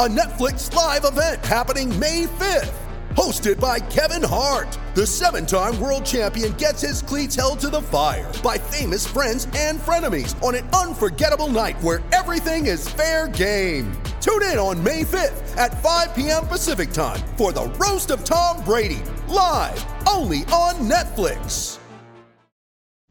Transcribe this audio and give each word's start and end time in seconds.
a 0.00 0.08
Netflix 0.08 0.72
live 0.74 1.04
event 1.04 1.44
happening 1.44 1.96
May 1.98 2.24
5th. 2.24 2.72
Hosted 3.14 3.60
by 3.60 3.78
Kevin 3.78 4.26
Hart, 4.26 4.78
the 4.94 5.06
seven 5.06 5.44
time 5.44 5.78
world 5.78 6.04
champion 6.06 6.52
gets 6.54 6.80
his 6.80 7.02
cleats 7.02 7.36
held 7.36 7.60
to 7.60 7.68
the 7.68 7.82
fire 7.82 8.32
by 8.42 8.56
famous 8.56 9.06
friends 9.06 9.46
and 9.54 9.78
frenemies 9.78 10.42
on 10.42 10.54
an 10.54 10.66
unforgettable 10.70 11.48
night 11.48 11.80
where 11.82 12.02
everything 12.10 12.66
is 12.66 12.88
fair 12.88 13.28
game. 13.28 13.92
Tune 14.22 14.42
in 14.44 14.56
on 14.56 14.82
May 14.82 15.02
5th 15.02 15.56
at 15.58 15.80
5 15.82 16.14
p.m. 16.14 16.46
Pacific 16.46 16.90
time 16.90 17.20
for 17.36 17.52
the 17.52 17.68
Roast 17.78 18.10
of 18.10 18.24
Tom 18.24 18.64
Brady, 18.64 19.02
live 19.28 19.84
only 20.08 20.38
on 20.46 20.76
Netflix. 20.88 21.78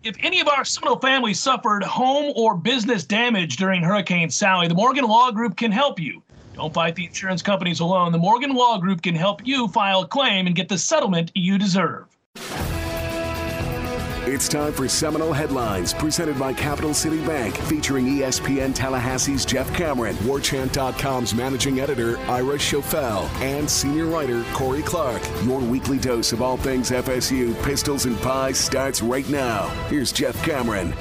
If 0.04 0.16
any 0.22 0.42
of 0.42 0.48
our 0.48 0.66
Seminole 0.66 0.98
families 0.98 1.40
suffered 1.40 1.84
home 1.84 2.34
or 2.36 2.58
business 2.58 3.06
damage 3.06 3.58
during 3.58 3.84
Hurricane 3.84 4.32
Sally, 4.32 4.68
the 4.68 4.74
Morgan 4.74 5.06
Law 5.06 5.30
Group 5.30 5.56
can 5.56 5.72
help 5.72 6.00
you. 6.00 6.24
Don't 6.54 6.74
fight 6.74 6.96
the 6.96 7.06
insurance 7.06 7.42
companies 7.42 7.80
alone. 7.80 8.12
The 8.12 8.18
Morgan 8.18 8.54
Law 8.54 8.78
Group 8.78 9.02
can 9.02 9.16
help 9.16 9.46
you 9.46 9.68
file 9.70 10.02
a 10.02 10.08
claim 10.08 10.48
and 10.48 10.56
get 10.56 10.70
the 10.70 10.78
settlement 10.78 11.32
you 11.34 11.58
deserve. 11.58 12.08
It's 14.24 14.48
time 14.48 14.72
for 14.72 14.88
Seminole 14.88 15.34
Headlines, 15.34 15.94
presented 15.94 16.38
by 16.38 16.54
Capital 16.54 16.94
City 16.94 17.20
Bank, 17.26 17.58
featuring 17.58 18.06
ESPN 18.06 18.74
Tallahassee's 18.74 19.44
Jeff 19.46 19.74
Cameron, 19.74 20.16
WarChant.com's 20.18 21.34
managing 21.34 21.80
editor 21.80 22.18
Ira 22.30 22.58
Schoffel, 22.58 23.28
and 23.42 23.70
senior 23.70 24.06
writer 24.06 24.44
Corey 24.54 24.84
Clark. 24.84 25.22
Your 25.44 25.60
weekly 25.60 25.98
dose 25.98 26.34
of 26.34 26.42
all 26.42 26.56
things 26.56 26.92
FSU, 26.92 27.62
pistols, 27.64 28.06
and 28.06 28.18
pies 28.22 28.60
starts 28.60 29.02
right 29.02 29.28
now. 29.28 29.68
Here's 29.90 30.12
Jeff 30.12 30.42
Cameron. 30.46 30.94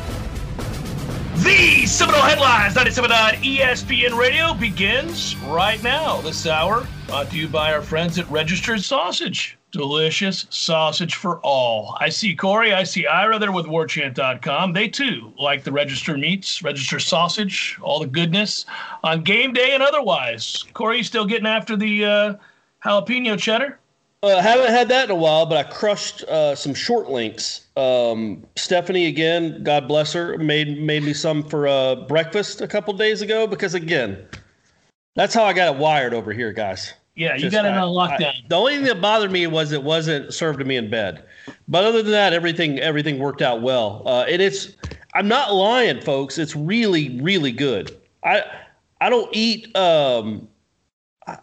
The 1.43 1.87
Seminole 1.87 2.21
Headlines 2.21 2.75
97.9 2.75 3.57
ESPN 3.57 4.15
Radio 4.15 4.53
begins 4.53 5.35
right 5.47 5.83
now. 5.83 6.21
This 6.21 6.47
hour 6.47 6.87
brought 7.07 7.31
to 7.31 7.37
you 7.39 7.49
by 7.49 7.73
our 7.73 7.81
friends 7.81 8.19
at 8.19 8.31
Registered 8.31 8.83
Sausage. 8.83 9.57
Delicious 9.73 10.45
sausage 10.51 11.15
for 11.15 11.39
all. 11.39 11.97
I 11.99 12.11
see 12.11 12.37
Corey, 12.37 12.75
I 12.75 12.83
see 12.83 13.07
Ira 13.07 13.39
there 13.39 13.53
with 13.53 13.65
warchant.com. 13.65 14.75
They 14.75 14.89
too 14.89 15.33
like 15.39 15.65
the 15.65 15.73
register 15.73 16.19
meats, 16.19 16.63
register 16.63 17.01
sausage, 17.01 17.79
all 17.81 18.01
the 18.01 18.07
goodness 18.07 18.67
on 19.03 19.23
game 19.23 19.55
day 19.55 19.73
and 19.73 19.83
otherwise. 19.83 20.67
Corey, 20.75 21.03
still 21.03 21.25
getting 21.25 21.47
after 21.47 21.75
the 21.75 22.05
uh, 22.05 22.35
jalapeno 22.85 23.39
cheddar? 23.39 23.80
Uh, 24.23 24.43
haven't 24.43 24.69
had 24.71 24.87
that 24.89 25.05
in 25.05 25.11
a 25.11 25.15
while, 25.15 25.47
but 25.47 25.57
I 25.57 25.71
crushed 25.71 26.25
uh, 26.25 26.55
some 26.55 26.75
short 26.75 27.09
links. 27.09 27.69
Um, 27.75 28.47
Stephanie, 28.55 29.07
again, 29.07 29.63
God 29.63 29.89
bless 29.89 30.13
her, 30.13 30.37
made 30.37 30.79
made 30.79 31.05
me 31.05 31.15
some 31.15 31.43
for 31.43 31.67
uh, 31.67 31.95
breakfast 31.95 32.61
a 32.61 32.69
couple 32.69 32.93
days 32.93 33.23
ago 33.23 33.47
because, 33.47 33.73
again, 33.73 34.27
that's 35.17 35.33
how 35.33 35.45
I 35.45 35.55
got 35.55 35.75
it 35.75 35.79
wired 35.81 36.13
over 36.13 36.35
here, 36.35 36.53
guys. 36.53 36.93
Yeah, 37.17 37.35
you 37.35 37.41
Just, 37.41 37.53
got 37.53 37.65
it 37.65 37.73
on 37.73 37.89
lockdown. 37.89 38.27
I- 38.27 38.45
the 38.49 38.57
only 38.57 38.77
thing 38.77 38.85
that 38.85 39.01
bothered 39.01 39.33
me 39.33 39.47
was 39.47 39.73
it 39.73 39.83
wasn't 39.83 40.35
served 40.35 40.59
to 40.59 40.67
me 40.67 40.77
in 40.77 40.91
bed, 40.91 41.25
but 41.67 41.85
other 41.85 42.03
than 42.03 42.13
that, 42.13 42.35
everything 42.35 42.79
everything 42.79 43.19
worked 43.19 43.41
out 43.41 43.63
well. 43.63 44.03
Uh, 44.05 44.25
and 44.29 44.43
it's 44.43 44.77
I'm 45.15 45.29
not 45.29 45.53
lying, 45.55 46.01
folks. 46.03 46.37
It's 46.37 46.55
really 46.55 47.19
really 47.21 47.53
good. 47.53 47.97
I 48.23 48.43
I 49.01 49.09
don't 49.11 49.29
eat 49.33 49.75
um 49.77 50.47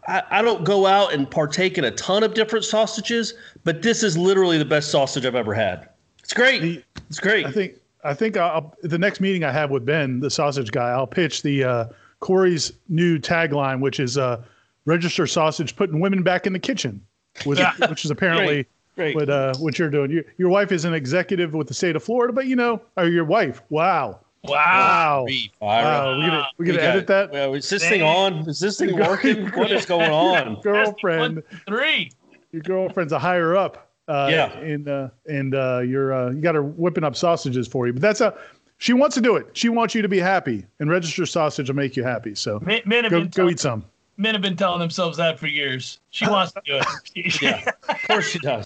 I, 0.07 0.23
I 0.29 0.41
don't 0.41 0.63
go 0.63 0.85
out 0.85 1.13
and 1.13 1.29
partake 1.29 1.77
in 1.77 1.85
a 1.85 1.91
ton 1.91 2.23
of 2.23 2.33
different 2.33 2.65
sausages, 2.65 3.33
but 3.63 3.81
this 3.81 4.03
is 4.03 4.17
literally 4.17 4.57
the 4.57 4.65
best 4.65 4.91
sausage 4.91 5.25
I've 5.25 5.35
ever 5.35 5.53
had. 5.53 5.89
It's 6.19 6.33
great. 6.33 6.83
It's 7.09 7.19
great. 7.19 7.45
I 7.45 7.51
think 7.51 7.75
I 8.03 8.13
think 8.13 8.37
I'll, 8.37 8.75
the 8.83 8.97
next 8.97 9.19
meeting 9.21 9.43
I 9.43 9.51
have 9.51 9.71
with 9.71 9.85
Ben, 9.85 10.19
the 10.19 10.29
sausage 10.29 10.71
guy, 10.71 10.89
I'll 10.89 11.07
pitch 11.07 11.41
the 11.41 11.63
uh, 11.63 11.85
Corey's 12.19 12.71
new 12.89 13.17
tagline, 13.19 13.79
which 13.79 13.99
is 13.99 14.17
uh, 14.17 14.43
"Register 14.85 15.25
sausage, 15.27 15.75
putting 15.75 15.99
women 15.99 16.23
back 16.23 16.45
in 16.47 16.53
the 16.53 16.59
kitchen," 16.59 17.01
with, 17.45 17.57
Yeah. 17.59 17.73
which 17.89 18.05
is 18.05 18.11
apparently 18.11 18.65
Great. 18.95 19.15
what 19.15 19.29
uh, 19.29 19.53
what 19.59 19.77
you're 19.79 19.89
doing. 19.89 20.11
Your, 20.11 20.23
your 20.37 20.49
wife 20.49 20.71
is 20.71 20.85
an 20.85 20.93
executive 20.93 21.53
with 21.53 21.67
the 21.67 21.73
state 21.73 21.95
of 21.95 22.03
Florida, 22.03 22.33
but 22.33 22.45
you 22.45 22.55
know, 22.55 22.81
or 22.97 23.07
your 23.07 23.25
wife. 23.25 23.61
Wow, 23.69 24.19
Wow. 24.43 24.53
wow, 24.53 25.23
Beef. 25.27 25.51
wow. 25.59 26.15
We 26.17 26.21
gonna 26.25 26.47
we 26.57 26.63
We 26.63 26.65
gonna 26.67 26.77
got 26.79 26.89
edit 26.89 27.03
it. 27.03 27.07
that, 27.07 27.31
Well, 27.31 27.53
is 27.55 27.69
this 27.69 27.87
thing 27.87 28.01
on? 28.01 28.47
Is 28.47 28.59
this 28.59 28.77
thing 28.79 28.95
working? 28.99 29.47
What 29.51 29.71
is 29.71 29.85
going 29.85 30.11
on? 30.11 30.61
girlfriend. 30.61 31.43
Three. 31.67 32.11
Your 32.51 32.61
girlfriend's 32.61 33.13
a 33.13 33.19
higher 33.19 33.55
up. 33.57 33.89
Uh, 34.07 34.27
Yeah. 34.31 34.57
and 34.59 34.87
uh, 34.87 35.09
and 35.27 35.53
uh, 35.53 35.79
you're 35.79 36.13
uh, 36.13 36.29
you 36.31 36.39
got 36.41 36.55
her 36.55 36.63
whipping 36.63 37.03
up 37.03 37.15
sausages 37.15 37.67
for 37.67 37.87
you, 37.87 37.93
but 37.93 38.01
that's 38.01 38.21
a. 38.21 38.33
She 38.79 38.93
wants 38.93 39.15
to 39.15 39.21
do 39.21 39.35
it. 39.37 39.47
She 39.53 39.69
wants 39.69 39.95
you 39.95 40.03
to 40.03 40.07
be 40.07 40.19
happy, 40.19 40.63
and 40.79 40.89
register 40.89 41.25
sausage 41.25 41.67
will 41.67 41.75
make 41.75 41.95
you 41.97 42.03
happy. 42.03 42.35
So 42.35 42.59
Men, 42.59 42.81
men 42.85 43.03
have 43.05 43.11
go 43.11 43.19
been 43.21 43.29
go 43.29 43.49
eat 43.49 43.59
some. 43.59 43.83
men 44.17 44.35
have 44.35 44.41
been 44.43 44.55
telling 44.55 44.79
themselves 44.79 45.17
that 45.17 45.39
for 45.39 45.47
years. 45.47 45.99
She 46.11 46.25
wants 46.29 46.53
to 46.53 46.61
do 46.63 46.79
it. 47.15 47.41
Yeah, 47.41 47.69
of 47.89 47.95
course 48.07 48.27
she 48.29 48.37
does. 48.39 48.63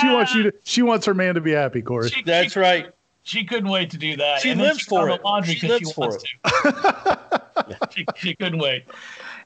She 0.00 0.08
wants 0.08 0.34
you 0.34 0.42
to. 0.42 0.52
She 0.64 0.82
wants 0.82 1.06
her 1.06 1.14
man 1.14 1.34
to 1.36 1.40
be 1.40 1.52
happy, 1.52 1.80
Corey. 1.82 2.10
she, 2.10 2.22
That's 2.24 2.52
she, 2.54 2.58
right. 2.58 2.90
She 3.28 3.44
couldn't 3.44 3.68
wait 3.68 3.90
to 3.90 3.98
do 3.98 4.16
that. 4.16 4.40
She 4.40 4.50
and 4.50 4.60
lives 4.60 4.80
she 4.80 4.84
for 4.86 5.08
found 5.08 5.12
it. 5.12 5.18
the 5.20 5.24
Laundry 5.26 5.54
She 5.54 5.60
'cause 5.60 5.70
lives 5.70 5.88
she 5.88 5.94
for 5.94 6.08
wants 6.08 6.24
to. 6.24 7.90
she, 7.94 8.06
she 8.16 8.34
couldn't 8.34 8.58
wait. 8.58 8.84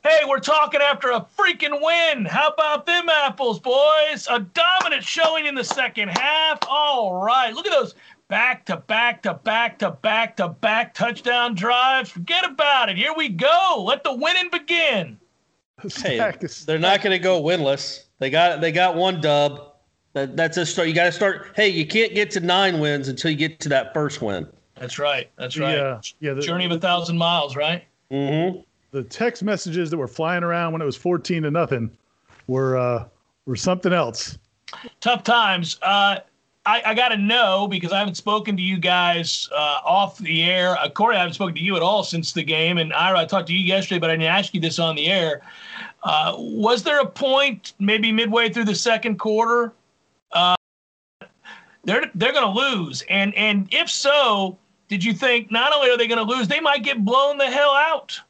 Hey, 0.02 0.20
we're 0.28 0.40
talking 0.40 0.80
after 0.80 1.10
a 1.10 1.24
freaking 1.38 1.80
win. 1.82 2.24
How 2.24 2.48
about 2.48 2.86
them 2.86 3.08
apples, 3.08 3.60
boys? 3.60 4.26
A 4.30 4.40
dominant 4.40 5.04
showing 5.04 5.46
in 5.46 5.54
the 5.54 5.64
second 5.64 6.08
half. 6.08 6.58
All 6.68 7.22
right. 7.22 7.54
Look 7.54 7.66
at 7.66 7.72
those 7.72 7.94
back 8.28 8.64
to 8.66 8.76
back 8.78 9.22
to 9.22 9.34
back 9.34 9.78
to 9.78 9.90
back 9.90 10.36
to 10.38 10.48
back 10.48 10.94
touchdown 10.94 11.54
drives. 11.54 12.10
Forget 12.10 12.44
about 12.44 12.88
it. 12.88 12.96
Here 12.96 13.12
we 13.16 13.28
go. 13.28 13.84
Let 13.86 14.02
the 14.04 14.14
winning 14.14 14.48
begin. 14.50 15.18
Hey, 15.96 16.32
they're 16.66 16.78
not 16.78 17.02
going 17.02 17.12
to 17.16 17.18
go 17.22 17.42
winless. 17.42 18.04
They 18.18 18.30
got 18.30 18.60
they 18.60 18.70
got 18.72 18.94
one 18.96 19.20
dub. 19.20 19.71
That, 20.14 20.36
that's 20.36 20.56
a 20.56 20.66
start. 20.66 20.88
You 20.88 20.94
got 20.94 21.04
to 21.04 21.12
start. 21.12 21.52
Hey, 21.56 21.68
you 21.68 21.86
can't 21.86 22.14
get 22.14 22.30
to 22.32 22.40
nine 22.40 22.80
wins 22.80 23.08
until 23.08 23.30
you 23.30 23.36
get 23.36 23.60
to 23.60 23.68
that 23.70 23.94
first 23.94 24.20
win. 24.20 24.46
That's 24.74 24.98
right. 24.98 25.30
That's 25.36 25.58
right. 25.58 25.76
Yeah, 25.76 26.00
yeah. 26.20 26.34
The, 26.34 26.42
Journey 26.42 26.66
of 26.66 26.72
a 26.72 26.78
thousand 26.78 27.16
miles, 27.16 27.56
right? 27.56 27.84
Mm-hmm. 28.10 28.60
the 28.90 29.02
text 29.04 29.42
messages 29.42 29.88
that 29.88 29.96
were 29.96 30.08
flying 30.08 30.42
around 30.44 30.72
when 30.72 30.82
it 30.82 30.84
was 30.84 30.96
fourteen 30.96 31.44
to 31.44 31.50
nothing 31.50 31.90
were 32.46 32.76
uh, 32.76 33.04
were 33.46 33.56
something 33.56 33.92
else. 33.92 34.38
tough 35.00 35.22
times. 35.22 35.78
Uh, 35.82 36.18
I, 36.64 36.82
I 36.86 36.94
got 36.94 37.08
to 37.08 37.16
know 37.16 37.66
because 37.66 37.92
I 37.92 37.98
haven't 37.98 38.16
spoken 38.16 38.56
to 38.56 38.62
you 38.62 38.78
guys 38.78 39.48
uh, 39.52 39.80
off 39.84 40.18
the 40.18 40.44
air. 40.44 40.78
Uh, 40.78 40.88
Corey, 40.88 41.16
I 41.16 41.20
haven't 41.20 41.34
spoken 41.34 41.56
to 41.56 41.60
you 41.60 41.74
at 41.74 41.82
all 41.82 42.04
since 42.04 42.32
the 42.32 42.44
game. 42.44 42.78
And 42.78 42.92
Ira, 42.92 43.20
I 43.20 43.24
talked 43.24 43.48
to 43.48 43.52
you 43.52 43.64
yesterday, 43.64 43.98
but 43.98 44.10
I 44.10 44.12
didn't 44.14 44.26
ask 44.26 44.54
you 44.54 44.60
this 44.60 44.78
on 44.78 44.94
the 44.94 45.08
air. 45.08 45.42
Uh, 46.04 46.34
was 46.38 46.84
there 46.84 47.00
a 47.00 47.06
point, 47.06 47.72
maybe 47.80 48.12
midway 48.12 48.48
through 48.48 48.66
the 48.66 48.74
second 48.76 49.18
quarter, 49.18 49.72
uh, 50.32 50.54
they're 51.84 52.10
they're 52.14 52.32
going 52.32 52.54
to 52.54 52.60
lose? 52.60 53.02
And 53.08 53.34
and 53.34 53.68
if 53.72 53.90
so, 53.90 54.58
did 54.88 55.04
you 55.04 55.12
think 55.12 55.50
not 55.50 55.72
only 55.72 55.90
are 55.90 55.96
they 55.96 56.06
going 56.06 56.24
to 56.24 56.34
lose, 56.34 56.48
they 56.48 56.60
might 56.60 56.84
get 56.84 57.04
blown 57.04 57.38
the 57.38 57.50
hell 57.50 57.70
out? 57.70 58.20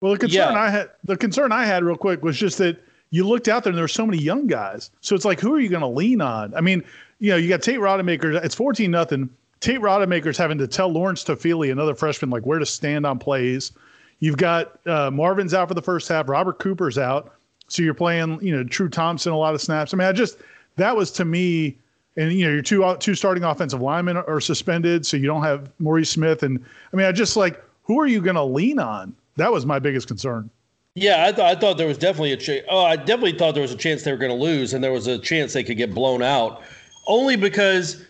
Well, 0.00 0.12
the 0.12 0.18
concern 0.18 0.52
Yeah. 0.52 0.60
I 0.60 0.68
had, 0.68 0.90
the 1.04 1.16
concern 1.16 1.50
I 1.50 1.64
had, 1.64 1.82
real 1.82 1.96
quick, 1.96 2.22
was 2.22 2.36
just 2.36 2.58
that 2.58 2.82
you 3.10 3.26
looked 3.26 3.48
out 3.48 3.64
there 3.64 3.70
and 3.70 3.78
there 3.78 3.84
were 3.84 3.88
so 3.88 4.04
many 4.04 4.18
young 4.18 4.46
guys. 4.46 4.90
So 5.00 5.14
it's 5.14 5.24
like, 5.24 5.40
who 5.40 5.54
are 5.54 5.60
you 5.60 5.68
going 5.68 5.80
to 5.80 5.88
lean 5.88 6.20
on? 6.20 6.54
I 6.54 6.60
mean, 6.60 6.84
you 7.20 7.30
know, 7.30 7.36
you 7.36 7.48
got 7.48 7.62
Tate 7.62 7.78
Rodemaker. 7.78 8.44
It's 8.44 8.54
fourteen 8.54 8.90
nothing. 8.90 9.30
Tate 9.60 9.80
Rodemaker's 9.80 10.36
having 10.36 10.58
to 10.58 10.66
tell 10.66 10.90
Lawrence 10.90 11.24
Toafili, 11.24 11.72
another 11.72 11.94
freshman, 11.94 12.28
like 12.30 12.44
where 12.44 12.58
to 12.58 12.66
stand 12.66 13.06
on 13.06 13.18
plays. 13.18 13.72
You've 14.18 14.36
got 14.36 14.78
uh, 14.86 15.10
Marvin's 15.10 15.54
out 15.54 15.68
for 15.68 15.74
the 15.74 15.82
first 15.82 16.08
half. 16.08 16.28
Robert 16.28 16.58
Cooper's 16.58 16.98
out. 16.98 17.32
So 17.68 17.82
you're 17.82 17.94
playing, 17.94 18.40
you 18.42 18.54
know, 18.54 18.62
True 18.62 18.90
Thompson 18.90 19.32
a 19.32 19.38
lot 19.38 19.54
of 19.54 19.62
snaps. 19.62 19.94
I 19.94 19.96
mean, 19.96 20.06
I 20.06 20.12
just 20.12 20.36
that 20.76 20.96
was 20.96 21.10
to 21.12 21.24
me, 21.24 21.76
and 22.16 22.32
you 22.32 22.44
know, 22.44 22.52
your 22.52 22.62
two 22.62 22.96
two 23.00 23.14
starting 23.14 23.44
offensive 23.44 23.80
linemen 23.80 24.16
are 24.16 24.40
suspended, 24.40 25.06
so 25.06 25.16
you 25.16 25.26
don't 25.26 25.42
have 25.42 25.70
Maurice 25.78 26.10
Smith. 26.10 26.42
And 26.42 26.64
I 26.92 26.96
mean, 26.96 27.06
I 27.06 27.12
just 27.12 27.36
like, 27.36 27.62
who 27.82 27.98
are 28.00 28.06
you 28.06 28.20
going 28.20 28.36
to 28.36 28.44
lean 28.44 28.78
on? 28.78 29.14
That 29.36 29.52
was 29.52 29.66
my 29.66 29.78
biggest 29.78 30.06
concern. 30.06 30.50
Yeah, 30.94 31.26
I 31.26 31.32
thought 31.32 31.56
I 31.56 31.58
thought 31.58 31.76
there 31.76 31.88
was 31.88 31.98
definitely 31.98 32.32
a 32.32 32.36
chance. 32.36 32.64
Oh, 32.70 32.84
I 32.84 32.96
definitely 32.96 33.36
thought 33.36 33.54
there 33.54 33.62
was 33.62 33.72
a 33.72 33.76
chance 33.76 34.02
they 34.02 34.12
were 34.12 34.18
going 34.18 34.36
to 34.36 34.42
lose, 34.42 34.74
and 34.74 34.82
there 34.82 34.92
was 34.92 35.06
a 35.06 35.18
chance 35.18 35.52
they 35.52 35.64
could 35.64 35.76
get 35.76 35.92
blown 35.92 36.22
out, 36.22 36.62
only 37.06 37.36
because 37.36 38.04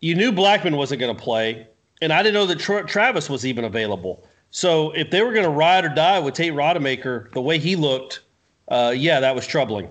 you 0.00 0.14
knew 0.14 0.32
Blackman 0.32 0.76
wasn't 0.76 1.00
going 1.00 1.14
to 1.14 1.22
play, 1.22 1.66
and 2.00 2.12
I 2.12 2.22
didn't 2.22 2.34
know 2.34 2.46
that 2.46 2.58
Tra- 2.58 2.86
Travis 2.86 3.28
was 3.28 3.44
even 3.44 3.64
available. 3.64 4.24
So 4.50 4.90
if 4.92 5.10
they 5.10 5.22
were 5.22 5.32
going 5.32 5.44
to 5.44 5.50
ride 5.50 5.84
or 5.84 5.90
die 5.90 6.18
with 6.18 6.34
Tate 6.34 6.54
Rodemaker, 6.54 7.30
the 7.32 7.42
way 7.42 7.58
he 7.58 7.76
looked, 7.76 8.20
uh, 8.68 8.92
yeah, 8.96 9.20
that 9.20 9.34
was 9.34 9.46
troubling. 9.46 9.88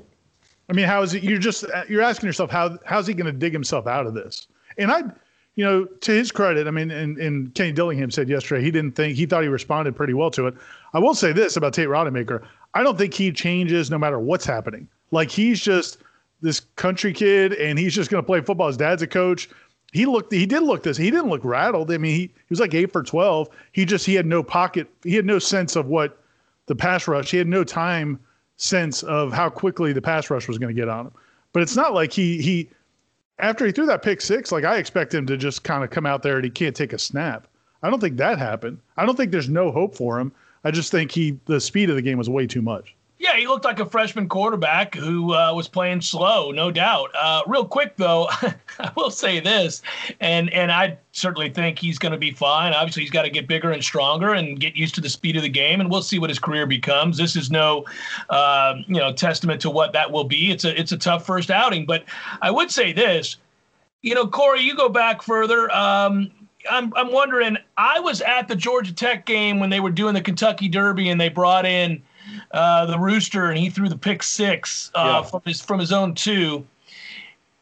I 0.69 0.73
mean, 0.73 0.85
how 0.85 1.01
is 1.01 1.13
it? 1.13 1.23
You're 1.23 1.39
just 1.39 1.65
you're 1.87 2.01
asking 2.01 2.27
yourself 2.27 2.51
how 2.51 2.77
how's 2.85 3.07
he 3.07 3.13
going 3.13 3.31
to 3.31 3.37
dig 3.37 3.53
himself 3.53 3.87
out 3.87 4.05
of 4.05 4.13
this? 4.13 4.47
And 4.77 4.91
I, 4.91 5.01
you 5.55 5.65
know, 5.65 5.85
to 5.85 6.11
his 6.11 6.31
credit, 6.31 6.67
I 6.67 6.71
mean, 6.71 6.91
and, 6.91 7.17
and 7.17 7.53
Kenny 7.55 7.71
Dillingham 7.71 8.11
said 8.11 8.29
yesterday 8.29 8.63
he 8.63 8.71
didn't 8.71 8.95
think 8.95 9.17
he 9.17 9.25
thought 9.25 9.41
he 9.41 9.49
responded 9.49 9.95
pretty 9.95 10.13
well 10.13 10.31
to 10.31 10.47
it. 10.47 10.53
I 10.93 10.99
will 10.99 11.15
say 11.15 11.33
this 11.33 11.57
about 11.57 11.73
Tate 11.73 11.87
Rodemaker: 11.87 12.45
I 12.75 12.83
don't 12.83 12.97
think 12.97 13.13
he 13.13 13.31
changes 13.31 13.89
no 13.89 13.97
matter 13.97 14.19
what's 14.19 14.45
happening. 14.45 14.87
Like 15.11 15.31
he's 15.31 15.59
just 15.59 15.97
this 16.41 16.59
country 16.59 17.13
kid, 17.13 17.53
and 17.53 17.79
he's 17.79 17.95
just 17.95 18.11
going 18.11 18.23
to 18.23 18.25
play 18.25 18.41
football. 18.41 18.67
His 18.67 18.77
dad's 18.77 19.01
a 19.01 19.07
coach. 19.07 19.49
He 19.91 20.05
looked. 20.05 20.31
He 20.31 20.45
did 20.45 20.61
look 20.61 20.83
this. 20.83 20.97
He 20.97 21.09
didn't 21.09 21.29
look 21.29 21.43
rattled. 21.43 21.91
I 21.91 21.97
mean, 21.97 22.13
he, 22.13 22.21
he 22.21 22.45
was 22.49 22.59
like 22.59 22.75
eight 22.75 22.91
for 22.91 23.01
twelve. 23.01 23.49
He 23.71 23.85
just 23.85 24.05
he 24.05 24.13
had 24.13 24.27
no 24.27 24.43
pocket. 24.43 24.87
He 25.03 25.15
had 25.15 25.25
no 25.25 25.39
sense 25.39 25.75
of 25.75 25.87
what 25.87 26.21
the 26.67 26.75
pass 26.75 27.07
rush. 27.07 27.31
He 27.31 27.37
had 27.37 27.47
no 27.47 27.63
time 27.63 28.19
sense 28.59 29.03
of 29.03 29.31
how 29.33 29.49
quickly 29.49 29.93
the 29.93 30.01
pass 30.01 30.29
rush 30.29 30.47
was 30.47 30.57
going 30.57 30.73
to 30.73 30.79
get 30.79 30.89
on 30.89 31.07
him. 31.07 31.13
But 31.53 31.63
it's 31.63 31.75
not 31.75 31.93
like 31.93 32.13
he 32.13 32.41
he 32.41 32.69
after 33.39 33.65
he 33.65 33.71
threw 33.71 33.85
that 33.87 34.03
pick 34.03 34.21
six, 34.21 34.51
like 34.51 34.65
I 34.65 34.77
expect 34.77 35.13
him 35.13 35.25
to 35.27 35.37
just 35.37 35.63
kind 35.63 35.83
of 35.83 35.89
come 35.89 36.05
out 36.05 36.21
there 36.21 36.35
and 36.35 36.43
he 36.43 36.51
can't 36.51 36.75
take 36.75 36.93
a 36.93 36.99
snap. 36.99 37.47
I 37.81 37.89
don't 37.89 37.99
think 37.99 38.17
that 38.17 38.37
happened. 38.37 38.79
I 38.97 39.05
don't 39.05 39.15
think 39.15 39.31
there's 39.31 39.49
no 39.49 39.71
hope 39.71 39.95
for 39.95 40.19
him. 40.19 40.31
I 40.63 40.71
just 40.71 40.91
think 40.91 41.11
he 41.11 41.39
the 41.45 41.59
speed 41.59 41.89
of 41.89 41.95
the 41.95 42.01
game 42.01 42.17
was 42.17 42.29
way 42.29 42.45
too 42.45 42.61
much. 42.61 42.95
Yeah, 43.19 43.35
he 43.35 43.47
looked 43.47 43.65
like 43.65 43.81
a 43.81 43.85
freshman 43.85 44.29
quarterback 44.29 44.95
who 44.95 45.33
uh, 45.33 45.53
was 45.53 45.67
playing 45.67 45.99
slow, 45.99 46.51
no 46.51 46.71
doubt. 46.71 47.09
Uh, 47.13 47.41
real 47.47 47.65
quick 47.65 47.97
though, 47.97 48.29
I 48.79 48.91
will 48.95 49.11
say 49.11 49.41
this, 49.41 49.81
and 50.21 50.49
and 50.53 50.71
I 50.71 50.97
certainly 51.11 51.49
think 51.49 51.77
he's 51.77 51.99
going 51.99 52.13
to 52.13 52.17
be 52.17 52.31
fine. 52.31 52.71
Obviously, 52.71 53.01
he's 53.01 53.11
got 53.11 53.23
to 53.23 53.29
get 53.29 53.45
bigger 53.45 53.71
and 53.71 53.83
stronger 53.83 54.35
and 54.35 54.57
get 54.57 54.77
used 54.77 54.95
to 54.95 55.01
the 55.01 55.09
speed 55.09 55.35
of 55.35 55.43
the 55.43 55.49
game, 55.49 55.81
and 55.81 55.91
we'll 55.91 56.01
see 56.01 56.17
what 56.17 56.29
his 56.29 56.39
career 56.39 56.65
becomes. 56.65 57.17
This 57.17 57.35
is 57.35 57.51
no, 57.51 57.83
uh, 58.29 58.75
you 58.87 58.99
know, 58.99 59.11
testament 59.11 59.59
to 59.61 59.69
what 59.69 59.91
that 59.91 60.09
will 60.09 60.23
be. 60.23 60.49
It's 60.51 60.63
a 60.63 60.79
it's 60.79 60.93
a 60.93 60.97
tough 60.97 61.25
first 61.25 61.51
outing, 61.51 61.85
but 61.85 62.05
I 62.41 62.51
would 62.51 62.71
say 62.71 62.93
this, 62.93 63.35
you 64.01 64.15
know, 64.15 64.27
Corey, 64.27 64.61
you 64.61 64.77
go 64.77 64.87
back 64.87 65.21
further. 65.21 65.69
Um, 65.75 66.31
I'm 66.71 66.93
I'm 66.95 67.11
wondering. 67.11 67.57
I 67.77 67.99
was 67.99 68.21
at 68.21 68.47
the 68.47 68.55
Georgia 68.55 68.93
Tech 68.93 69.25
game 69.25 69.59
when 69.59 69.69
they 69.69 69.81
were 69.81 69.91
doing 69.91 70.13
the 70.13 70.21
Kentucky 70.21 70.69
Derby, 70.69 71.09
and 71.09 71.19
they 71.19 71.27
brought 71.27 71.65
in 71.65 72.01
uh, 72.51 72.85
the 72.85 72.97
rooster, 72.97 73.49
and 73.49 73.57
he 73.57 73.69
threw 73.69 73.89
the 73.89 73.97
pick 73.97 74.23
six 74.23 74.91
uh, 74.95 75.21
yeah. 75.21 75.29
from 75.29 75.41
his 75.45 75.61
from 75.61 75.79
his 75.79 75.91
own 75.91 76.15
two. 76.15 76.65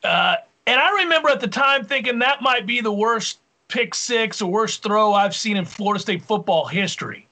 Uh, 0.04 0.36
and 0.66 0.80
I 0.80 0.89
remember 1.01 1.30
at 1.30 1.39
the 1.39 1.48
time 1.48 1.86
thinking 1.86 2.19
that 2.19 2.42
might 2.42 2.66
be 2.66 2.81
the 2.81 2.92
worst 2.92 3.39
pick 3.68 3.94
six 3.94 4.42
or 4.42 4.50
worst 4.50 4.84
throw 4.84 5.13
I've 5.13 5.36
seen 5.36 5.57
in 5.57 5.66
Florida 5.66 6.00
State 6.00 6.22
football 6.22 6.66
history. 6.66 7.28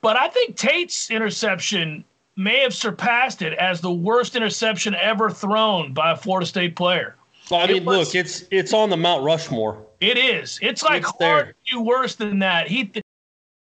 But 0.00 0.16
I 0.16 0.28
think 0.28 0.56
Tate's 0.56 1.10
interception 1.10 2.04
may 2.36 2.60
have 2.60 2.74
surpassed 2.74 3.42
it 3.42 3.52
as 3.54 3.80
the 3.80 3.92
worst 3.92 4.34
interception 4.34 4.94
ever 4.94 5.30
thrown 5.30 5.92
by 5.92 6.12
a 6.12 6.16
Florida 6.16 6.46
State 6.46 6.74
player. 6.74 7.16
Well, 7.50 7.60
I 7.60 7.66
mean, 7.66 7.84
was, 7.84 7.98
look, 7.98 8.14
it's 8.14 8.44
it's 8.50 8.72
on 8.72 8.90
the 8.90 8.96
Mount 8.96 9.24
Rushmore. 9.24 9.84
It 10.00 10.16
is. 10.16 10.58
It's 10.62 10.82
like 10.82 11.02
it's 11.02 11.12
hard 11.20 11.48
to 11.48 11.74
do 11.74 11.80
worse 11.82 12.14
than 12.14 12.38
that. 12.38 12.68
He 12.68 12.90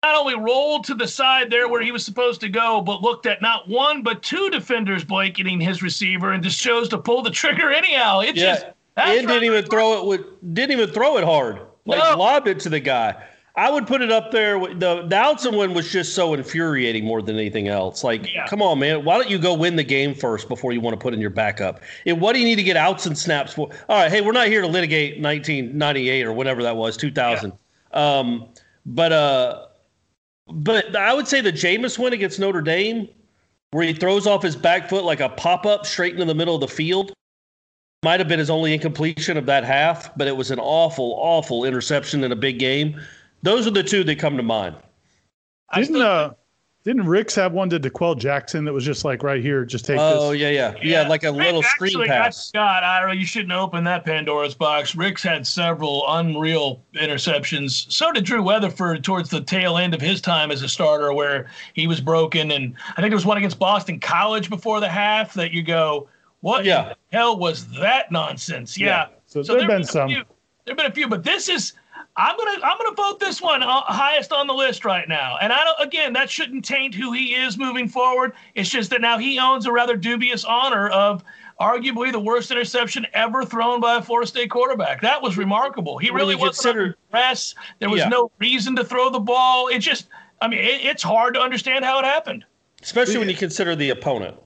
not 0.04 0.16
only 0.16 0.34
rolled 0.34 0.84
to 0.84 0.94
the 0.94 1.08
side 1.08 1.50
there 1.50 1.66
where 1.66 1.80
he 1.80 1.90
was 1.90 2.04
supposed 2.04 2.38
to 2.42 2.48
go, 2.50 2.82
but 2.82 3.00
looked 3.00 3.24
at 3.24 3.40
not 3.40 3.66
one 3.66 4.02
but 4.02 4.22
two 4.22 4.50
defenders 4.50 5.02
blanketing 5.02 5.58
his 5.58 5.82
receiver 5.82 6.32
and 6.32 6.42
just 6.42 6.60
chose 6.60 6.90
to 6.90 6.98
pull 6.98 7.22
the 7.22 7.30
trigger 7.30 7.72
anyhow. 7.72 8.20
It 8.20 8.36
yeah. 8.36 8.54
just 8.54 8.66
and 8.98 9.26
didn't 9.26 9.44
even 9.44 9.64
throw 9.64 9.98
it 9.98 10.06
with 10.06 10.54
didn't 10.54 10.72
even 10.72 10.90
throw 10.90 11.16
it 11.16 11.24
hard. 11.24 11.60
Like 11.86 11.98
no. 11.98 12.18
lobbed 12.18 12.48
it 12.48 12.60
to 12.60 12.68
the 12.68 12.80
guy. 12.80 13.16
I 13.56 13.70
would 13.70 13.86
put 13.86 14.02
it 14.02 14.12
up 14.12 14.30
there. 14.30 14.58
The 14.58 15.06
the 15.08 15.16
Outzen 15.16 15.56
one 15.56 15.72
was 15.72 15.90
just 15.90 16.14
so 16.14 16.34
infuriating 16.34 17.04
more 17.04 17.22
than 17.22 17.36
anything 17.36 17.68
else. 17.68 18.04
Like, 18.04 18.30
yeah. 18.30 18.46
come 18.46 18.60
on, 18.60 18.80
man. 18.80 19.04
Why 19.04 19.16
don't 19.16 19.30
you 19.30 19.38
go 19.38 19.54
win 19.54 19.76
the 19.76 19.84
game 19.84 20.14
first 20.14 20.48
before 20.48 20.72
you 20.72 20.82
want 20.82 20.98
to 20.98 21.02
put 21.02 21.14
in 21.14 21.20
your 21.20 21.30
backup? 21.30 21.80
And 22.04 22.20
what 22.20 22.34
do 22.34 22.40
you 22.40 22.44
need 22.44 22.56
to 22.56 22.64
get 22.64 22.76
Outzen 22.76 23.16
snaps 23.16 23.54
for? 23.54 23.70
All 23.88 24.02
right, 24.02 24.10
hey, 24.10 24.20
we're 24.20 24.32
not 24.32 24.48
here 24.48 24.60
to 24.60 24.66
litigate 24.66 25.22
1998 25.22 26.26
or 26.26 26.32
whatever 26.32 26.62
that 26.62 26.76
was, 26.76 26.96
2000. 26.96 27.52
Yeah. 27.92 28.18
Um, 28.18 28.48
but 28.86 29.12
uh, 29.12 29.63
but 30.48 30.94
I 30.94 31.14
would 31.14 31.28
say 31.28 31.40
the 31.40 31.52
Jameis 31.52 31.98
win 31.98 32.12
against 32.12 32.38
Notre 32.38 32.62
Dame, 32.62 33.08
where 33.70 33.84
he 33.84 33.92
throws 33.92 34.26
off 34.26 34.42
his 34.42 34.56
back 34.56 34.88
foot 34.88 35.04
like 35.04 35.20
a 35.20 35.28
pop 35.30 35.66
up 35.66 35.86
straight 35.86 36.12
into 36.14 36.24
the 36.24 36.34
middle 36.34 36.54
of 36.54 36.60
the 36.60 36.68
field, 36.68 37.12
might 38.04 38.20
have 38.20 38.28
been 38.28 38.38
his 38.38 38.50
only 38.50 38.74
incompletion 38.74 39.36
of 39.36 39.46
that 39.46 39.64
half, 39.64 40.16
but 40.16 40.28
it 40.28 40.36
was 40.36 40.50
an 40.50 40.58
awful, 40.60 41.14
awful 41.18 41.64
interception 41.64 42.22
in 42.22 42.30
a 42.30 42.36
big 42.36 42.58
game. 42.58 43.00
Those 43.42 43.66
are 43.66 43.70
the 43.70 43.82
two 43.82 44.04
that 44.04 44.18
come 44.18 44.36
to 44.36 44.42
mind. 44.42 44.76
Didn't 45.74 46.00
uh, 46.00 46.34
didn't 46.84 47.06
Rix 47.06 47.34
have 47.36 47.52
one 47.52 47.70
to 47.70 47.80
DeQuell 47.80 48.18
Jackson 48.18 48.66
that 48.66 48.72
was 48.72 48.84
just 48.84 49.06
like 49.06 49.22
right 49.22 49.42
here, 49.42 49.64
just 49.64 49.86
take 49.86 49.98
oh, 49.98 50.32
this? 50.32 50.40
yeah, 50.40 50.50
yeah, 50.50 50.74
yeah, 50.82 51.02
yeah, 51.02 51.08
like 51.08 51.24
a 51.24 51.30
little 51.30 51.62
screen 51.62 52.06
pass. 52.06 52.50
God, 52.50 52.82
Ira, 52.82 53.16
you 53.16 53.24
shouldn't 53.24 53.52
open 53.52 53.84
that 53.84 54.04
Pandora's 54.04 54.54
box. 54.54 54.94
Rix 54.94 55.22
had 55.22 55.46
several 55.46 56.04
unreal 56.08 56.82
interceptions. 56.94 57.90
So 57.90 58.12
did 58.12 58.24
Drew 58.24 58.42
Weatherford 58.42 59.02
towards 59.02 59.30
the 59.30 59.40
tail 59.40 59.78
end 59.78 59.94
of 59.94 60.02
his 60.02 60.20
time 60.20 60.50
as 60.50 60.60
a 60.60 60.68
starter, 60.68 61.14
where 61.14 61.50
he 61.72 61.86
was 61.86 62.02
broken. 62.02 62.50
And 62.50 62.74
I 62.90 63.00
think 63.00 63.10
there 63.10 63.16
was 63.16 63.26
one 63.26 63.38
against 63.38 63.58
Boston 63.58 63.98
College 63.98 64.50
before 64.50 64.80
the 64.80 64.88
half 64.88 65.32
that 65.34 65.52
you 65.52 65.62
go, 65.62 66.08
what 66.42 66.66
yeah. 66.66 66.92
hell 67.10 67.38
was 67.38 67.66
that 67.78 68.12
nonsense? 68.12 68.76
Yeah. 68.76 68.86
yeah. 68.86 69.06
So, 69.24 69.42
so 69.42 69.54
there 69.54 69.62
have 69.62 69.68
been, 69.68 69.78
been 69.78 69.86
some. 69.86 70.08
Few, 70.08 70.16
there 70.16 70.72
have 70.72 70.76
been 70.76 70.86
a 70.86 70.94
few, 70.94 71.08
but 71.08 71.24
this 71.24 71.48
is 71.48 71.72
I'm 72.16 72.36
gonna 72.36 72.60
I'm 72.62 72.78
gonna 72.78 72.94
vote 72.94 73.18
this 73.18 73.42
one 73.42 73.62
uh, 73.62 73.80
highest 73.82 74.32
on 74.32 74.46
the 74.46 74.54
list 74.54 74.84
right 74.84 75.08
now. 75.08 75.36
And 75.40 75.52
I 75.52 75.64
don't 75.64 75.80
again 75.80 76.12
that 76.12 76.30
shouldn't 76.30 76.64
taint 76.64 76.94
who 76.94 77.12
he 77.12 77.34
is 77.34 77.58
moving 77.58 77.88
forward. 77.88 78.32
It's 78.54 78.70
just 78.70 78.90
that 78.90 79.00
now 79.00 79.18
he 79.18 79.38
owns 79.38 79.66
a 79.66 79.72
rather 79.72 79.96
dubious 79.96 80.44
honor 80.44 80.88
of 80.90 81.24
arguably 81.60 82.12
the 82.12 82.20
worst 82.20 82.52
interception 82.52 83.06
ever 83.14 83.44
thrown 83.44 83.80
by 83.80 83.96
a 83.96 84.02
Florida 84.02 84.28
State 84.28 84.50
quarterback. 84.50 85.00
That 85.02 85.20
was 85.22 85.36
remarkable. 85.36 85.98
He 85.98 86.10
really 86.10 86.36
wasn't 86.36 86.54
consider, 86.54 86.96
press. 87.10 87.54
There 87.80 87.90
was 87.90 88.00
yeah. 88.00 88.08
no 88.08 88.30
reason 88.38 88.76
to 88.76 88.84
throw 88.84 89.10
the 89.10 89.20
ball. 89.20 89.66
It 89.68 89.80
just 89.80 90.06
I 90.40 90.46
mean 90.46 90.60
it, 90.60 90.84
it's 90.84 91.02
hard 91.02 91.34
to 91.34 91.40
understand 91.40 91.84
how 91.84 91.98
it 91.98 92.04
happened. 92.04 92.44
Especially 92.80 93.18
when 93.18 93.28
you 93.28 93.36
consider 93.36 93.74
the 93.74 93.90
opponent. 93.90 94.36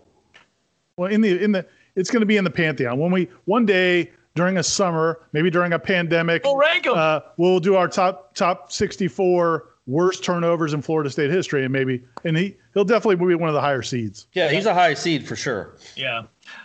Well, 0.97 1.11
in 1.11 1.21
the 1.21 1.43
in 1.43 1.53
the 1.53 1.67
it's 1.97 2.11
going 2.11 2.21
to 2.21 2.27
be 2.27 2.37
in 2.37 2.45
the 2.45 2.51
pantheon 2.51 2.99
when 2.99 3.11
we 3.11 3.29
one 3.45 3.67
day 3.67 4.11
during 4.39 4.57
a 4.59 4.63
summer, 4.63 5.27
maybe 5.33 5.51
during 5.51 5.73
a 5.73 5.79
pandemic. 5.81 6.45
We'll 6.45 6.57
rank 6.57 6.85
them. 6.85 6.95
Uh, 6.97 7.21
we'll 7.39 7.59
do 7.59 7.75
our 7.75 7.89
top 7.89 8.37
top 8.37 8.71
64 8.71 9.65
worst 9.89 10.23
turnovers 10.23 10.75
in 10.75 10.81
Florida 10.81 11.11
State 11.11 11.29
history, 11.29 11.65
and 11.65 11.73
maybe 11.73 12.05
and 12.25 12.37
he 12.37 12.57
he'll 12.73 12.85
definitely 12.85 13.17
be 13.27 13.35
one 13.35 13.49
of 13.49 13.55
the 13.55 13.61
higher 13.61 13.83
seeds. 13.83 14.29
Yeah, 14.35 14.49
he's 14.49 14.67
a 14.67 14.73
high 14.73 14.95
seed 14.95 15.27
for 15.27 15.35
sure. 15.35 15.75
Yeah. 15.97 16.23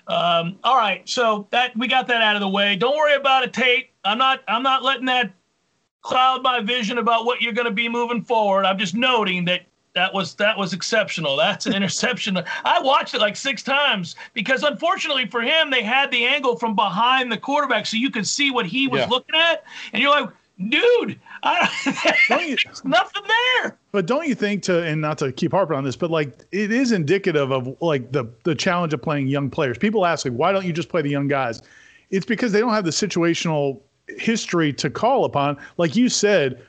Um, 0.07 0.59
all 0.63 0.77
right, 0.77 1.01
so 1.09 1.47
that 1.49 1.75
we 1.75 1.87
got 1.87 2.05
that 2.07 2.21
out 2.21 2.35
of 2.35 2.41
the 2.41 2.47
way. 2.47 2.75
Don't 2.75 2.95
worry 2.95 3.15
about 3.15 3.43
it, 3.43 3.53
Tate. 3.53 3.89
I'm 4.05 4.19
not 4.19 4.43
I'm 4.47 4.61
not 4.61 4.83
letting 4.83 5.05
that 5.05 5.33
cloud 6.03 6.43
my 6.43 6.61
vision 6.61 6.99
about 6.99 7.25
what 7.25 7.41
you're 7.41 7.53
going 7.53 7.65
to 7.65 7.71
be 7.71 7.89
moving 7.89 8.21
forward. 8.21 8.65
I'm 8.65 8.77
just 8.77 8.93
noting 8.93 9.45
that 9.45 9.61
that 9.95 10.13
was 10.13 10.35
that 10.35 10.57
was 10.57 10.73
exceptional. 10.73 11.35
That's 11.35 11.65
an 11.65 11.73
interception. 11.75 12.37
I 12.63 12.81
watched 12.81 13.13
it 13.13 13.21
like 13.21 13.35
six 13.35 13.63
times 13.63 14.15
because 14.33 14.63
unfortunately 14.63 15.27
for 15.27 15.41
him, 15.41 15.69
they 15.69 15.83
had 15.83 16.11
the 16.11 16.25
angle 16.25 16.57
from 16.57 16.75
behind 16.75 17.31
the 17.31 17.37
quarterback, 17.37 17.85
so 17.85 17.97
you 17.97 18.09
could 18.09 18.27
see 18.27 18.51
what 18.51 18.65
he 18.65 18.87
was 18.87 19.01
yeah. 19.01 19.07
looking 19.07 19.35
at, 19.35 19.63
and 19.91 20.01
you're 20.01 20.11
like, 20.11 20.29
dude, 20.69 21.19
I, 21.43 21.69
there's 22.29 22.83
nothing 22.83 23.23
there. 23.61 23.77
But 23.91 24.05
don't 24.05 24.27
you 24.27 24.35
think 24.35 24.63
to 24.63 24.83
and 24.83 25.01
not 25.01 25.17
to 25.19 25.31
keep 25.31 25.51
harping 25.51 25.77
on 25.77 25.83
this, 25.83 25.95
but 25.95 26.09
like 26.09 26.39
it 26.51 26.71
is 26.71 26.91
indicative 26.91 27.51
of 27.51 27.75
like 27.81 28.11
the 28.11 28.25
the 28.43 28.55
challenge 28.55 28.93
of 28.93 29.01
playing 29.01 29.27
young 29.27 29.49
players. 29.49 29.77
People 29.77 30.05
ask 30.05 30.25
like, 30.25 30.33
why 30.33 30.51
don't 30.51 30.65
you 30.65 30.73
just 30.73 30.89
play 30.89 31.01
the 31.01 31.09
young 31.09 31.27
guys? 31.27 31.61
It's 32.09 32.25
because 32.25 32.51
they 32.51 32.59
don't 32.59 32.73
have 32.73 32.85
the 32.85 32.91
situational 32.91 33.81
history 34.07 34.73
to 34.73 34.89
call 34.89 35.25
upon. 35.25 35.57
Like 35.77 35.95
you 35.95 36.09
said, 36.09 36.61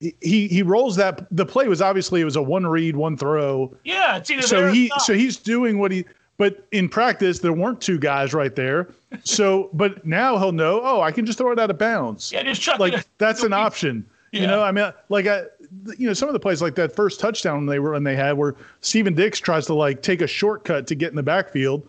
he 0.00 0.48
he 0.48 0.62
rolls 0.62 0.96
that 0.96 1.26
the 1.30 1.46
play 1.46 1.68
was 1.68 1.80
obviously 1.80 2.20
it 2.20 2.24
was 2.24 2.36
a 2.36 2.42
one 2.42 2.66
read 2.66 2.96
one 2.96 3.16
throw. 3.16 3.74
Yeah, 3.84 4.16
it's 4.16 4.30
either 4.30 4.42
so 4.42 4.72
he 4.72 4.90
so 4.98 5.14
he's 5.14 5.36
doing 5.36 5.78
what 5.78 5.92
he 5.92 6.04
but 6.36 6.66
in 6.72 6.88
practice 6.88 7.38
there 7.38 7.52
weren't 7.52 7.80
two 7.80 7.98
guys 7.98 8.34
right 8.34 8.54
there. 8.54 8.88
So 9.22 9.70
but 9.72 10.04
now 10.04 10.36
he'll 10.38 10.52
know 10.52 10.80
oh 10.82 11.00
I 11.00 11.12
can 11.12 11.24
just 11.24 11.38
throw 11.38 11.52
it 11.52 11.58
out 11.58 11.70
of 11.70 11.78
bounds. 11.78 12.32
Yeah, 12.32 12.42
just 12.42 12.60
chuck 12.60 12.80
like 12.80 13.06
that's 13.18 13.42
an 13.42 13.52
option. 13.52 14.04
Yeah. 14.32 14.42
You 14.42 14.46
know 14.48 14.62
I 14.62 14.72
mean 14.72 14.92
like 15.08 15.26
I 15.26 15.44
you 15.96 16.06
know 16.06 16.12
some 16.12 16.28
of 16.28 16.32
the 16.32 16.40
plays 16.40 16.60
like 16.60 16.74
that 16.74 16.94
first 16.94 17.20
touchdown 17.20 17.66
they 17.66 17.78
were 17.78 17.94
and 17.94 18.06
they 18.06 18.16
had 18.16 18.32
where 18.32 18.56
Steven 18.80 19.14
Dix 19.14 19.38
tries 19.38 19.66
to 19.66 19.74
like 19.74 20.02
take 20.02 20.20
a 20.20 20.26
shortcut 20.26 20.86
to 20.88 20.94
get 20.94 21.10
in 21.10 21.16
the 21.16 21.22
backfield. 21.22 21.88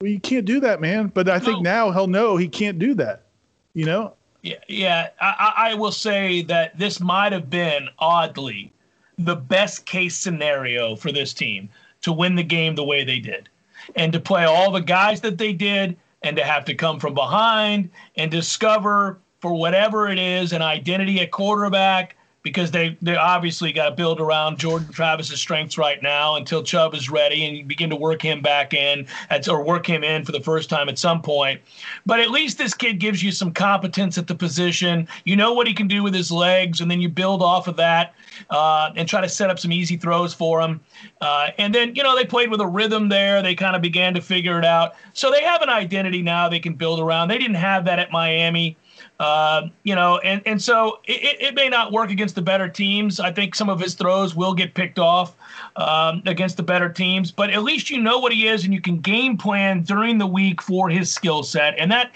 Well, 0.00 0.10
you 0.10 0.18
can't 0.18 0.44
do 0.44 0.58
that, 0.60 0.80
man. 0.80 1.08
But 1.08 1.28
I 1.28 1.38
think 1.38 1.62
no. 1.62 1.70
now 1.70 1.90
he'll 1.92 2.08
know 2.08 2.36
he 2.36 2.48
can't 2.48 2.78
do 2.78 2.94
that. 2.94 3.26
You 3.74 3.86
know, 3.86 4.14
yeah, 4.42 4.56
yeah. 4.68 5.08
I, 5.20 5.54
I 5.56 5.74
will 5.74 5.92
say 5.92 6.42
that 6.42 6.76
this 6.78 7.00
might 7.00 7.32
have 7.32 7.48
been 7.48 7.88
oddly 7.98 8.72
the 9.18 9.36
best 9.36 9.86
case 9.86 10.16
scenario 10.16 10.96
for 10.96 11.12
this 11.12 11.32
team 11.32 11.68
to 12.02 12.12
win 12.12 12.34
the 12.34 12.42
game 12.42 12.74
the 12.74 12.84
way 12.84 13.04
they 13.04 13.20
did, 13.20 13.48
and 13.94 14.12
to 14.12 14.20
play 14.20 14.44
all 14.44 14.70
the 14.72 14.80
guys 14.80 15.20
that 15.20 15.38
they 15.38 15.52
did, 15.52 15.96
and 16.22 16.36
to 16.36 16.44
have 16.44 16.64
to 16.64 16.74
come 16.74 16.98
from 16.98 17.14
behind 17.14 17.90
and 18.16 18.30
discover 18.30 19.18
for 19.40 19.54
whatever 19.54 20.08
it 20.08 20.18
is, 20.18 20.52
an 20.52 20.62
identity 20.62 21.20
at 21.20 21.30
quarterback 21.30 22.16
because 22.42 22.70
they 22.70 22.96
they 23.00 23.16
obviously 23.16 23.72
got 23.72 23.90
to 23.90 23.94
build 23.94 24.20
around 24.20 24.58
Jordan 24.58 24.88
Travis's 24.92 25.38
strengths 25.40 25.78
right 25.78 26.02
now 26.02 26.36
until 26.36 26.62
Chubb 26.62 26.94
is 26.94 27.08
ready 27.08 27.44
and 27.46 27.56
you 27.56 27.64
begin 27.64 27.90
to 27.90 27.96
work 27.96 28.20
him 28.22 28.40
back 28.40 28.74
in 28.74 29.06
at, 29.30 29.48
or 29.48 29.62
work 29.62 29.86
him 29.86 30.02
in 30.02 30.24
for 30.24 30.32
the 30.32 30.40
first 30.40 30.68
time 30.68 30.88
at 30.88 30.98
some 30.98 31.22
point. 31.22 31.60
But 32.04 32.20
at 32.20 32.30
least 32.30 32.58
this 32.58 32.74
kid 32.74 32.98
gives 32.98 33.22
you 33.22 33.30
some 33.30 33.52
competence 33.52 34.18
at 34.18 34.26
the 34.26 34.34
position. 34.34 35.08
You 35.24 35.36
know 35.36 35.52
what 35.52 35.66
he 35.66 35.74
can 35.74 35.88
do 35.88 36.02
with 36.02 36.14
his 36.14 36.32
legs, 36.32 36.80
and 36.80 36.90
then 36.90 37.00
you 37.00 37.08
build 37.08 37.42
off 37.42 37.68
of 37.68 37.76
that 37.76 38.14
uh, 38.50 38.90
and 38.96 39.08
try 39.08 39.20
to 39.20 39.28
set 39.28 39.50
up 39.50 39.58
some 39.58 39.72
easy 39.72 39.96
throws 39.96 40.34
for 40.34 40.60
him. 40.60 40.80
Uh, 41.20 41.50
and 41.58 41.74
then 41.74 41.94
you 41.94 42.02
know 42.02 42.16
they 42.16 42.24
played 42.24 42.50
with 42.50 42.60
a 42.60 42.66
rhythm 42.66 43.08
there. 43.08 43.42
They 43.42 43.54
kind 43.54 43.76
of 43.76 43.82
began 43.82 44.14
to 44.14 44.20
figure 44.20 44.58
it 44.58 44.64
out. 44.64 44.94
So 45.12 45.30
they 45.30 45.42
have 45.42 45.62
an 45.62 45.68
identity 45.68 46.22
now 46.22 46.48
they 46.48 46.60
can 46.60 46.74
build 46.74 46.98
around. 46.98 47.28
They 47.28 47.38
didn't 47.38 47.56
have 47.56 47.84
that 47.84 47.98
at 47.98 48.10
Miami. 48.10 48.76
Uh, 49.22 49.68
you 49.84 49.94
know, 49.94 50.18
and, 50.18 50.42
and 50.46 50.60
so 50.60 50.98
it, 51.04 51.40
it 51.40 51.54
may 51.54 51.68
not 51.68 51.92
work 51.92 52.10
against 52.10 52.34
the 52.34 52.42
better 52.42 52.68
teams. 52.68 53.20
I 53.20 53.30
think 53.30 53.54
some 53.54 53.68
of 53.68 53.78
his 53.78 53.94
throws 53.94 54.34
will 54.34 54.52
get 54.52 54.74
picked 54.74 54.98
off 54.98 55.36
um, 55.76 56.24
against 56.26 56.56
the 56.56 56.64
better 56.64 56.88
teams, 56.88 57.30
but 57.30 57.48
at 57.50 57.62
least 57.62 57.88
you 57.88 58.00
know 58.00 58.18
what 58.18 58.32
he 58.32 58.48
is 58.48 58.64
and 58.64 58.74
you 58.74 58.80
can 58.80 58.98
game 58.98 59.36
plan 59.36 59.82
during 59.82 60.18
the 60.18 60.26
week 60.26 60.60
for 60.60 60.88
his 60.88 61.14
skill 61.14 61.44
set. 61.44 61.78
And 61.78 61.88
that, 61.92 62.10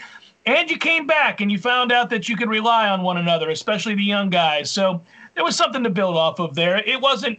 and 0.46 0.68
you 0.68 0.78
came 0.78 1.06
back 1.06 1.40
and 1.40 1.52
you 1.52 1.58
found 1.58 1.92
out 1.92 2.10
that 2.10 2.28
you 2.28 2.36
could 2.36 2.48
rely 2.48 2.88
on 2.88 3.02
one 3.02 3.18
another, 3.18 3.50
especially 3.50 3.94
the 3.94 4.02
young 4.02 4.28
guys. 4.28 4.68
So 4.68 5.00
there 5.36 5.44
was 5.44 5.54
something 5.54 5.84
to 5.84 5.90
build 5.90 6.16
off 6.16 6.40
of 6.40 6.56
there. 6.56 6.78
It 6.78 7.00
wasn't 7.00 7.38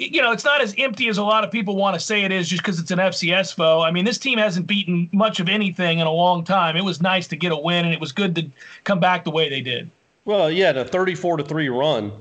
you 0.00 0.22
know, 0.22 0.32
it's 0.32 0.44
not 0.44 0.62
as 0.62 0.74
empty 0.78 1.08
as 1.08 1.18
a 1.18 1.22
lot 1.22 1.44
of 1.44 1.50
people 1.50 1.76
want 1.76 1.92
to 1.92 2.00
say 2.00 2.22
it 2.22 2.32
is 2.32 2.48
just 2.48 2.62
because 2.62 2.80
it's 2.80 2.90
an 2.90 2.98
FCS 2.98 3.54
foe. 3.54 3.82
I 3.82 3.90
mean, 3.90 4.06
this 4.06 4.16
team 4.16 4.38
hasn't 4.38 4.66
beaten 4.66 5.10
much 5.12 5.40
of 5.40 5.48
anything 5.48 5.98
in 5.98 6.06
a 6.06 6.12
long 6.12 6.42
time. 6.42 6.74
It 6.74 6.84
was 6.84 7.02
nice 7.02 7.28
to 7.28 7.36
get 7.36 7.52
a 7.52 7.56
win, 7.56 7.84
and 7.84 7.92
it 7.92 8.00
was 8.00 8.10
good 8.10 8.34
to 8.36 8.46
come 8.84 8.98
back 8.98 9.24
the 9.24 9.30
way 9.30 9.50
they 9.50 9.60
did. 9.60 9.90
Well, 10.24 10.50
yeah, 10.50 10.72
the 10.72 10.86
34 10.86 11.38
to 11.38 11.44
3 11.44 11.68
run 11.68 12.12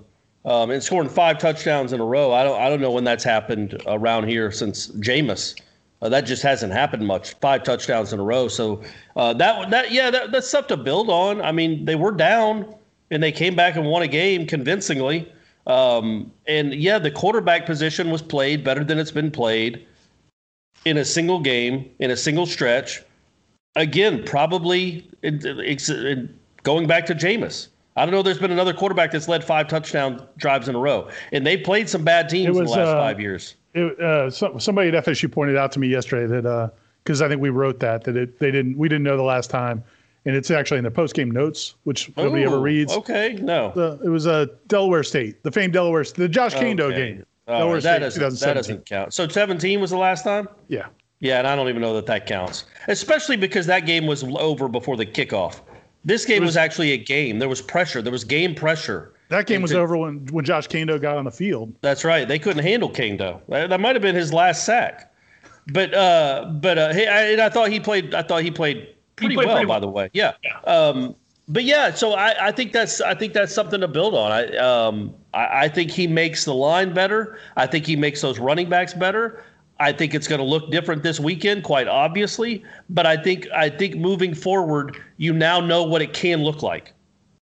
um, 0.43 0.71
and 0.71 0.83
scoring 0.83 1.07
five 1.07 1.37
touchdowns 1.39 1.93
in 1.93 2.01
a 2.01 2.05
row. 2.05 2.33
I 2.33 2.43
don't, 2.43 2.59
I 2.59 2.67
don't 2.67 2.81
know 2.81 2.91
when 2.91 3.05
that's 3.05 3.23
happened 3.23 3.81
around 3.87 4.27
here 4.27 4.51
since 4.51 4.89
Jameis. 4.89 5.55
Uh, 6.01 6.09
that 6.09 6.21
just 6.21 6.43
hasn't 6.43 6.73
happened 6.73 7.07
much. 7.07 7.33
Five 7.35 7.63
touchdowns 7.63 8.11
in 8.11 8.19
a 8.19 8.23
row. 8.23 8.49
So 8.49 8.83
uh, 9.15 9.33
that, 9.33 9.69
that, 9.69 9.91
yeah, 9.91 10.11
that, 10.11 10.31
that's 10.31 10.49
stuff 10.49 10.67
to 10.67 10.77
build 10.77 11.09
on. 11.09 11.41
I 11.41 11.53
mean, 11.53 11.85
they 11.85 11.95
were 11.95 12.11
down 12.11 12.75
and 13.09 13.23
they 13.23 13.31
came 13.31 13.55
back 13.55 13.77
and 13.77 13.85
won 13.85 14.01
a 14.01 14.07
game 14.07 14.45
convincingly. 14.45 15.31
Um, 15.69 16.33
and 16.47 16.73
yeah, 16.73 16.97
the 16.97 17.11
quarterback 17.11 17.67
position 17.67 18.09
was 18.09 18.23
played 18.23 18.63
better 18.63 18.83
than 18.83 18.97
it's 18.97 19.11
been 19.11 19.29
played 19.29 19.85
in 20.83 20.97
a 20.97 21.05
single 21.05 21.39
game, 21.39 21.89
in 21.99 22.09
a 22.09 22.17
single 22.17 22.47
stretch. 22.47 23.03
Again, 23.75 24.23
probably 24.25 25.07
it, 25.21 25.45
it's 25.45 25.89
it, 25.89 26.27
going 26.63 26.87
back 26.87 27.05
to 27.05 27.15
Jameis. 27.15 27.67
I 27.95 28.05
don't 28.05 28.13
know. 28.13 28.23
There's 28.23 28.39
been 28.39 28.51
another 28.51 28.73
quarterback 28.73 29.11
that's 29.11 29.27
led 29.27 29.43
five 29.43 29.67
touchdown 29.67 30.25
drives 30.37 30.67
in 30.67 30.75
a 30.75 30.79
row, 30.79 31.09
and 31.31 31.45
they 31.45 31.55
played 31.55 31.87
some 31.87 32.03
bad 32.03 32.29
teams 32.29 32.49
was, 32.49 32.59
in 32.59 32.65
the 32.65 32.71
last 32.71 32.87
uh, 32.87 32.99
five 32.99 33.19
years. 33.19 33.55
It, 33.75 33.99
uh, 33.99 34.31
somebody 34.31 34.89
at 34.89 35.05
FSU 35.05 35.31
pointed 35.31 35.55
out 35.55 35.71
to 35.73 35.79
me 35.79 35.87
yesterday 35.87 36.25
that 36.25 36.71
because 37.03 37.21
uh, 37.21 37.25
I 37.25 37.29
think 37.29 37.41
we 37.41 37.49
wrote 37.49 37.79
that 37.81 38.03
that 38.05 38.17
it, 38.17 38.39
they 38.39 38.49
didn't 38.49 38.75
we 38.75 38.89
didn't 38.89 39.03
know 39.03 39.17
the 39.17 39.23
last 39.23 39.51
time 39.51 39.83
and 40.25 40.35
it's 40.35 40.51
actually 40.51 40.77
in 40.77 40.83
the 40.83 40.91
post 40.91 41.15
game 41.15 41.31
notes, 41.31 41.75
which 41.83 42.15
nobody 42.17 42.43
ever 42.43 42.59
reads. 42.59 42.93
Okay, 42.93 43.37
no, 43.41 43.71
the, 43.75 43.99
it 44.03 44.09
was 44.09 44.25
a 44.25 44.31
uh, 44.31 44.45
Delaware 44.67 45.03
State, 45.03 45.43
the 45.43 45.51
famed 45.51 45.73
Delaware, 45.73 46.03
the 46.03 46.27
Josh 46.27 46.53
Kaindoh 46.53 46.91
okay. 46.91 47.13
game. 47.13 47.25
Delaware 47.47 47.81
that, 47.81 48.11
State, 48.11 48.19
doesn't, 48.19 48.47
that 48.47 48.53
doesn't 48.53 48.85
count. 48.85 49.13
So 49.13 49.27
17 49.27 49.81
was 49.81 49.89
the 49.89 49.97
last 49.97 50.23
time. 50.23 50.47
Yeah. 50.67 50.87
Yeah, 51.19 51.39
and 51.39 51.47
I 51.47 51.55
don't 51.55 51.67
even 51.67 51.81
know 51.81 51.93
that 51.95 52.05
that 52.05 52.25
counts, 52.27 52.65
especially 52.87 53.35
because 53.35 53.65
that 53.65 53.85
game 53.85 54.07
was 54.07 54.23
over 54.23 54.69
before 54.69 54.95
the 54.95 55.05
kickoff. 55.05 55.59
This 56.05 56.25
game 56.25 56.41
was, 56.41 56.49
was, 56.49 56.57
actually 56.57 56.91
a 56.93 56.97
game. 56.97 57.39
There 57.39 57.49
was 57.49 57.61
pressure. 57.61 58.01
There 58.01 58.11
was 58.11 58.23
game 58.23 58.55
pressure. 58.55 59.13
That 59.27 59.45
game 59.45 59.61
was 59.61 59.73
over 59.73 59.97
when, 59.97 60.25
when 60.27 60.45
Josh 60.45 60.67
Kaindoh 60.67 60.99
got 60.99 61.17
on 61.17 61.25
the 61.25 61.31
field. 61.31 61.73
That's 61.81 62.05
right. 62.05 62.25
They 62.27 62.39
couldn't 62.39 62.63
handle 62.63 62.89
Kaindoh. 62.89 63.41
That, 63.49 63.69
that 63.69 63.81
might 63.81 63.95
have 63.95 64.01
been 64.01 64.15
his 64.15 64.31
last 64.31 64.65
sack. 64.65 65.13
But 65.71 65.93
uh, 65.93 66.51
but 66.61 66.77
uh, 66.77 66.93
hey, 66.93 67.07
I, 67.07 67.31
and 67.31 67.41
I 67.41 67.49
thought 67.49 67.69
he 67.69 67.79
played. 67.79 68.15
I 68.15 68.23
thought 68.23 68.41
he 68.41 68.49
played 68.49 68.95
pretty 69.19 69.37
well, 69.37 69.47
pretty 69.47 69.65
by 69.65 69.73
well. 69.73 69.81
the 69.81 69.87
way. 69.87 70.09
Yeah. 70.13 70.33
yeah. 70.43 70.59
Um, 70.61 71.15
but 71.47 71.63
yeah, 71.63 71.93
so 71.93 72.13
I, 72.13 72.47
I 72.47 72.51
think 72.51 72.73
that's 72.73 73.01
I 73.01 73.15
think 73.15 73.33
that's 73.33 73.53
something 73.53 73.81
to 73.81 73.87
build 73.87 74.13
on. 74.13 74.31
I, 74.31 74.55
um, 74.57 75.15
I, 75.33 75.65
I 75.65 75.67
think 75.67 75.89
he 75.89 76.05
makes 76.07 76.45
the 76.45 76.53
line 76.53 76.93
better. 76.93 77.39
I 77.57 77.65
think 77.65 77.85
he 77.87 77.95
makes 77.95 78.21
those 78.21 78.37
running 78.39 78.69
backs 78.69 78.93
better. 78.93 79.43
I 79.79 79.91
think 79.91 80.13
it's 80.13 80.27
going 80.27 80.39
to 80.39 80.45
look 80.45 80.71
different 80.71 81.03
this 81.03 81.19
weekend, 81.19 81.63
quite 81.63 81.87
obviously. 81.87 82.63
But 82.89 83.05
I 83.05 83.17
think 83.17 83.47
I 83.51 83.69
think 83.69 83.95
moving 83.95 84.35
forward, 84.35 84.97
you 85.17 85.33
now 85.33 85.59
know 85.59 85.83
what 85.83 86.01
it 86.01 86.13
can 86.13 86.43
look 86.43 86.61
like 86.61 86.93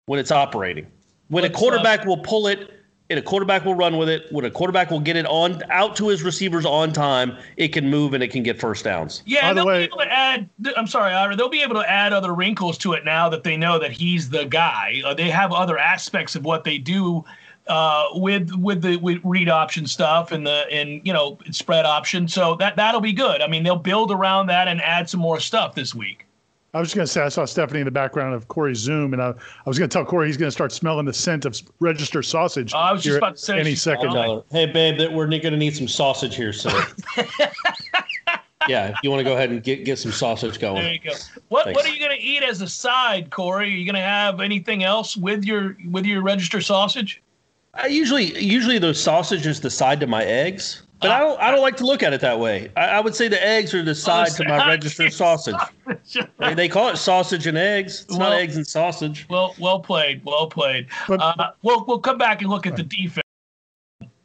when 0.06 0.18
it's 0.18 0.32
operating. 0.32 0.86
When 1.28 1.42
What's 1.42 1.56
a 1.56 1.58
quarterback 1.58 2.00
up? 2.00 2.06
will 2.06 2.18
pull 2.18 2.48
it 2.48 2.81
and 3.12 3.18
a 3.18 3.22
quarterback 3.22 3.66
will 3.66 3.74
run 3.74 3.98
with 3.98 4.08
it. 4.08 4.24
When 4.30 4.46
a 4.46 4.50
quarterback 4.50 4.90
will 4.90 4.98
get 4.98 5.16
it 5.16 5.26
on 5.26 5.62
out 5.70 5.94
to 5.96 6.08
his 6.08 6.22
receivers 6.22 6.64
on 6.64 6.94
time, 6.94 7.36
it 7.58 7.68
can 7.68 7.90
move 7.90 8.14
and 8.14 8.22
it 8.22 8.28
can 8.28 8.42
get 8.42 8.58
first 8.58 8.84
downs. 8.84 9.22
Yeah, 9.26 9.50
By 9.50 9.54
they'll 9.54 9.66
way, 9.66 9.78
be 9.80 9.84
able 9.84 9.98
to 9.98 10.10
add. 10.10 10.48
I'm 10.78 10.86
sorry, 10.86 11.12
Ira. 11.12 11.36
They'll 11.36 11.50
be 11.50 11.62
able 11.62 11.74
to 11.74 11.90
add 11.90 12.14
other 12.14 12.34
wrinkles 12.34 12.78
to 12.78 12.94
it 12.94 13.04
now 13.04 13.28
that 13.28 13.44
they 13.44 13.58
know 13.58 13.78
that 13.78 13.92
he's 13.92 14.30
the 14.30 14.46
guy. 14.46 15.02
Uh, 15.04 15.12
they 15.12 15.28
have 15.28 15.52
other 15.52 15.76
aspects 15.76 16.34
of 16.34 16.46
what 16.46 16.64
they 16.64 16.78
do 16.78 17.22
uh, 17.66 18.06
with 18.14 18.50
with 18.54 18.80
the 18.80 18.96
with 18.96 19.20
read 19.24 19.50
option 19.50 19.86
stuff 19.86 20.32
and 20.32 20.46
the 20.46 20.64
and 20.72 21.06
you 21.06 21.12
know 21.12 21.36
spread 21.50 21.84
option. 21.84 22.26
So 22.28 22.54
that 22.56 22.76
that'll 22.76 23.02
be 23.02 23.12
good. 23.12 23.42
I 23.42 23.46
mean, 23.46 23.62
they'll 23.62 23.76
build 23.76 24.10
around 24.10 24.46
that 24.46 24.68
and 24.68 24.80
add 24.80 25.10
some 25.10 25.20
more 25.20 25.38
stuff 25.38 25.74
this 25.74 25.94
week. 25.94 26.24
I 26.74 26.80
was 26.80 26.88
just 26.88 26.96
going 26.96 27.06
to 27.06 27.12
say, 27.12 27.20
I 27.20 27.28
saw 27.28 27.44
Stephanie 27.44 27.80
in 27.80 27.84
the 27.84 27.90
background 27.90 28.34
of 28.34 28.48
Corey's 28.48 28.78
Zoom, 28.78 29.12
and 29.12 29.22
I, 29.22 29.28
I 29.28 29.34
was 29.68 29.78
going 29.78 29.90
to 29.90 29.92
tell 29.92 30.06
Corey 30.06 30.28
he's 30.28 30.38
going 30.38 30.48
to 30.48 30.52
start 30.52 30.72
smelling 30.72 31.04
the 31.04 31.12
scent 31.12 31.44
of 31.44 31.60
register 31.80 32.22
sausage. 32.22 32.72
Oh, 32.74 32.78
I 32.78 32.92
was 32.92 33.02
just 33.02 33.18
about 33.18 33.36
to 33.36 33.42
say 33.42 33.60
any 33.60 33.74
second. 33.74 34.10
Hey, 34.50 34.66
babe, 34.66 34.96
that 34.98 35.12
we're 35.12 35.26
going 35.26 35.42
to 35.42 35.56
need 35.56 35.76
some 35.76 35.86
sausage 35.86 36.34
here 36.34 36.52
soon. 36.52 36.72
yeah, 38.68 38.88
if 38.88 38.96
you 39.02 39.10
want 39.10 39.20
to 39.20 39.24
go 39.24 39.34
ahead 39.34 39.50
and 39.50 39.62
get 39.62 39.84
get 39.84 39.98
some 39.98 40.12
sausage 40.12 40.58
going. 40.58 40.82
There 40.82 40.92
you 40.92 40.98
go. 40.98 41.12
What 41.48 41.64
Thanks. 41.64 41.76
What 41.76 41.86
are 41.86 41.92
you 41.92 42.00
going 42.00 42.16
to 42.16 42.22
eat 42.22 42.42
as 42.42 42.62
a 42.62 42.68
side, 42.68 43.30
Corey? 43.30 43.66
Are 43.66 43.76
you 43.76 43.84
going 43.84 43.94
to 43.94 44.00
have 44.00 44.40
anything 44.40 44.82
else 44.82 45.16
with 45.16 45.44
your 45.44 45.76
with 45.90 46.06
your 46.06 46.22
register 46.22 46.62
sausage? 46.62 47.22
I 47.74 47.86
usually 47.86 48.38
usually 48.42 48.78
the 48.78 48.94
sausage 48.94 49.46
is 49.46 49.60
the 49.60 49.70
side 49.70 50.00
to 50.00 50.06
my 50.06 50.24
eggs. 50.24 50.82
But 51.02 51.10
I 51.10 51.18
don't. 51.18 51.40
I 51.40 51.50
don't 51.50 51.60
like 51.60 51.76
to 51.78 51.86
look 51.86 52.02
at 52.02 52.12
it 52.12 52.20
that 52.20 52.38
way. 52.38 52.70
I, 52.76 52.86
I 52.86 53.00
would 53.00 53.14
say 53.14 53.26
the 53.26 53.44
eggs 53.44 53.74
are 53.74 53.82
the 53.82 53.94
side 53.94 54.28
to 54.32 54.44
my 54.44 54.68
registered 54.68 55.12
sausage. 55.22 55.56
they, 56.38 56.54
they 56.54 56.68
call 56.68 56.88
it 56.88 56.96
sausage 56.96 57.48
and 57.48 57.58
eggs. 57.58 58.02
It's 58.02 58.10
well, 58.10 58.30
not 58.30 58.32
eggs 58.34 58.56
and 58.56 58.66
sausage. 58.66 59.26
Well, 59.28 59.54
well 59.58 59.80
played. 59.80 60.24
Well 60.24 60.46
played. 60.46 60.86
Uh, 61.08 61.50
we'll 61.62 61.84
we'll 61.86 61.98
come 61.98 62.18
back 62.18 62.40
and 62.40 62.50
look 62.50 62.66
at 62.66 62.76
the 62.76 62.84
defense. 62.84 63.22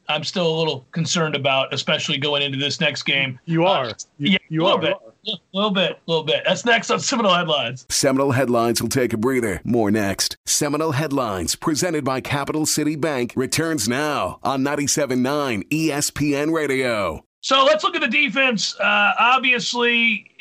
I'm 0.10 0.24
still 0.24 0.48
a 0.48 0.56
little 0.58 0.86
concerned 0.92 1.36
about, 1.36 1.74
especially 1.74 2.18
going 2.18 2.42
into 2.42 2.58
this 2.58 2.80
next 2.80 3.04
game. 3.04 3.40
You 3.46 3.66
uh, 3.66 3.72
are. 3.72 3.86
Uh, 3.88 3.94
you, 4.20 4.32
yeah, 4.32 4.38
you 4.50 4.62
a 4.62 4.64
little 4.64 4.78
are. 4.78 4.82
bit. 4.82 4.98
A 5.28 5.38
little 5.52 5.72
bit. 5.72 5.92
A 5.92 5.98
little 6.10 6.24
bit. 6.24 6.44
That's 6.46 6.64
next 6.64 6.90
on 6.90 7.00
Seminole 7.02 7.34
Headlines. 7.34 7.86
Seminole 7.90 8.32
Headlines 8.32 8.82
will 8.82 8.90
take 8.90 9.12
a 9.12 9.18
breather. 9.18 9.60
More 9.66 9.92
next. 9.92 10.38
Seminole 10.46 10.94
Headlines, 10.94 11.56
presented 11.56 12.06
by 12.06 12.22
Capital 12.22 12.66
City 12.66 12.96
Bank, 12.96 13.34
returns 13.36 13.90
now 13.90 14.40
on 14.42 14.64
97.9 14.64 15.68
ESPN 15.70 16.54
Radio. 16.54 17.26
So 17.42 17.66
let's 17.66 17.84
look 17.84 17.96
at 17.96 18.02
the 18.02 18.08
defense. 18.08 18.80
Uh, 18.80 19.14
obviously, 19.20 20.32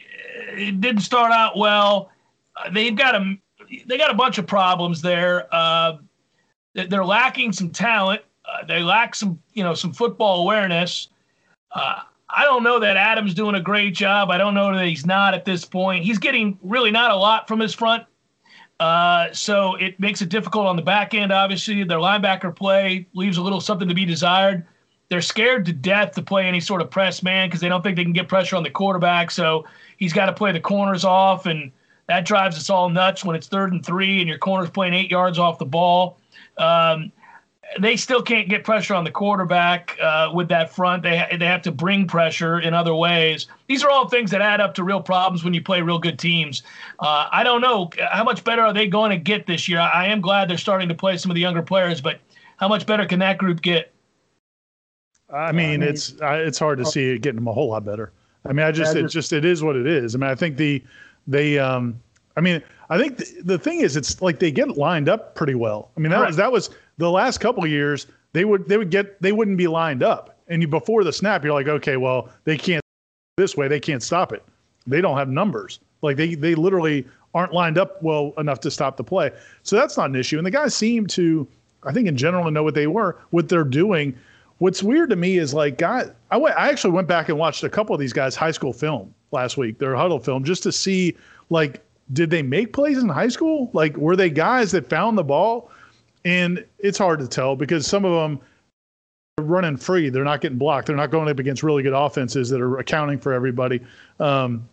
it 0.52 0.80
didn't 0.80 1.02
start 1.02 1.32
out 1.32 1.56
well. 1.56 2.10
Uh, 2.56 2.70
they've 2.70 2.96
got 2.96 3.16
a 3.16 3.36
they 3.86 3.98
got 3.98 4.12
a 4.12 4.14
bunch 4.14 4.38
of 4.38 4.46
problems 4.46 5.02
there. 5.02 5.52
Uh, 5.52 5.98
they're 6.74 7.04
lacking 7.04 7.52
some 7.52 7.70
talent. 7.70 8.22
Uh, 8.44 8.64
they 8.64 8.82
lack 8.82 9.16
some, 9.16 9.40
you 9.54 9.64
know, 9.64 9.74
some 9.74 9.92
football 9.92 10.42
awareness. 10.42 11.08
I 12.28 12.44
don't 12.44 12.62
know 12.62 12.80
that 12.80 12.96
Adams 12.96 13.34
doing 13.34 13.54
a 13.54 13.60
great 13.60 13.94
job. 13.94 14.30
I 14.30 14.38
don't 14.38 14.54
know 14.54 14.74
that 14.74 14.86
he's 14.86 15.06
not 15.06 15.34
at 15.34 15.44
this 15.44 15.64
point. 15.64 16.04
He's 16.04 16.18
getting 16.18 16.58
really 16.62 16.90
not 16.90 17.10
a 17.10 17.16
lot 17.16 17.46
from 17.46 17.60
his 17.60 17.72
front. 17.72 18.04
Uh, 18.78 19.32
so 19.32 19.76
it 19.76 19.98
makes 19.98 20.20
it 20.20 20.28
difficult 20.28 20.66
on 20.66 20.76
the 20.76 20.82
back 20.82 21.14
end, 21.14 21.32
obviously. 21.32 21.82
Their 21.84 21.98
linebacker 21.98 22.54
play 22.54 23.06
leaves 23.14 23.38
a 23.38 23.42
little 23.42 23.60
something 23.60 23.88
to 23.88 23.94
be 23.94 24.04
desired. 24.04 24.66
They're 25.08 25.22
scared 25.22 25.64
to 25.66 25.72
death 25.72 26.12
to 26.16 26.22
play 26.22 26.46
any 26.46 26.60
sort 26.60 26.82
of 26.82 26.90
press 26.90 27.22
man 27.22 27.48
because 27.48 27.60
they 27.60 27.68
don't 27.68 27.82
think 27.82 27.96
they 27.96 28.02
can 28.02 28.12
get 28.12 28.28
pressure 28.28 28.56
on 28.56 28.64
the 28.64 28.70
quarterback. 28.70 29.30
So 29.30 29.64
he's 29.96 30.12
got 30.12 30.26
to 30.26 30.32
play 30.32 30.52
the 30.52 30.60
corners 30.60 31.04
off, 31.04 31.46
and 31.46 31.70
that 32.08 32.26
drives 32.26 32.56
us 32.56 32.68
all 32.68 32.90
nuts 32.90 33.24
when 33.24 33.36
it's 33.36 33.46
third 33.46 33.72
and 33.72 33.86
three 33.86 34.18
and 34.20 34.28
your 34.28 34.38
corner's 34.38 34.70
playing 34.70 34.94
eight 34.94 35.10
yards 35.10 35.38
off 35.38 35.58
the 35.58 35.64
ball. 35.64 36.18
Um, 36.58 37.12
they 37.80 37.96
still 37.96 38.22
can't 38.22 38.48
get 38.48 38.64
pressure 38.64 38.94
on 38.94 39.04
the 39.04 39.10
quarterback 39.10 39.96
uh, 40.00 40.30
with 40.32 40.48
that 40.48 40.72
front. 40.72 41.02
They 41.02 41.18
ha- 41.18 41.36
they 41.36 41.46
have 41.46 41.62
to 41.62 41.72
bring 41.72 42.06
pressure 42.06 42.60
in 42.60 42.74
other 42.74 42.94
ways. 42.94 43.46
These 43.66 43.84
are 43.84 43.90
all 43.90 44.08
things 44.08 44.30
that 44.30 44.40
add 44.40 44.60
up 44.60 44.74
to 44.74 44.84
real 44.84 45.00
problems 45.00 45.44
when 45.44 45.52
you 45.52 45.62
play 45.62 45.82
real 45.82 45.98
good 45.98 46.18
teams. 46.18 46.62
Uh, 47.00 47.28
I 47.30 47.42
don't 47.42 47.60
know 47.60 47.90
how 48.10 48.24
much 48.24 48.44
better 48.44 48.62
are 48.62 48.72
they 48.72 48.86
going 48.86 49.10
to 49.10 49.16
get 49.16 49.46
this 49.46 49.68
year. 49.68 49.80
I 49.80 50.06
am 50.06 50.20
glad 50.20 50.48
they're 50.48 50.58
starting 50.58 50.88
to 50.88 50.94
play 50.94 51.16
some 51.16 51.30
of 51.30 51.34
the 51.34 51.40
younger 51.40 51.62
players, 51.62 52.00
but 52.00 52.20
how 52.56 52.68
much 52.68 52.86
better 52.86 53.04
can 53.04 53.18
that 53.18 53.38
group 53.38 53.60
get? 53.62 53.92
I 55.32 55.52
mean, 55.52 55.82
it's 55.82 56.14
uh, 56.22 56.42
it's 56.46 56.58
hard 56.58 56.78
to 56.78 56.84
see 56.84 57.10
it 57.10 57.20
getting 57.20 57.36
them 57.36 57.48
a 57.48 57.52
whole 57.52 57.68
lot 57.70 57.84
better. 57.84 58.12
I 58.44 58.52
mean, 58.52 58.64
I 58.64 58.70
just 58.70 58.94
it 58.94 59.08
just 59.08 59.32
it 59.32 59.44
is 59.44 59.62
what 59.62 59.76
it 59.76 59.86
is. 59.86 60.14
I 60.14 60.18
mean, 60.18 60.30
I 60.30 60.34
think 60.34 60.56
the 60.56 60.82
they 61.26 61.58
um 61.58 62.00
I 62.36 62.40
mean, 62.40 62.62
I 62.90 62.98
think 62.98 63.16
the, 63.16 63.42
the 63.42 63.58
thing 63.58 63.80
is, 63.80 63.96
it's 63.96 64.20
like 64.20 64.38
they 64.38 64.50
get 64.50 64.76
lined 64.76 65.08
up 65.08 65.34
pretty 65.34 65.54
well. 65.54 65.90
I 65.96 66.00
mean, 66.00 66.10
that 66.10 66.18
Correct. 66.18 66.28
was 66.28 66.36
that 66.36 66.52
was 66.52 66.70
the 66.98 67.10
last 67.10 67.38
couple 67.38 67.66
years. 67.66 68.06
They 68.32 68.44
would 68.44 68.68
they 68.68 68.76
would 68.76 68.90
get 68.90 69.20
they 69.22 69.32
wouldn't 69.32 69.56
be 69.56 69.66
lined 69.66 70.02
up, 70.02 70.38
and 70.48 70.60
you 70.60 70.68
before 70.68 71.04
the 71.04 71.12
snap, 71.12 71.44
you're 71.44 71.54
like, 71.54 71.68
okay, 71.68 71.96
well, 71.96 72.28
they 72.44 72.58
can't 72.58 72.82
this 73.36 73.56
way, 73.56 73.68
they 73.68 73.80
can't 73.80 74.02
stop 74.02 74.32
it. 74.32 74.42
They 74.86 75.00
don't 75.00 75.16
have 75.16 75.28
numbers. 75.28 75.80
Like 76.02 76.16
they 76.16 76.34
they 76.34 76.54
literally 76.54 77.06
aren't 77.34 77.52
lined 77.52 77.76
up 77.76 78.02
well 78.02 78.32
enough 78.38 78.60
to 78.60 78.70
stop 78.70 78.96
the 78.96 79.04
play. 79.04 79.30
So 79.62 79.76
that's 79.76 79.96
not 79.98 80.08
an 80.08 80.16
issue. 80.16 80.38
And 80.38 80.46
the 80.46 80.50
guys 80.50 80.74
seem 80.74 81.06
to, 81.08 81.46
I 81.82 81.92
think 81.92 82.08
in 82.08 82.16
general, 82.16 82.44
to 82.44 82.50
know 82.50 82.62
what 82.62 82.74
they 82.74 82.86
were, 82.86 83.18
what 83.28 83.50
they're 83.50 83.62
doing. 83.62 84.16
What's 84.56 84.82
weird 84.82 85.10
to 85.10 85.16
me 85.16 85.36
is 85.36 85.52
like, 85.52 85.76
guy, 85.76 86.06
I 86.30 86.38
went, 86.38 86.56
I 86.56 86.70
actually 86.70 86.92
went 86.92 87.08
back 87.08 87.28
and 87.28 87.38
watched 87.38 87.62
a 87.62 87.68
couple 87.68 87.94
of 87.94 88.00
these 88.00 88.14
guys' 88.14 88.34
high 88.34 88.52
school 88.52 88.72
film 88.72 89.12
last 89.32 89.58
week, 89.58 89.78
their 89.78 89.94
huddle 89.94 90.18
film, 90.18 90.44
just 90.44 90.62
to 90.62 90.72
see 90.72 91.14
like, 91.50 91.84
did 92.14 92.30
they 92.30 92.40
make 92.40 92.72
plays 92.72 92.96
in 92.96 93.08
high 93.10 93.28
school? 93.28 93.68
Like, 93.74 93.94
were 93.98 94.16
they 94.16 94.30
guys 94.30 94.72
that 94.72 94.88
found 94.88 95.18
the 95.18 95.24
ball? 95.24 95.70
And 96.26 96.64
it's 96.80 96.98
hard 96.98 97.20
to 97.20 97.28
tell 97.28 97.54
because 97.54 97.86
some 97.86 98.04
of 98.04 98.10
them 98.10 98.40
are 99.38 99.44
running 99.44 99.76
free. 99.76 100.10
They're 100.10 100.24
not 100.24 100.40
getting 100.40 100.58
blocked. 100.58 100.88
They're 100.88 100.96
not 100.96 101.12
going 101.12 101.28
up 101.28 101.38
against 101.38 101.62
really 101.62 101.84
good 101.84 101.92
offenses 101.92 102.50
that 102.50 102.60
are 102.60 102.78
accounting 102.78 103.20
for 103.20 103.32
everybody. 103.32 103.80
Um, 104.18 104.68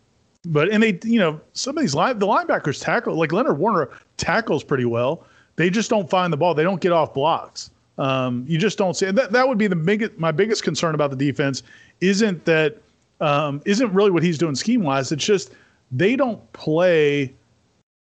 but 0.45 0.69
and 0.69 0.81
they, 0.81 0.99
you 1.03 1.19
know, 1.19 1.39
some 1.53 1.77
of 1.77 1.81
these 1.83 1.93
line 1.93 2.17
the 2.17 2.25
linebackers 2.25 2.83
tackle 2.83 3.15
like 3.15 3.31
Leonard 3.31 3.59
Warner 3.59 3.91
tackles 4.17 4.63
pretty 4.63 4.85
well. 4.85 5.27
They 5.55 5.69
just 5.69 5.91
don't 5.91 6.09
find 6.09 6.33
the 6.33 6.37
ball. 6.37 6.55
They 6.55 6.63
don't 6.63 6.81
get 6.81 6.91
off 6.91 7.13
blocks. 7.13 7.69
Um, 7.99 8.43
you 8.47 8.57
just 8.57 8.79
don't 8.79 8.95
see 8.95 9.05
and 9.05 9.17
that. 9.19 9.31
That 9.31 9.47
would 9.47 9.59
be 9.59 9.67
the 9.67 9.75
biggest 9.75 10.17
my 10.17 10.31
biggest 10.31 10.63
concern 10.63 10.95
about 10.95 11.11
the 11.11 11.15
defense. 11.15 11.61
Isn't 12.01 12.43
that 12.45 12.77
um, 13.21 13.61
isn't 13.65 13.93
really 13.93 14.09
what 14.09 14.23
he's 14.23 14.39
doing 14.39 14.55
scheme 14.55 14.81
wise. 14.81 15.11
It's 15.11 15.23
just 15.23 15.51
they 15.91 16.15
don't 16.15 16.51
play 16.53 17.31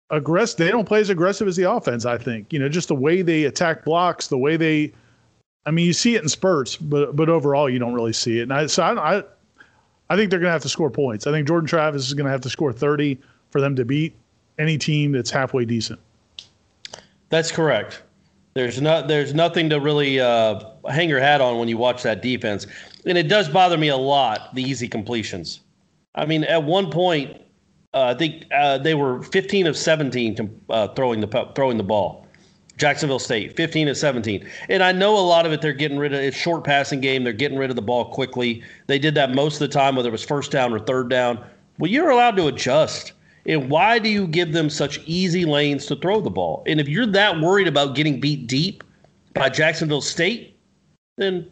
aggressive. 0.09 0.57
They 0.57 0.69
don't 0.69 0.85
play 0.85 1.01
as 1.01 1.09
aggressive 1.09 1.47
as 1.47 1.55
the 1.55 1.69
offense. 1.69 2.05
I 2.05 2.17
think 2.17 2.51
you 2.51 2.59
know 2.59 2.69
just 2.69 2.87
the 2.87 2.95
way 2.95 3.21
they 3.21 3.45
attack 3.45 3.83
blocks, 3.85 4.27
the 4.27 4.37
way 4.37 4.57
they. 4.57 4.93
I 5.65 5.71
mean, 5.71 5.85
you 5.85 5.93
see 5.93 6.15
it 6.15 6.23
in 6.23 6.29
spurts, 6.29 6.77
but 6.77 7.15
but 7.15 7.29
overall 7.29 7.69
you 7.69 7.79
don't 7.79 7.93
really 7.93 8.13
see 8.13 8.39
it. 8.39 8.43
And 8.43 8.53
I 8.53 8.65
so 8.67 8.83
I, 8.83 9.17
I 9.17 9.23
I 10.09 10.15
think 10.15 10.29
they're 10.29 10.39
going 10.39 10.49
to 10.49 10.53
have 10.53 10.63
to 10.63 10.69
score 10.69 10.89
points. 10.89 11.27
I 11.27 11.31
think 11.31 11.47
Jordan 11.47 11.67
Travis 11.67 12.07
is 12.07 12.13
going 12.13 12.25
to 12.25 12.31
have 12.31 12.41
to 12.41 12.49
score 12.49 12.73
30 12.73 13.19
for 13.51 13.61
them 13.61 13.75
to 13.75 13.85
beat 13.85 14.15
any 14.57 14.77
team 14.77 15.11
that's 15.11 15.29
halfway 15.29 15.65
decent. 15.65 15.99
That's 17.29 17.51
correct. 17.51 18.01
There's 18.55 18.81
not 18.81 19.07
there's 19.07 19.33
nothing 19.33 19.69
to 19.69 19.79
really 19.79 20.19
uh, 20.19 20.61
hang 20.89 21.07
your 21.07 21.19
hat 21.19 21.39
on 21.39 21.59
when 21.59 21.67
you 21.67 21.77
watch 21.77 22.01
that 22.03 22.21
defense, 22.21 22.65
and 23.05 23.17
it 23.17 23.27
does 23.27 23.47
bother 23.47 23.77
me 23.77 23.89
a 23.89 23.97
lot 23.97 24.53
the 24.55 24.63
easy 24.63 24.87
completions. 24.87 25.61
I 26.15 26.25
mean, 26.25 26.43
at 26.43 26.63
one 26.63 26.89
point, 26.89 27.39
uh, 27.93 28.03
I 28.03 28.13
think 28.13 28.45
uh, 28.51 28.77
they 28.77 28.93
were 28.93 29.21
15 29.23 29.67
of 29.67 29.77
17 29.77 30.35
to, 30.35 30.49
uh, 30.69 30.87
throwing 30.89 31.21
the 31.21 31.51
throwing 31.55 31.77
the 31.77 31.83
ball. 31.83 32.25
Jacksonville 32.77 33.19
State, 33.19 33.57
15 33.57 33.89
of 33.89 33.97
17. 33.97 34.47
And 34.69 34.81
I 34.81 34.93
know 34.93 35.17
a 35.17 35.19
lot 35.19 35.45
of 35.45 35.51
it 35.51 35.61
they're 35.61 35.73
getting 35.73 35.97
rid 35.97 36.13
of 36.13 36.21
it's 36.21 36.37
short 36.37 36.63
passing 36.63 37.01
game. 37.01 37.25
They're 37.25 37.33
getting 37.33 37.57
rid 37.57 37.69
of 37.69 37.75
the 37.75 37.81
ball 37.81 38.05
quickly. 38.05 38.63
They 38.87 38.97
did 38.97 39.15
that 39.15 39.35
most 39.35 39.55
of 39.55 39.59
the 39.59 39.67
time, 39.67 39.97
whether 39.97 40.07
it 40.07 40.13
was 40.13 40.23
first 40.23 40.49
down 40.51 40.71
or 40.73 40.79
third 40.79 41.09
down. 41.09 41.43
Well, 41.77 41.91
you're 41.91 42.09
allowed 42.09 42.37
to 42.37 42.47
adjust. 42.47 43.11
And 43.45 43.69
why 43.69 43.99
do 43.99 44.09
you 44.09 44.27
give 44.27 44.53
them 44.53 44.69
such 44.69 45.01
easy 45.05 45.43
lanes 45.43 45.87
to 45.87 45.95
throw 45.97 46.21
the 46.21 46.29
ball? 46.29 46.63
And 46.67 46.79
if 46.79 46.87
you're 46.87 47.07
that 47.07 47.41
worried 47.41 47.67
about 47.67 47.95
getting 47.95 48.19
beat 48.19 48.47
deep 48.47 48.83
by 49.33 49.49
Jacksonville 49.49 50.01
State, 50.01 50.57
then 51.17 51.49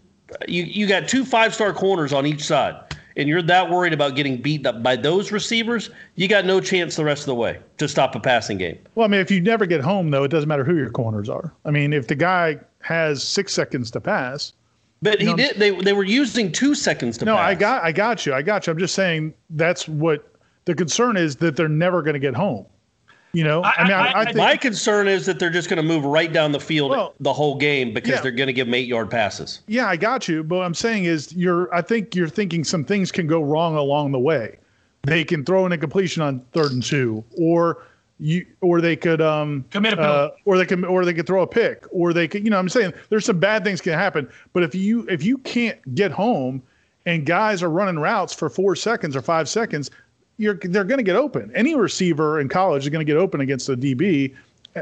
you, 0.47 0.63
you 0.63 0.87
got 0.87 1.09
two 1.09 1.25
five 1.25 1.53
star 1.53 1.73
corners 1.73 2.13
on 2.13 2.25
each 2.25 2.43
side. 2.43 2.75
And 3.17 3.27
you're 3.27 3.41
that 3.41 3.69
worried 3.69 3.93
about 3.93 4.15
getting 4.15 4.37
beat 4.37 4.65
up 4.65 4.81
by 4.83 4.95
those 4.95 5.31
receivers, 5.31 5.89
you 6.15 6.27
got 6.27 6.45
no 6.45 6.61
chance 6.61 6.95
the 6.95 7.03
rest 7.03 7.21
of 7.23 7.25
the 7.25 7.35
way 7.35 7.59
to 7.79 7.87
stop 7.87 8.15
a 8.15 8.19
passing 8.19 8.57
game. 8.59 8.77
Well, 8.95 9.05
I 9.05 9.07
mean, 9.09 9.19
if 9.19 9.31
you 9.31 9.41
never 9.41 9.65
get 9.65 9.81
home, 9.81 10.11
though, 10.11 10.23
it 10.23 10.29
doesn't 10.29 10.47
matter 10.47 10.63
who 10.63 10.75
your 10.77 10.91
corners 10.91 11.27
are. 11.27 11.51
I 11.65 11.71
mean, 11.71 11.93
if 11.93 12.07
the 12.07 12.15
guy 12.15 12.59
has 12.81 13.23
six 13.23 13.53
seconds 13.53 13.91
to 13.91 13.99
pass, 13.99 14.53
But 15.01 15.19
he 15.19 15.27
No. 15.27 15.35
did. 15.35 15.57
They 15.57 15.71
they 15.71 15.93
were 15.93 16.03
using 16.03 16.51
two 16.51 16.73
seconds 16.73 17.17
to 17.19 17.25
no, 17.25 17.35
pass. 17.35 17.49
I 17.49 17.55
got, 17.55 17.83
I 17.83 17.91
got 17.91 18.25
you, 18.25 18.33
I 18.33 18.41
got 18.41 18.65
you. 18.65 18.71
I'm 18.73 18.79
just 18.79 18.95
saying 18.95 19.33
that's 19.51 19.87
what 19.87 20.31
the 20.65 20.73
concern 20.75 21.17
is 21.17 21.35
that 21.37 21.55
they're 21.55 21.69
never 21.69 22.01
going 22.01 22.15
to 22.15 22.19
get 22.19 22.35
home. 22.35 22.65
You 23.33 23.43
know, 23.43 23.61
I, 23.61 23.73
I- 23.77 23.83
mean, 23.83 23.91
I, 23.93 24.11
I- 24.21 24.25
think 24.25 24.37
My 24.37 24.57
concern 24.57 25.07
is 25.07 25.25
that 25.25 25.37
they're 25.39 25.49
just 25.49 25.69
going 25.69 25.77
to 25.77 25.83
move 25.83 26.05
right 26.05 26.31
down 26.31 26.51
the 26.51 26.59
field 26.59 26.91
Well, 26.91 27.13
the 27.19 27.33
whole 27.33 27.55
game 27.57 27.93
because 27.93 28.11
yeah. 28.11 28.21
they're 28.21 28.31
going 28.31 28.47
to 28.47 28.53
give 28.53 28.67
them 28.67 28.73
eight 28.73 28.87
yard 28.87 29.09
passes. 29.11 29.61
Yeah, 29.67 29.87
I 29.87 29.97
got 29.97 30.27
you. 30.27 30.43
But 30.43 30.57
what 30.57 30.65
I'm 30.65 30.73
saying 30.73 31.05
is, 31.05 31.33
you're. 31.33 31.73
I 31.73 31.81
think 31.81 32.15
you're 32.15 32.29
thinking 32.29 32.63
some 32.63 32.83
things 32.83 33.11
can 33.11 33.27
go 33.27 33.41
wrong 33.41 33.75
along 33.75 34.11
the 34.11 34.19
way. 34.19 34.57
They 35.03 35.23
can 35.23 35.45
throw 35.45 35.65
an 35.65 35.71
incompletion 35.71 36.21
on 36.21 36.39
third 36.53 36.71
and 36.71 36.83
two, 36.83 37.23
or 37.37 37.83
you, 38.19 38.45
or 38.61 38.81
they 38.81 38.95
could 38.95 39.21
um 39.21 39.63
Commit 39.69 39.93
a 39.93 40.01
uh, 40.01 40.05
penalty. 40.29 40.41
or 40.45 40.57
they 40.57 40.65
can, 40.65 40.83
or 40.85 41.05
they 41.05 41.13
could 41.13 41.27
throw 41.27 41.43
a 41.43 41.47
pick, 41.47 41.85
or 41.91 42.13
they 42.13 42.27
could. 42.27 42.43
You 42.43 42.49
know, 42.49 42.57
I'm 42.59 42.67
saying 42.69 42.93
there's 43.09 43.25
some 43.25 43.39
bad 43.39 43.63
things 43.63 43.79
can 43.79 43.93
happen. 43.93 44.27
But 44.53 44.63
if 44.63 44.73
you 44.73 45.05
if 45.09 45.23
you 45.23 45.37
can't 45.39 45.77
get 45.95 46.11
home, 46.11 46.61
and 47.05 47.25
guys 47.25 47.61
are 47.61 47.69
running 47.69 47.99
routes 47.99 48.33
for 48.33 48.49
four 48.49 48.75
seconds 48.75 49.15
or 49.15 49.21
five 49.21 49.47
seconds, 49.47 49.91
you're 50.37 50.55
they're 50.55 50.83
going 50.83 50.99
to 50.99 51.03
get 51.03 51.15
open. 51.15 51.51
Any 51.55 51.75
receiver 51.75 52.39
in 52.39 52.49
college 52.49 52.83
is 52.83 52.89
going 52.89 53.05
to 53.05 53.11
get 53.11 53.17
open 53.17 53.41
against 53.41 53.69
a 53.69 53.75
DB 53.75 54.35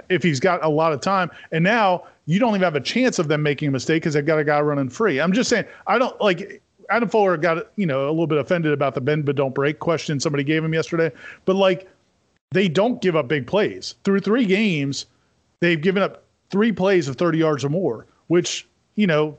if 0.09 0.21
he's 0.21 0.39
got 0.39 0.63
a 0.63 0.69
lot 0.69 0.91
of 0.93 1.01
time. 1.01 1.31
And 1.51 1.63
now 1.63 2.03
you 2.25 2.39
don't 2.39 2.49
even 2.51 2.61
have 2.61 2.75
a 2.75 2.81
chance 2.81 3.19
of 3.19 3.27
them 3.27 3.41
making 3.41 3.69
a 3.69 3.71
mistake 3.71 4.01
because 4.01 4.13
they've 4.13 4.25
got 4.25 4.39
a 4.39 4.43
guy 4.43 4.59
running 4.59 4.89
free. 4.89 5.19
I'm 5.19 5.31
just 5.31 5.49
saying, 5.49 5.65
I 5.87 5.97
don't 5.97 6.19
like 6.21 6.61
Adam 6.89 7.09
Fuller 7.09 7.37
got 7.37 7.67
you 7.75 7.85
know 7.85 8.07
a 8.07 8.11
little 8.11 8.27
bit 8.27 8.37
offended 8.37 8.73
about 8.73 8.93
the 8.93 9.01
bend 9.01 9.25
but 9.25 9.35
don't 9.35 9.55
break 9.55 9.79
question 9.79 10.19
somebody 10.19 10.43
gave 10.43 10.63
him 10.63 10.73
yesterday, 10.73 11.11
but 11.45 11.55
like 11.55 11.89
they 12.51 12.67
don't 12.67 13.01
give 13.01 13.15
up 13.15 13.27
big 13.27 13.47
plays 13.47 13.95
through 14.03 14.19
three 14.19 14.45
games. 14.45 15.05
They've 15.61 15.81
given 15.81 16.03
up 16.03 16.23
three 16.51 16.71
plays 16.71 17.07
of 17.07 17.15
30 17.15 17.39
yards 17.39 17.65
or 17.65 17.69
more, 17.69 18.05
which 18.27 18.67
you 18.95 19.07
know 19.07 19.37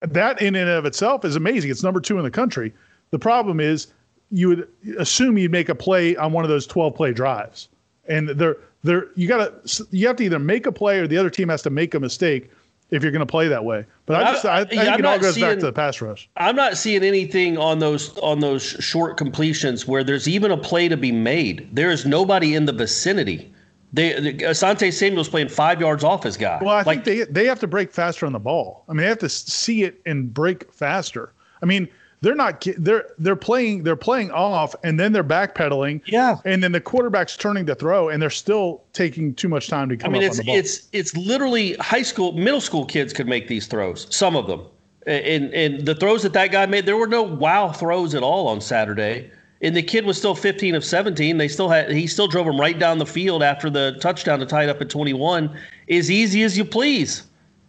that 0.00 0.40
in 0.40 0.54
and 0.54 0.70
of 0.70 0.86
itself 0.86 1.24
is 1.24 1.36
amazing. 1.36 1.70
It's 1.70 1.82
number 1.82 2.00
two 2.00 2.18
in 2.18 2.24
the 2.24 2.30
country. 2.30 2.72
The 3.10 3.18
problem 3.18 3.58
is 3.60 3.88
you 4.30 4.48
would 4.48 4.68
assume 4.98 5.38
you'd 5.38 5.52
make 5.52 5.68
a 5.68 5.74
play 5.74 6.16
on 6.16 6.32
one 6.32 6.44
of 6.44 6.50
those 6.50 6.66
12 6.66 6.94
play 6.94 7.12
drives. 7.12 7.68
And 8.08 8.28
they're, 8.28 8.56
they're, 8.82 9.08
you 9.16 9.28
got 9.28 9.66
to, 9.66 9.86
you 9.90 10.06
have 10.06 10.16
to 10.16 10.24
either 10.24 10.38
make 10.38 10.66
a 10.66 10.72
play 10.72 10.98
or 10.98 11.06
the 11.06 11.18
other 11.18 11.30
team 11.30 11.48
has 11.48 11.62
to 11.62 11.70
make 11.70 11.94
a 11.94 12.00
mistake 12.00 12.50
if 12.90 13.02
you're 13.02 13.12
going 13.12 13.20
to 13.20 13.26
play 13.26 13.48
that 13.48 13.64
way. 13.64 13.84
But 14.06 14.22
I 14.22 14.32
just, 14.32 14.44
I, 14.46 14.60
I 14.60 14.64
think 14.64 14.80
I'm 14.82 14.98
it 14.98 15.04
all 15.04 15.18
goes 15.18 15.34
back 15.34 15.50
seeing- 15.50 15.60
to 15.60 15.66
the 15.66 15.72
pass 15.72 16.00
rush. 16.00 16.28
I'm 16.36 16.56
not 16.56 16.76
seeing 16.78 17.02
anything 17.02 17.58
on 17.58 17.78
those 17.78 18.16
on 18.18 18.40
those 18.40 18.62
short 18.62 19.16
completions 19.16 19.86
where 19.86 20.02
there's 20.02 20.26
even 20.26 20.50
a 20.50 20.56
play 20.56 20.88
to 20.88 20.96
be 20.96 21.12
made. 21.12 21.68
There 21.72 21.90
is 21.90 22.06
nobody 22.06 22.54
in 22.54 22.64
the 22.64 22.72
vicinity. 22.72 23.52
They, 23.92 24.20
the, 24.20 24.34
Asante 24.34 24.92
Samuel's 24.92 25.28
playing 25.28 25.48
five 25.48 25.80
yards 25.80 26.04
off 26.04 26.22
his 26.22 26.36
guy. 26.36 26.58
Well, 26.60 26.74
I 26.74 26.82
like, 26.82 27.04
think 27.04 27.04
they, 27.04 27.32
they 27.32 27.46
have 27.46 27.58
to 27.60 27.66
break 27.66 27.90
faster 27.90 28.26
on 28.26 28.32
the 28.32 28.38
ball. 28.38 28.84
I 28.88 28.92
mean, 28.92 28.98
they 28.98 29.08
have 29.08 29.18
to 29.18 29.28
see 29.30 29.82
it 29.82 30.00
and 30.04 30.32
break 30.32 30.70
faster. 30.72 31.32
I 31.62 31.66
mean, 31.66 31.88
they're 32.20 32.34
not, 32.34 32.66
they're, 32.78 33.06
they're 33.18 33.36
playing, 33.36 33.82
they're 33.84 33.96
playing 33.96 34.30
off 34.30 34.74
and 34.82 34.98
then 34.98 35.12
they're 35.12 35.24
backpedaling. 35.24 36.00
Yeah. 36.06 36.36
And 36.44 36.62
then 36.62 36.72
the 36.72 36.80
quarterback's 36.80 37.36
turning 37.36 37.66
to 37.66 37.74
throw 37.74 38.08
and 38.08 38.20
they're 38.20 38.30
still 38.30 38.82
taking 38.92 39.34
too 39.34 39.48
much 39.48 39.68
time 39.68 39.88
to 39.88 39.96
come 39.96 40.10
I 40.10 40.12
mean, 40.14 40.22
up 40.24 40.30
it's 40.30 40.38
on 40.40 40.46
the 40.46 40.52
ball. 40.52 40.58
it's 40.58 40.88
it's 40.92 41.16
literally 41.16 41.74
high 41.74 42.02
school, 42.02 42.32
middle 42.32 42.60
school 42.60 42.84
kids 42.84 43.12
could 43.12 43.28
make 43.28 43.48
these 43.48 43.66
throws. 43.66 44.06
Some 44.14 44.36
of 44.36 44.46
them, 44.46 44.62
and 45.06 45.52
and 45.54 45.86
the 45.86 45.94
throws 45.94 46.22
that 46.22 46.32
that 46.34 46.52
guy 46.52 46.66
made, 46.66 46.86
there 46.86 46.96
were 46.96 47.06
no 47.06 47.22
wow 47.22 47.72
throws 47.72 48.14
at 48.14 48.22
all 48.22 48.48
on 48.48 48.60
Saturday. 48.60 49.30
And 49.60 49.76
the 49.76 49.82
kid 49.82 50.04
was 50.04 50.16
still 50.16 50.36
15 50.36 50.76
of 50.76 50.84
17. 50.84 51.36
They 51.36 51.48
still 51.48 51.68
had 51.68 51.90
he 51.90 52.06
still 52.06 52.28
drove 52.28 52.46
him 52.46 52.60
right 52.60 52.78
down 52.78 52.98
the 52.98 53.06
field 53.06 53.42
after 53.42 53.68
the 53.68 53.98
touchdown 54.00 54.38
to 54.38 54.46
tie 54.46 54.64
it 54.64 54.68
up 54.68 54.80
at 54.80 54.88
21. 54.88 55.56
As 55.90 56.10
easy 56.10 56.44
as 56.44 56.56
you 56.56 56.64
please, 56.64 57.24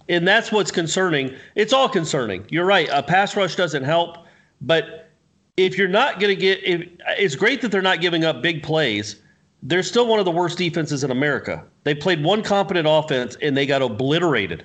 and 0.07 0.27
that's 0.27 0.51
what's 0.51 0.71
concerning. 0.71 1.33
It's 1.55 1.73
all 1.73 1.89
concerning. 1.89 2.45
You're 2.49 2.65
right. 2.65 2.89
A 2.91 3.01
pass 3.01 3.35
rush 3.35 3.55
doesn't 3.55 3.83
help, 3.83 4.27
but 4.61 5.09
if 5.57 5.77
you're 5.77 5.87
not 5.87 6.19
going 6.19 6.33
to 6.33 6.39
get, 6.39 6.63
if, 6.63 6.87
it's 7.17 7.35
great 7.35 7.61
that 7.61 7.71
they're 7.71 7.81
not 7.81 8.01
giving 8.01 8.23
up 8.23 8.41
big 8.41 8.63
plays. 8.63 9.17
They're 9.61 9.83
still 9.83 10.07
one 10.07 10.19
of 10.19 10.25
the 10.25 10.31
worst 10.31 10.57
defenses 10.57 11.03
in 11.03 11.11
America. 11.11 11.65
They 11.83 11.93
played 11.93 12.23
one 12.23 12.41
competent 12.43 12.87
offense 12.89 13.35
and 13.41 13.57
they 13.57 13.65
got 13.65 13.81
obliterated. 13.81 14.63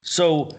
So, 0.00 0.50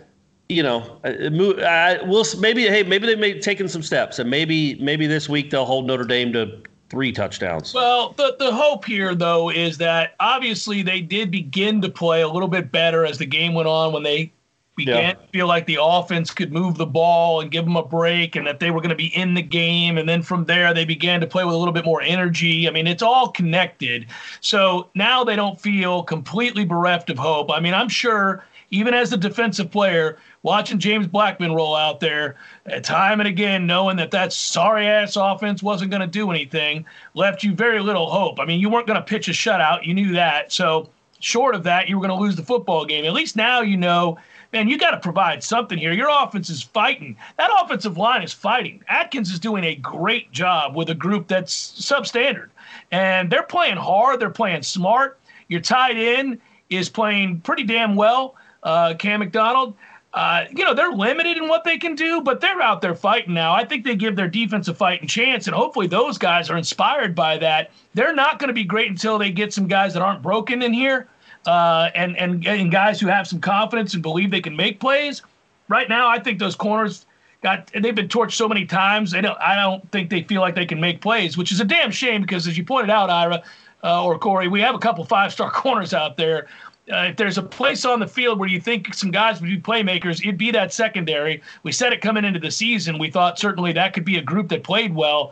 you 0.48 0.63
know, 0.63 1.02
uh, 1.04 1.62
I, 1.65 2.02
we'll 2.04 2.24
maybe 2.39 2.63
hey 2.63 2.84
maybe 2.84 3.08
they 3.08 3.17
may 3.17 3.39
taken 3.39 3.67
some 3.67 3.84
steps 3.84 4.19
and 4.19 4.30
maybe 4.30 4.76
maybe 4.76 5.06
this 5.06 5.28
week 5.28 5.50
they'll 5.50 5.65
hold 5.65 5.86
Notre 5.86 6.06
Dame 6.06 6.32
to 6.32 6.62
three 6.89 7.12
touchdowns. 7.12 7.74
Well, 7.74 8.13
the, 8.17 8.36
the 8.38 8.54
hope 8.54 8.86
here, 8.86 9.15
though, 9.15 9.50
is 9.50 9.80
that 9.80 10.15
obviously 10.19 10.84
they 10.84 11.02
did 11.02 11.32
begin 11.32 11.82
to 11.82 11.89
play 11.89 12.22
a 12.22 12.28
little 12.28 12.48
bit 12.48 12.72
better 12.72 13.04
as 13.06 13.17
the 13.17 13.26
game 13.26 13.54
went 13.54 13.67
on 13.67 13.91
when 13.91 14.04
they 14.04 14.32
began 14.75 14.95
Yeah. 14.95 15.13
to 15.13 15.27
feel 15.31 15.47
like 15.47 15.65
the 15.65 15.77
offense 15.81 16.31
could 16.31 16.51
move 16.51 16.77
the 16.77 16.86
ball 16.86 17.41
and 17.41 17.51
give 17.51 17.65
them 17.65 17.75
a 17.75 17.83
break 17.83 18.36
and 18.36 18.45
that 18.47 18.59
they 18.59 18.71
were 18.71 18.81
going 18.81 18.89
to 18.89 18.95
be 18.95 19.15
in 19.15 19.33
the 19.33 19.41
game. 19.41 19.97
And 19.97 20.07
then 20.07 20.21
from 20.21 20.45
there, 20.45 20.73
they 20.73 20.86
began 20.86 21.21
to 21.21 21.27
play 21.27 21.45
with 21.45 21.53
a 21.53 21.57
little 21.57 21.73
bit 21.73 21.86
more 21.86 22.01
energy. 22.01 22.67
I 22.67 22.71
mean, 22.71 22.88
it's 22.88 23.03
all 23.03 23.29
connected. 23.29 24.07
So 24.41 24.89
now 24.95 25.23
they 25.23 25.36
don't 25.36 25.59
feel 25.62 26.03
completely 26.03 26.65
bereft 26.65 27.09
of 27.09 27.17
hope. 27.17 27.51
I 27.51 27.59
mean, 27.59 27.73
I'm 27.73 27.89
sure 27.89 28.43
even 28.71 28.95
as 28.95 29.13
a 29.13 29.17
defensive 29.17 29.69
player, 29.69 30.17
watching 30.41 30.79
James 30.79 31.05
Blackman 31.05 31.53
roll 31.53 31.75
out 31.75 31.99
there 31.99 32.38
uh, 32.71 32.79
time 32.79 33.19
and 33.19 33.27
again, 33.29 33.67
knowing 33.67 33.97
that 33.97 34.09
that 34.09 34.33
sorry 34.33 34.88
ass 34.88 35.15
offense 35.15 35.62
wasn't 35.62 35.91
going 35.91 36.01
to 36.01 36.07
do 36.07 36.31
anything, 36.31 36.83
left 37.13 37.43
you 37.43 37.53
very 37.53 37.79
little 37.79 38.09
hope. 38.09 38.39
I 38.39 38.45
mean, 38.45 38.59
you 38.59 38.69
weren't 38.69 38.88
going 38.88 38.99
to 38.99 39.05
pitch 39.05 39.27
a 39.27 39.31
shutout. 39.31 39.86
You 39.86 39.93
knew 39.93 40.13
that. 40.13 40.51
So, 40.51 40.89
short 41.19 41.53
of 41.53 41.63
that, 41.63 41.88
you 41.88 41.99
were 41.99 42.05
going 42.05 42.17
to 42.17 42.21
lose 42.21 42.36
the 42.36 42.43
football 42.43 42.83
game. 42.83 43.05
At 43.05 43.13
least 43.13 43.36
now 43.36 43.62
you 43.62 43.77
know, 43.77 44.17
man, 44.54 44.70
you 44.70 44.78
got 44.78 44.92
to 44.92 45.00
provide 45.00 45.44
something 45.44 45.78
here. 45.78 45.92
Your 45.92 46.10
offense 46.10 46.50
is 46.50 46.62
fighting. 46.62 47.18
That 47.38 47.50
offensive 47.62 47.98
line 47.98 48.22
is 48.22 48.32
fighting. 48.32 48.84
Atkins 48.88 49.32
is 49.32 49.39
doing 49.39 49.63
a 49.63 49.76
great 49.76 50.32
job 50.32 50.76
with 50.76 50.89
a 50.92 50.96
group 50.96 51.28
that's 51.28 51.74
substandard. 51.82 52.50
And 52.92 53.30
they're 53.32 53.44
playing 53.44 53.78
hard, 53.78 54.20
they're 54.20 54.30
playing 54.30 54.62
smart. 54.62 55.20
Your 55.50 55.60
tight 55.60 55.98
end 55.98 56.39
is 56.70 56.88
playing 56.88 57.42
pretty 57.42 57.63
damn 57.63 57.96
well, 57.96 58.36
uh, 58.62 58.94
Cam 58.98 59.20
McDonald. 59.20 59.76
Uh, 60.13 60.46
you 60.56 60.63
know, 60.63 60.76
they're 60.76 60.92
limited 60.92 61.38
in 61.38 61.48
what 61.48 61.63
they 61.63 61.76
can 61.76 61.96
do, 61.96 62.22
but 62.22 62.39
they're 62.39 62.62
out 62.62 62.82
there 62.82 62.94
fighting 62.94 63.34
now. 63.34 63.52
I 63.52 63.66
think 63.66 63.84
they 63.84 63.96
give 63.96 64.16
their 64.16 64.28
defense 64.28 64.68
a 64.68 64.74
fighting 64.76 65.08
chance, 65.08 65.48
and 65.48 65.56
hopefully 65.56 65.88
those 65.88 66.20
guys 66.20 66.52
are 66.52 66.58
inspired 66.58 67.16
by 67.16 67.39
that. 67.39 67.72
They're 67.96 68.13
not 68.13 68.38
going 68.38 68.50
to 68.50 68.54
be 68.54 68.63
great 68.63 68.92
until 68.92 69.18
they 69.18 69.32
get 69.32 69.52
some 69.52 69.68
guys 69.68 69.92
that 69.96 70.04
aren't 70.04 70.22
broken 70.22 70.62
in 70.62 70.72
here 70.72 71.08
uh, 71.45 71.89
and, 71.95 72.17
and, 72.17 72.71
guys 72.71 72.99
who 72.99 73.08
have 73.08 73.27
some 73.27 73.39
confidence 73.39 73.93
and 73.93 74.01
believe 74.01 74.32
they 74.32 74.41
can 74.41 74.56
make 74.56 74.79
plays. 74.79 75.21
Right 75.67 75.89
now, 75.89 76.08
I 76.08 76.19
think 76.19 76.39
those 76.39 76.56
corners 76.56 77.06
got 77.41 77.69
they've 77.73 77.95
been 77.95 78.08
torched 78.08 78.34
so 78.34 78.47
many 78.47 78.65
times. 78.65 79.12
They 79.12 79.21
don't, 79.21 79.38
I 79.39 79.56
don't 79.56 79.89
think 79.91 80.10
they 80.10 80.23
feel 80.23 80.41
like 80.41 80.56
they 80.56 80.65
can 80.65 80.79
make 80.79 81.01
plays, 81.01 81.38
which 81.38 81.51
is 81.51 81.60
a 81.60 81.65
damn 81.65 81.91
shame 81.91 82.21
because, 82.21 82.47
as 82.47 82.58
you 82.58 82.63
pointed 82.63 82.89
out, 82.89 83.10
Ira 83.10 83.43
uh, 83.84 84.03
or 84.03 84.17
Corey, 84.17 84.47
we 84.47 84.62
have 84.62 84.75
a 84.75 84.79
couple 84.79 85.03
five 85.03 85.32
star 85.34 85.51
corners 85.51 85.93
out 85.93 86.17
there. 86.17 86.47
Uh, 86.91 87.08
if 87.12 87.15
there's 87.15 87.38
a 87.38 87.41
place 87.41 87.86
on 87.86 87.99
the 87.99 88.08
field 88.08 88.39
where 88.39 88.49
you 88.49 88.60
think 88.60 88.93
some 88.93 89.10
guys 89.10 89.39
would 89.39 89.47
be 89.47 89.58
playmakers, 89.58 90.21
it'd 90.21 90.38
be 90.38 90.51
that 90.51 90.73
secondary. 90.73 91.41
We 91.63 91.71
said 91.71 91.93
it 91.93 92.01
coming 92.01 92.25
into 92.25 92.39
the 92.39 92.51
season. 92.51 92.97
We 92.97 93.10
thought 93.10 93.39
certainly 93.39 93.71
that 93.73 93.93
could 93.93 94.03
be 94.03 94.17
a 94.17 94.21
group 94.21 94.49
that 94.49 94.63
played 94.63 94.93
well. 94.93 95.32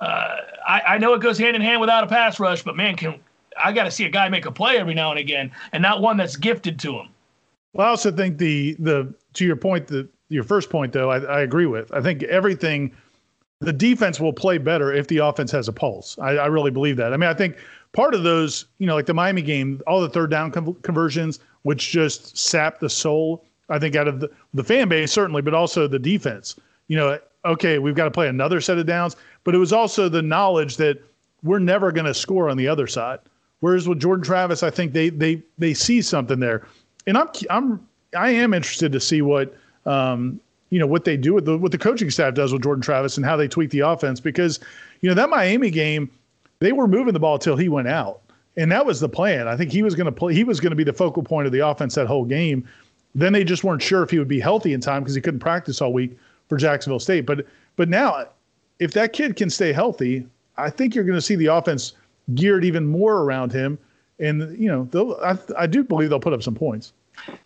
Uh, 0.00 0.36
I, 0.66 0.80
I 0.80 0.98
know 0.98 1.14
it 1.14 1.20
goes 1.20 1.38
hand 1.38 1.56
in 1.56 1.62
hand 1.62 1.80
without 1.80 2.04
a 2.04 2.06
pass 2.06 2.38
rush, 2.38 2.62
but 2.62 2.76
man, 2.76 2.96
can 2.96 3.20
I 3.62 3.72
got 3.72 3.84
to 3.84 3.90
see 3.90 4.04
a 4.04 4.10
guy 4.10 4.28
make 4.28 4.46
a 4.46 4.52
play 4.52 4.78
every 4.78 4.94
now 4.94 5.10
and 5.10 5.18
again, 5.18 5.50
and 5.72 5.82
not 5.82 6.00
one 6.00 6.16
that's 6.16 6.36
gifted 6.36 6.78
to 6.80 6.98
him. 6.98 7.08
Well, 7.72 7.86
I 7.86 7.90
also 7.90 8.12
think 8.12 8.38
the 8.38 8.74
the 8.78 9.12
to 9.34 9.44
your 9.44 9.56
point, 9.56 9.86
the 9.86 10.08
your 10.28 10.44
first 10.44 10.70
point 10.70 10.92
though, 10.92 11.10
I, 11.10 11.18
I 11.20 11.40
agree 11.40 11.66
with. 11.66 11.92
I 11.92 12.00
think 12.00 12.22
everything, 12.24 12.92
the 13.60 13.72
defense 13.72 14.18
will 14.20 14.32
play 14.32 14.58
better 14.58 14.92
if 14.92 15.08
the 15.08 15.18
offense 15.18 15.50
has 15.52 15.68
a 15.68 15.72
pulse. 15.72 16.18
I, 16.18 16.36
I 16.36 16.46
really 16.46 16.70
believe 16.70 16.96
that. 16.96 17.12
I 17.12 17.16
mean, 17.16 17.28
I 17.28 17.34
think 17.34 17.56
part 17.92 18.14
of 18.14 18.22
those, 18.22 18.66
you 18.78 18.86
know, 18.86 18.94
like 18.94 19.06
the 19.06 19.14
Miami 19.14 19.42
game, 19.42 19.80
all 19.86 20.00
the 20.00 20.08
third 20.08 20.30
down 20.30 20.50
con- 20.50 20.74
conversions, 20.82 21.38
which 21.62 21.90
just 21.90 22.36
sapped 22.36 22.80
the 22.80 22.90
soul. 22.90 23.44
I 23.68 23.78
think 23.78 23.96
out 23.96 24.08
of 24.08 24.20
the, 24.20 24.30
the 24.54 24.64
fan 24.64 24.88
base 24.88 25.12
certainly, 25.12 25.42
but 25.42 25.54
also 25.54 25.86
the 25.86 25.98
defense. 25.98 26.56
You 26.88 26.96
know, 26.96 27.18
okay, 27.44 27.78
we've 27.78 27.94
got 27.94 28.04
to 28.04 28.10
play 28.10 28.28
another 28.28 28.60
set 28.60 28.78
of 28.78 28.86
downs, 28.86 29.16
but 29.44 29.54
it 29.54 29.58
was 29.58 29.72
also 29.72 30.08
the 30.08 30.22
knowledge 30.22 30.76
that 30.76 31.02
we're 31.42 31.58
never 31.58 31.92
going 31.92 32.06
to 32.06 32.14
score 32.14 32.48
on 32.48 32.56
the 32.56 32.68
other 32.68 32.86
side. 32.86 33.18
Whereas 33.62 33.86
with 33.86 34.00
Jordan 34.00 34.24
Travis, 34.24 34.64
I 34.64 34.70
think 34.70 34.92
they 34.92 35.08
they 35.08 35.40
they 35.56 35.72
see 35.72 36.02
something 36.02 36.40
there, 36.40 36.66
and 37.06 37.16
I'm 37.16 37.28
I'm 37.48 37.88
I 38.16 38.30
am 38.30 38.54
interested 38.54 38.90
to 38.90 38.98
see 38.98 39.22
what 39.22 39.56
um, 39.86 40.40
you 40.70 40.80
know 40.80 40.86
what 40.88 41.04
they 41.04 41.16
do 41.16 41.32
with 41.34 41.44
the 41.44 41.56
what 41.56 41.70
the 41.70 41.78
coaching 41.78 42.10
staff 42.10 42.34
does 42.34 42.52
with 42.52 42.64
Jordan 42.64 42.82
Travis 42.82 43.16
and 43.16 43.24
how 43.24 43.36
they 43.36 43.46
tweak 43.46 43.70
the 43.70 43.78
offense 43.78 44.18
because 44.18 44.58
you 45.00 45.08
know 45.08 45.14
that 45.14 45.30
Miami 45.30 45.70
game 45.70 46.10
they 46.58 46.72
were 46.72 46.88
moving 46.88 47.14
the 47.14 47.20
ball 47.20 47.38
till 47.38 47.56
he 47.56 47.68
went 47.68 47.86
out, 47.86 48.20
and 48.56 48.70
that 48.72 48.84
was 48.84 48.98
the 48.98 49.08
plan. 49.08 49.46
I 49.46 49.56
think 49.56 49.70
he 49.70 49.84
was 49.84 49.94
going 49.94 50.06
to 50.06 50.12
play. 50.12 50.34
He 50.34 50.42
was 50.42 50.58
going 50.58 50.70
to 50.70 50.76
be 50.76 50.82
the 50.82 50.92
focal 50.92 51.22
point 51.22 51.46
of 51.46 51.52
the 51.52 51.60
offense 51.60 51.94
that 51.94 52.08
whole 52.08 52.24
game. 52.24 52.68
Then 53.14 53.32
they 53.32 53.44
just 53.44 53.62
weren't 53.62 53.80
sure 53.80 54.02
if 54.02 54.10
he 54.10 54.18
would 54.18 54.26
be 54.26 54.40
healthy 54.40 54.72
in 54.72 54.80
time 54.80 55.02
because 55.02 55.14
he 55.14 55.20
couldn't 55.20 55.38
practice 55.38 55.80
all 55.80 55.92
week 55.92 56.18
for 56.48 56.56
Jacksonville 56.56 56.98
State. 56.98 57.26
But 57.26 57.46
but 57.76 57.88
now, 57.88 58.24
if 58.80 58.90
that 58.94 59.12
kid 59.12 59.36
can 59.36 59.50
stay 59.50 59.72
healthy, 59.72 60.26
I 60.56 60.68
think 60.68 60.96
you're 60.96 61.04
going 61.04 61.16
to 61.16 61.22
see 61.22 61.36
the 61.36 61.46
offense 61.46 61.92
geared 62.34 62.64
even 62.64 62.86
more 62.86 63.22
around 63.22 63.52
him. 63.52 63.78
And 64.18 64.58
you 64.58 64.68
know, 64.68 64.84
they'll, 64.90 65.14
I, 65.22 65.38
I 65.56 65.66
do 65.66 65.82
believe 65.82 66.10
they'll 66.10 66.20
put 66.20 66.32
up 66.32 66.42
some 66.42 66.54
points. 66.54 66.92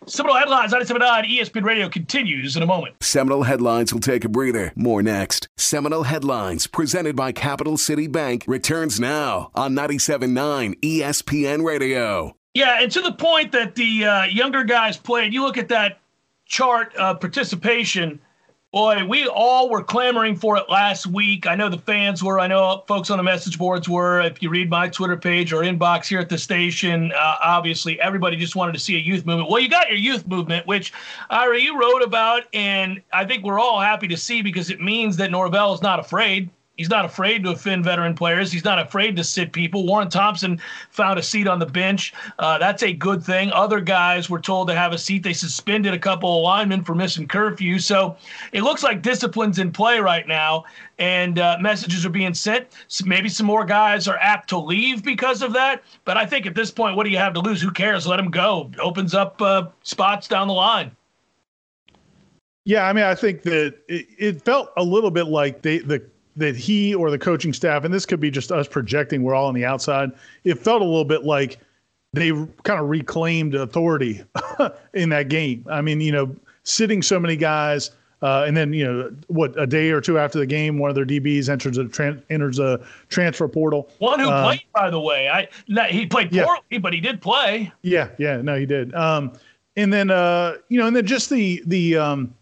Seminole 0.05 0.37
Headlines 0.37 0.71
979 0.71 1.25
ESPN 1.25 1.63
Radio 1.63 1.89
continues 1.89 2.55
in 2.55 2.63
a 2.63 2.65
moment. 2.65 2.95
Seminole 3.01 3.43
Headlines 3.43 3.93
will 3.93 3.99
take 3.99 4.23
a 4.23 4.29
breather. 4.29 4.71
More 4.75 5.03
next. 5.03 5.47
Seminole 5.57 6.03
Headlines, 6.03 6.67
presented 6.67 7.15
by 7.15 7.31
Capital 7.31 7.77
City 7.77 8.07
Bank, 8.07 8.45
returns 8.47 8.99
now 8.99 9.51
on 9.53 9.75
97.9 9.75 10.79
ESPN 10.79 11.63
Radio. 11.63 12.35
Yeah, 12.53 12.81
and 12.81 12.91
to 12.91 13.01
the 13.01 13.11
point 13.11 13.51
that 13.51 13.75
the 13.75 14.05
uh, 14.05 14.23
younger 14.23 14.63
guys 14.63 14.97
played, 14.97 15.33
you 15.33 15.43
look 15.43 15.57
at 15.57 15.67
that 15.69 15.99
chart 16.45 16.95
of 16.95 17.19
participation. 17.19 18.19
Boy, 18.73 19.05
we 19.05 19.25
all 19.27 19.69
were 19.69 19.81
clamoring 19.81 20.35
for 20.35 20.57
it 20.57 20.65
last 20.69 21.07
week. 21.07 21.47
I 21.47 21.55
know 21.55 21.69
the 21.69 21.77
fans 21.77 22.21
were. 22.21 22.37
I 22.37 22.47
know 22.47 22.83
folks 22.85 23.09
on 23.09 23.15
the 23.15 23.23
message 23.23 23.57
boards 23.57 23.87
were. 23.87 24.19
If 24.19 24.43
you 24.43 24.49
read 24.49 24.69
my 24.69 24.89
Twitter 24.89 25.15
page 25.15 25.53
or 25.53 25.61
inbox 25.61 26.07
here 26.07 26.19
at 26.19 26.27
the 26.27 26.37
station, 26.37 27.13
uh, 27.13 27.35
obviously 27.41 27.99
everybody 28.01 28.35
just 28.35 28.57
wanted 28.57 28.73
to 28.73 28.79
see 28.79 28.97
a 28.97 28.99
youth 28.99 29.25
movement. 29.25 29.49
Well, 29.49 29.61
you 29.61 29.69
got 29.69 29.87
your 29.87 29.97
youth 29.97 30.27
movement, 30.27 30.67
which 30.67 30.91
Ira, 31.29 31.57
you 31.57 31.79
wrote 31.79 32.03
about, 32.03 32.43
and 32.53 33.01
I 33.13 33.23
think 33.23 33.45
we're 33.45 33.59
all 33.59 33.79
happy 33.79 34.09
to 34.09 34.17
see 34.17 34.41
because 34.41 34.69
it 34.69 34.81
means 34.81 35.15
that 35.15 35.31
Norvell 35.31 35.73
is 35.73 35.81
not 35.81 36.01
afraid. 36.01 36.49
He's 36.77 36.89
not 36.89 37.05
afraid 37.05 37.43
to 37.43 37.49
offend 37.49 37.83
veteran 37.83 38.13
players. 38.13 38.51
He's 38.51 38.63
not 38.63 38.77
afraid 38.77 39.15
to 39.15 39.23
sit 39.23 39.51
people. 39.51 39.87
Warren 39.87 40.09
Thompson 40.09 40.61
found 40.91 41.17
a 41.17 41.23
seat 41.23 41.47
on 41.47 41.57
the 41.57 41.65
bench. 41.65 42.13
Uh, 42.37 42.59
that's 42.59 42.83
a 42.83 42.93
good 42.93 43.23
thing. 43.23 43.51
Other 43.51 43.81
guys 43.81 44.29
were 44.29 44.39
told 44.39 44.67
to 44.67 44.75
have 44.75 44.93
a 44.93 44.97
seat. 44.97 45.23
They 45.23 45.33
suspended 45.33 45.95
a 45.95 45.99
couple 45.99 46.37
of 46.37 46.43
linemen 46.43 46.83
for 46.83 46.93
missing 46.93 47.27
curfew. 47.27 47.79
So 47.79 48.15
it 48.51 48.61
looks 48.61 48.83
like 48.83 49.01
discipline's 49.01 49.57
in 49.57 49.71
play 49.71 49.99
right 49.99 50.27
now, 50.27 50.65
and 50.99 51.39
uh, 51.39 51.57
messages 51.59 52.05
are 52.05 52.11
being 52.11 52.35
sent. 52.35 52.67
So 52.87 53.05
maybe 53.05 53.27
some 53.27 53.47
more 53.47 53.65
guys 53.65 54.07
are 54.07 54.17
apt 54.19 54.47
to 54.49 54.59
leave 54.59 55.03
because 55.03 55.41
of 55.41 55.53
that. 55.53 55.81
But 56.05 56.17
I 56.17 56.27
think 56.27 56.45
at 56.45 56.53
this 56.53 56.69
point, 56.69 56.95
what 56.95 57.05
do 57.05 57.09
you 57.09 57.17
have 57.17 57.33
to 57.33 57.39
lose? 57.39 57.59
Who 57.59 57.71
cares? 57.71 58.05
Let 58.05 58.17
them 58.17 58.29
go. 58.29 58.69
Opens 58.79 59.15
up 59.15 59.41
uh, 59.41 59.69
spots 59.81 60.27
down 60.27 60.47
the 60.47 60.53
line. 60.53 60.91
Yeah, 62.65 62.85
I 62.85 62.93
mean, 62.93 63.05
I 63.05 63.15
think 63.15 63.43
that 63.43 63.75
it, 63.87 64.07
it 64.19 64.41
felt 64.43 64.71
a 64.75 64.83
little 64.83 65.09
bit 65.09 65.27
like 65.27 65.61
they 65.61 65.77
the 65.77 66.05
that 66.37 66.55
he 66.55 66.93
or 66.95 67.11
the 67.11 67.17
coaching 67.19 67.51
staff, 67.51 67.83
and 67.83 67.93
this 67.93 68.05
could 68.05 68.19
be 68.19 68.31
just 68.31 68.51
us 68.51 68.67
projecting, 68.67 69.23
we're 69.23 69.35
all 69.35 69.47
on 69.47 69.53
the 69.55 69.65
outside. 69.65 70.11
It 70.43 70.55
felt 70.59 70.81
a 70.81 70.85
little 70.85 71.03
bit 71.05 71.23
like 71.23 71.57
they 72.13 72.29
kind 72.63 72.79
of 72.79 72.87
reclaimed 72.89 73.55
authority 73.55 74.23
in 74.93 75.09
that 75.09 75.29
game. 75.29 75.65
I 75.69 75.81
mean, 75.81 75.99
you 75.99 76.11
know, 76.11 76.35
sitting 76.63 77.01
so 77.01 77.19
many 77.19 77.35
guys, 77.35 77.91
uh, 78.21 78.45
and 78.47 78.55
then 78.55 78.71
you 78.73 78.83
know 78.85 79.11
what, 79.27 79.59
a 79.59 79.67
day 79.67 79.89
or 79.91 79.99
two 80.01 80.17
after 80.17 80.39
the 80.39 80.45
game, 80.45 80.79
one 80.79 80.89
of 80.89 80.95
their 80.95 81.05
DBs 81.05 81.49
enters 81.49 81.77
a 81.77 81.83
tran- 81.85 82.21
enters 82.29 82.59
a 82.59 82.79
transfer 83.09 83.47
portal. 83.47 83.89
One 83.99 84.19
who 84.19 84.29
Uh, 84.29 84.43
played, 84.45 84.61
by 84.73 84.89
the 84.89 84.99
way. 84.99 85.29
I 85.29 85.47
he 85.89 86.05
played 86.05 86.31
Yeah. 86.33 86.45
poorly, 86.45 86.79
but 86.81 86.93
he 86.93 87.01
did 87.01 87.21
play. 87.21 87.71
Yeah, 87.81 88.09
yeah, 88.17 88.41
no, 88.41 88.55
he 88.57 88.65
did. 88.65 88.93
Um, 88.95 89.33
and 89.75 89.93
then 89.93 90.09
uh, 90.09 90.55
you 90.69 90.79
know, 90.79 90.87
and 90.87 90.95
then 90.95 91.05
just 91.05 91.29
the 91.29 91.61
the 91.67 91.97
um, 91.97 92.33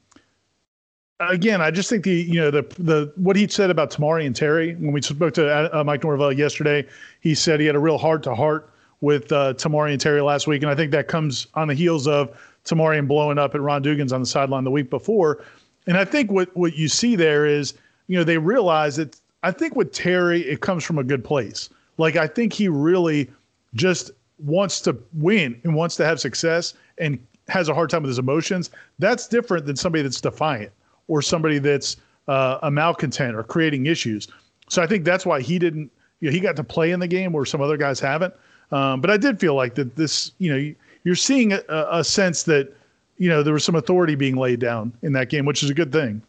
again, 1.20 1.62
I 1.62 1.72
just 1.72 1.90
think 1.90 2.04
the 2.04 2.14
you 2.14 2.40
know 2.40 2.52
the 2.52 2.64
the 2.80 3.12
what 3.16 3.36
he 3.36 3.48
said 3.48 3.70
about 3.70 3.92
Tamorrion 3.92 4.36
Terry 4.36 4.76
when 4.76 4.92
we 4.92 5.02
spoke 5.02 5.34
to 5.36 5.76
uh, 5.76 5.84
Mike 5.84 6.04
Norvell 6.04 6.34
yesterday, 6.34 6.86
he 7.22 7.36
said 7.36 7.60
he 7.60 7.66
had 7.66 7.76
a 7.76 7.80
real 7.80 7.98
heart 7.98 8.24
to 8.24 8.36
heart 8.36 8.70
with 9.02 9.32
uh, 9.32 9.54
Tamorrion 9.54 10.00
Terry 10.00 10.22
last 10.22 10.48
week, 10.48 10.62
and 10.62 10.72
I 10.72 10.76
think 10.76 10.92
that 10.92 11.08
comes 11.08 11.48
on 11.54 11.68
the 11.68 11.74
heels 11.74 12.08
of 12.08 12.38
Tamorrion 12.66 13.08
blowing 13.08 13.38
up 13.38 13.56
at 13.56 13.62
Ron 13.62 13.84
Dugans 13.84 14.12
on 14.12 14.22
the 14.22 14.28
sideline 14.28 14.64
the 14.64 14.72
week 14.72 14.90
before. 14.90 15.44
And 15.88 15.98
I 15.98 16.06
think 16.06 16.32
what 16.32 16.56
what 16.56 16.76
you 16.76 16.88
see 16.88 17.16
there 17.16 17.46
is 17.46 17.74
you 18.08 18.18
know 18.18 18.24
they 18.24 18.38
realize 18.38 18.96
that 18.98 19.20
I 19.44 19.52
think 19.52 19.76
with 19.76 19.94
Terry 19.94 20.42
it 20.42 20.62
comes 20.62 20.84
from 20.84 20.98
a 20.98 21.04
good 21.04 21.24
place. 21.24 21.70
Like 21.98 22.18
I 22.18 22.28
think 22.28 22.52
he 22.52 22.68
really 22.68 23.32
just 23.74 24.12
wants 24.40 24.82
to 24.82 24.98
win 25.14 25.60
and 25.64 25.76
wants 25.76 25.96
to 25.96 26.06
have 26.06 26.20
success 26.20 26.74
and 26.98 27.18
has 27.48 27.70
a 27.70 27.74
hard 27.74 27.90
time 27.90 28.02
with 28.02 28.10
his 28.10 28.20
emotions. 28.20 28.70
That's 29.00 29.28
different 29.28 29.66
than 29.66 29.78
somebody 29.78 30.02
that's 30.02 30.20
defiant 30.20 30.72
or 31.08 31.22
somebody 31.22 31.60
that's 31.60 31.98
uh, 32.28 32.60
a 32.64 32.72
malcontent 32.72 33.36
or 33.36 33.44
creating 33.44 33.86
issues. 33.86 34.28
So 34.70 34.82
I 34.82 34.88
think 34.88 35.06
that's 35.06 35.26
why 35.26 35.42
he 35.42 35.60
didn't. 35.60 35.92
You 36.20 36.30
know, 36.30 36.34
he 36.34 36.40
got 36.40 36.56
to 36.56 36.64
play 36.64 36.92
in 36.92 37.00
the 37.00 37.08
game 37.08 37.34
where 37.34 37.46
some 37.46 37.62
other 37.62 37.78
guys 37.78 38.00
haven't. 38.00 38.34
Um, 38.72 39.02
but 39.02 39.12
I 39.12 39.18
did 39.18 39.40
feel 39.40 39.56
like 39.56 39.76
that 39.76 39.96
this. 39.96 40.32
You 40.40 40.54
know, 40.54 40.76
you're 41.04 41.16
seeing 41.16 41.54
a, 41.54 41.62
a 41.70 42.04
sense 42.04 42.44
that 42.44 42.74
you 43.18 43.30
know 43.30 43.44
there 43.44 43.54
was 43.54 43.64
some 43.64 43.76
authority 43.76 44.16
being 44.16 44.36
laid 44.36 44.60
down 44.60 44.94
in 45.02 45.14
that 45.14 45.30
game, 45.30 45.46
which 45.46 45.62
is 45.62 45.70
a 45.70 45.74
good 45.74 45.92
thing. 45.92 46.22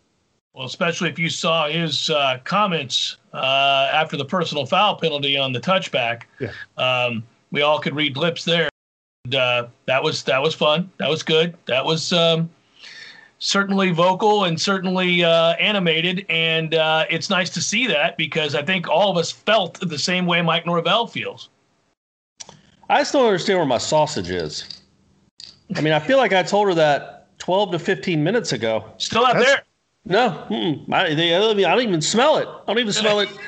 Well, 0.56 0.66
especially 0.66 1.10
if 1.10 1.18
you 1.18 1.28
saw 1.28 1.68
his 1.68 2.08
uh, 2.08 2.38
comments 2.44 3.18
uh, 3.34 3.90
after 3.92 4.16
the 4.16 4.24
personal 4.24 4.64
foul 4.64 4.96
penalty 4.96 5.36
on 5.36 5.52
the 5.52 5.60
touchback. 5.60 6.22
Yeah. 6.40 6.50
Um, 6.78 7.24
we 7.50 7.60
all 7.60 7.78
could 7.78 7.94
read 7.94 8.16
lips 8.16 8.44
there. 8.44 8.70
And, 9.26 9.34
uh, 9.34 9.66
that 9.84 10.02
was 10.02 10.22
that 10.24 10.40
was 10.40 10.54
fun. 10.54 10.90
That 10.98 11.10
was 11.10 11.22
good. 11.22 11.56
That 11.66 11.84
was 11.84 12.12
um, 12.12 12.48
certainly 13.38 13.90
vocal 13.90 14.44
and 14.44 14.60
certainly 14.60 15.24
uh, 15.24 15.54
animated, 15.54 16.24
and 16.28 16.74
uh, 16.74 17.04
it's 17.10 17.30
nice 17.30 17.50
to 17.50 17.60
see 17.60 17.86
that 17.86 18.16
because 18.16 18.54
I 18.54 18.62
think 18.62 18.88
all 18.88 19.10
of 19.10 19.16
us 19.16 19.30
felt 19.30 19.78
the 19.80 19.98
same 19.98 20.26
way 20.26 20.42
Mike 20.42 20.66
Norvell 20.66 21.06
feels. 21.06 21.48
I 22.88 23.02
still 23.02 23.20
don't 23.20 23.28
understand 23.28 23.58
where 23.58 23.66
my 23.66 23.78
sausage 23.78 24.30
is. 24.30 24.82
I 25.74 25.80
mean, 25.80 25.92
I 25.92 25.98
feel 25.98 26.18
like 26.18 26.32
I 26.32 26.42
told 26.42 26.68
her 26.68 26.74
that 26.74 27.38
12 27.38 27.72
to 27.72 27.78
15 27.78 28.22
minutes 28.22 28.52
ago. 28.52 28.84
Still 28.98 29.26
out 29.26 29.34
That's- 29.34 29.46
there. 29.46 29.62
No. 30.08 30.46
I, 30.92 31.14
they, 31.14 31.34
I 31.34 31.38
don't 31.40 31.58
even 31.80 32.00
smell 32.00 32.36
it. 32.36 32.46
I 32.46 32.66
don't 32.68 32.78
even 32.78 32.92
smell 32.92 33.20
it. 33.20 33.28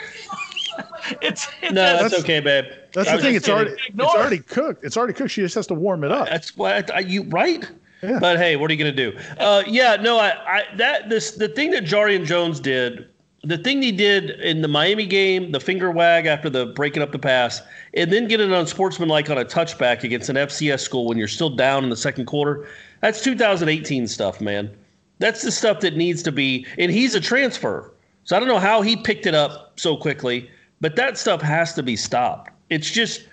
It's, 1.22 1.48
it's 1.62 1.72
No, 1.72 1.82
that's, 1.82 2.02
That's- 2.02 2.20
okay, 2.20 2.40
babe. 2.40 2.66
That's 2.92 3.08
I 3.08 3.16
the 3.16 3.22
thing. 3.22 3.34
It's 3.34 3.48
already 3.48 3.70
it's 3.70 3.98
already 4.00 4.38
cooked. 4.38 4.84
It's 4.84 4.96
already 4.96 5.14
cooked. 5.14 5.30
She 5.30 5.40
just 5.40 5.54
has 5.54 5.66
to 5.68 5.74
warm 5.74 6.04
it 6.04 6.12
up. 6.12 6.28
That's 6.28 6.54
what 6.56 6.90
I, 6.94 7.00
you 7.00 7.22
right. 7.24 7.68
Yeah. 8.02 8.18
But 8.20 8.38
hey, 8.38 8.56
what 8.56 8.70
are 8.70 8.74
you 8.74 8.78
gonna 8.78 8.92
do? 8.92 9.16
Uh, 9.38 9.62
yeah, 9.66 9.96
no, 9.96 10.18
I, 10.18 10.30
I 10.46 10.76
that 10.76 11.08
this 11.08 11.32
the 11.32 11.48
thing 11.48 11.70
that 11.72 11.84
Jarrian 11.84 12.24
Jones 12.24 12.60
did, 12.60 13.08
the 13.42 13.58
thing 13.58 13.82
he 13.82 13.92
did 13.92 14.30
in 14.40 14.62
the 14.62 14.68
Miami 14.68 15.06
game, 15.06 15.50
the 15.52 15.60
finger 15.60 15.90
wag 15.90 16.26
after 16.26 16.48
the 16.48 16.66
breaking 16.66 17.02
up 17.02 17.12
the 17.12 17.18
pass, 17.18 17.60
and 17.94 18.12
then 18.12 18.28
get 18.28 18.40
it 18.40 18.50
unsportsmanlike 18.50 19.30
on 19.30 19.38
a 19.38 19.44
touchback 19.44 20.04
against 20.04 20.28
an 20.28 20.36
FCS 20.36 20.80
school 20.80 21.06
when 21.06 21.18
you're 21.18 21.28
still 21.28 21.50
down 21.50 21.82
in 21.84 21.90
the 21.90 21.96
second 21.96 22.26
quarter. 22.26 22.68
That's 23.00 23.22
2018 23.22 24.06
stuff, 24.06 24.40
man. 24.40 24.70
That's 25.18 25.42
the 25.42 25.50
stuff 25.50 25.80
that 25.80 25.96
needs 25.96 26.22
to 26.22 26.32
be. 26.32 26.66
And 26.78 26.92
he's 26.92 27.14
a 27.14 27.20
transfer, 27.20 27.92
so 28.24 28.36
I 28.36 28.40
don't 28.40 28.48
know 28.48 28.58
how 28.58 28.82
he 28.82 28.96
picked 28.96 29.26
it 29.26 29.34
up 29.34 29.72
so 29.78 29.96
quickly, 29.96 30.50
but 30.80 30.94
that 30.96 31.18
stuff 31.18 31.42
has 31.42 31.74
to 31.74 31.82
be 31.82 31.96
stopped. 31.96 32.52
It's 32.70 32.90
just 32.90 33.24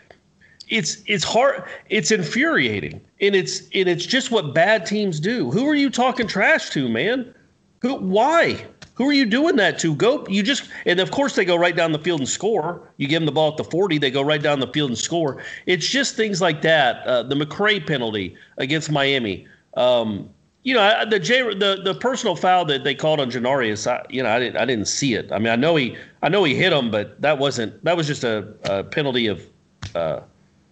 it's 0.69 1.03
it's 1.05 1.23
hard 1.23 1.63
it's 1.89 2.11
infuriating. 2.11 3.01
And 3.21 3.35
it's 3.35 3.61
and 3.73 3.87
it's 3.87 4.05
just 4.05 4.31
what 4.31 4.53
bad 4.53 4.85
teams 4.85 5.19
do. 5.19 5.51
Who 5.51 5.67
are 5.67 5.75
you 5.75 5.89
talking 5.89 6.27
trash 6.27 6.69
to 6.71 6.89
man? 6.89 7.33
Who 7.81 7.95
why? 7.95 8.65
Who 8.95 9.09
are 9.09 9.13
you 9.13 9.25
doing 9.25 9.57
that 9.57 9.77
to? 9.79 9.93
Go 9.93 10.25
you 10.29 10.41
just 10.41 10.69
and 10.85 10.99
of 10.99 11.11
course 11.11 11.35
they 11.35 11.45
go 11.45 11.55
right 11.55 11.75
down 11.75 11.91
the 11.91 11.99
field 11.99 12.21
and 12.21 12.29
score. 12.29 12.91
You 12.97 13.07
give 13.07 13.21
them 13.21 13.25
the 13.25 13.31
ball 13.31 13.51
at 13.51 13.57
the 13.57 13.63
40 13.63 13.97
they 13.97 14.11
go 14.11 14.21
right 14.21 14.41
down 14.41 14.59
the 14.59 14.67
field 14.67 14.89
and 14.89 14.97
score. 14.97 15.43
It's 15.65 15.87
just 15.87 16.15
things 16.15 16.41
like 16.41 16.61
that 16.61 17.05
uh, 17.05 17.23
the 17.23 17.35
mccrae 17.35 17.85
penalty 17.85 18.35
against 18.57 18.91
miami. 18.91 19.47
Um, 19.75 20.29
you 20.63 20.73
know 20.73 21.05
the 21.07 21.19
J, 21.19 21.43
the 21.53 21.81
the 21.83 21.93
personal 21.93 22.35
foul 22.35 22.65
that 22.65 22.83
they 22.83 22.95
called 22.95 23.19
on 23.19 23.29
Janarius, 23.29 23.85
I, 23.85 24.03
you 24.09 24.23
know 24.23 24.29
I 24.29 24.39
didn't 24.39 24.57
I 24.57 24.65
didn't 24.65 24.87
see 24.87 25.13
it. 25.13 25.31
I 25.31 25.37
mean 25.37 25.49
I 25.49 25.55
know 25.55 25.75
he 25.75 25.95
I 26.23 26.29
know 26.29 26.43
he 26.43 26.55
hit 26.55 26.73
him, 26.73 26.89
but 26.89 27.21
that 27.21 27.37
wasn't 27.37 27.83
that 27.83 27.95
was 27.95 28.07
just 28.07 28.23
a, 28.23 28.47
a 28.63 28.83
penalty 28.83 29.27
of 29.27 29.47
uh, 29.93 30.21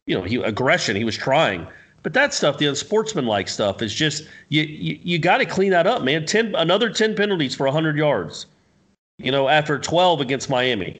you 0.06 0.18
know, 0.18 0.24
he 0.24 0.38
aggression. 0.38 0.96
He 0.96 1.04
was 1.04 1.18
trying, 1.18 1.68
but 2.02 2.14
that 2.14 2.34
stuff, 2.34 2.58
the 2.58 2.66
unsportsmanlike 2.68 3.48
stuff, 3.48 3.82
is 3.82 3.94
just 3.94 4.28
you. 4.50 4.64
You, 4.64 5.00
you 5.02 5.20
got 5.20 5.38
to 5.38 5.46
clean 5.46 5.72
that 5.72 5.88
up, 5.88 6.04
man. 6.04 6.26
Ten 6.26 6.54
another 6.56 6.90
ten 6.90 7.16
penalties 7.16 7.56
for 7.56 7.68
hundred 7.68 7.98
yards. 7.98 8.46
You 9.18 9.32
know, 9.32 9.48
after 9.50 9.80
twelve 9.80 10.22
against 10.22 10.50
Miami, 10.50 11.00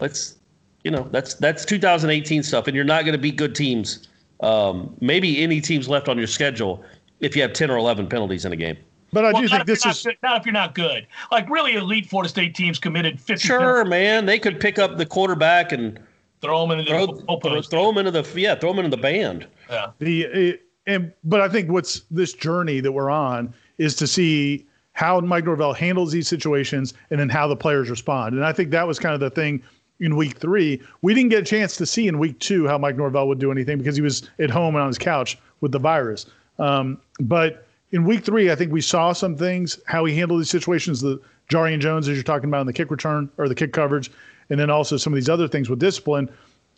let's 0.00 0.36
you 0.84 0.90
know 0.90 1.08
that's 1.10 1.34
that's 1.34 1.64
2018 1.64 2.42
stuff, 2.42 2.66
and 2.66 2.74
you're 2.74 2.84
not 2.84 3.04
going 3.04 3.12
to 3.12 3.18
beat 3.20 3.36
good 3.36 3.54
teams. 3.54 4.08
Um, 4.40 4.94
maybe 5.00 5.42
any 5.42 5.60
teams 5.60 5.88
left 5.88 6.08
on 6.08 6.16
your 6.16 6.28
schedule 6.28 6.84
if 7.18 7.34
you 7.34 7.42
have 7.42 7.52
10 7.52 7.72
or 7.72 7.76
11 7.76 8.06
penalties 8.06 8.44
in 8.44 8.52
a 8.52 8.56
game. 8.56 8.76
But 9.12 9.24
I 9.24 9.32
Well, 9.32 9.42
do 9.42 9.48
think 9.48 9.66
this 9.66 9.84
is 9.84 10.04
good- 10.04 10.16
not 10.22 10.38
if 10.40 10.46
you're 10.46 10.52
not 10.52 10.76
good. 10.76 11.08
Like 11.32 11.50
really 11.50 11.74
elite 11.74 12.06
Florida 12.06 12.28
State 12.28 12.54
teams 12.54 12.78
committed 12.78 13.20
50 13.20 13.44
Sure, 13.48 13.84
man, 13.84 14.26
they 14.26 14.38
could 14.38 14.60
pick 14.60 14.78
up 14.78 14.96
the 14.96 15.04
quarterback 15.04 15.72
and 15.72 15.98
throw 16.40 16.66
them 16.66 16.78
into 16.78 16.90
the 16.90 16.98
goal 16.98 17.40
throw, 17.40 17.62
throw 17.62 17.86
them 17.92 17.98
into 18.06 18.10
the 18.10 18.40
yeah, 18.40 18.54
throw 18.54 18.72
them 18.72 18.84
into 18.84 18.96
the 18.96 19.02
band. 19.02 19.46
Yeah. 19.70 19.90
the 19.98 20.22
it, 20.22 20.62
and 20.86 21.12
but 21.24 21.40
I 21.40 21.48
think 21.48 21.70
what's 21.70 22.00
this 22.10 22.32
journey 22.32 22.80
that 22.80 22.92
we're 22.92 23.10
on 23.10 23.52
is 23.78 23.94
to 23.96 24.06
see 24.06 24.66
how 24.92 25.20
Mike 25.20 25.44
Norvell 25.44 25.72
handles 25.72 26.10
these 26.10 26.26
situations 26.26 26.94
and 27.10 27.20
then 27.20 27.28
how 27.28 27.46
the 27.46 27.54
players 27.54 27.88
respond. 27.88 28.34
And 28.34 28.44
I 28.44 28.52
think 28.52 28.70
that 28.70 28.86
was 28.86 28.98
kind 28.98 29.14
of 29.14 29.20
the 29.20 29.30
thing 29.30 29.62
in 30.00 30.16
week 30.16 30.38
three. 30.38 30.82
We 31.02 31.14
didn't 31.14 31.30
get 31.30 31.40
a 31.40 31.44
chance 31.44 31.76
to 31.76 31.86
see 31.86 32.08
in 32.08 32.18
week 32.18 32.38
two 32.40 32.66
how 32.66 32.78
Mike 32.78 32.96
Norvell 32.96 33.28
would 33.28 33.38
do 33.38 33.52
anything 33.52 33.78
because 33.78 33.94
he 33.94 34.02
was 34.02 34.28
at 34.40 34.50
home 34.50 34.74
and 34.74 34.82
on 34.82 34.88
his 34.88 34.98
couch 34.98 35.38
with 35.60 35.72
the 35.72 35.78
virus. 35.78 36.26
Um, 36.58 37.00
but 37.20 37.66
in 37.92 38.04
week 38.04 38.24
three, 38.24 38.50
I 38.50 38.54
think 38.54 38.72
we 38.72 38.80
saw 38.80 39.12
some 39.12 39.36
things 39.36 39.78
how 39.86 40.04
he 40.04 40.16
handled 40.16 40.40
these 40.40 40.50
situations. 40.50 41.00
The 41.00 41.20
Jarrian 41.48 41.80
Jones, 41.80 42.08
as 42.08 42.16
you're 42.16 42.24
talking 42.24 42.48
about 42.48 42.62
in 42.62 42.66
the 42.66 42.72
kick 42.72 42.90
return 42.90 43.30
or 43.38 43.48
the 43.48 43.54
kick 43.54 43.72
coverage, 43.72 44.10
and 44.50 44.58
then 44.58 44.70
also 44.70 44.96
some 44.96 45.12
of 45.12 45.16
these 45.16 45.28
other 45.28 45.48
things 45.48 45.68
with 45.68 45.78
discipline. 45.78 46.30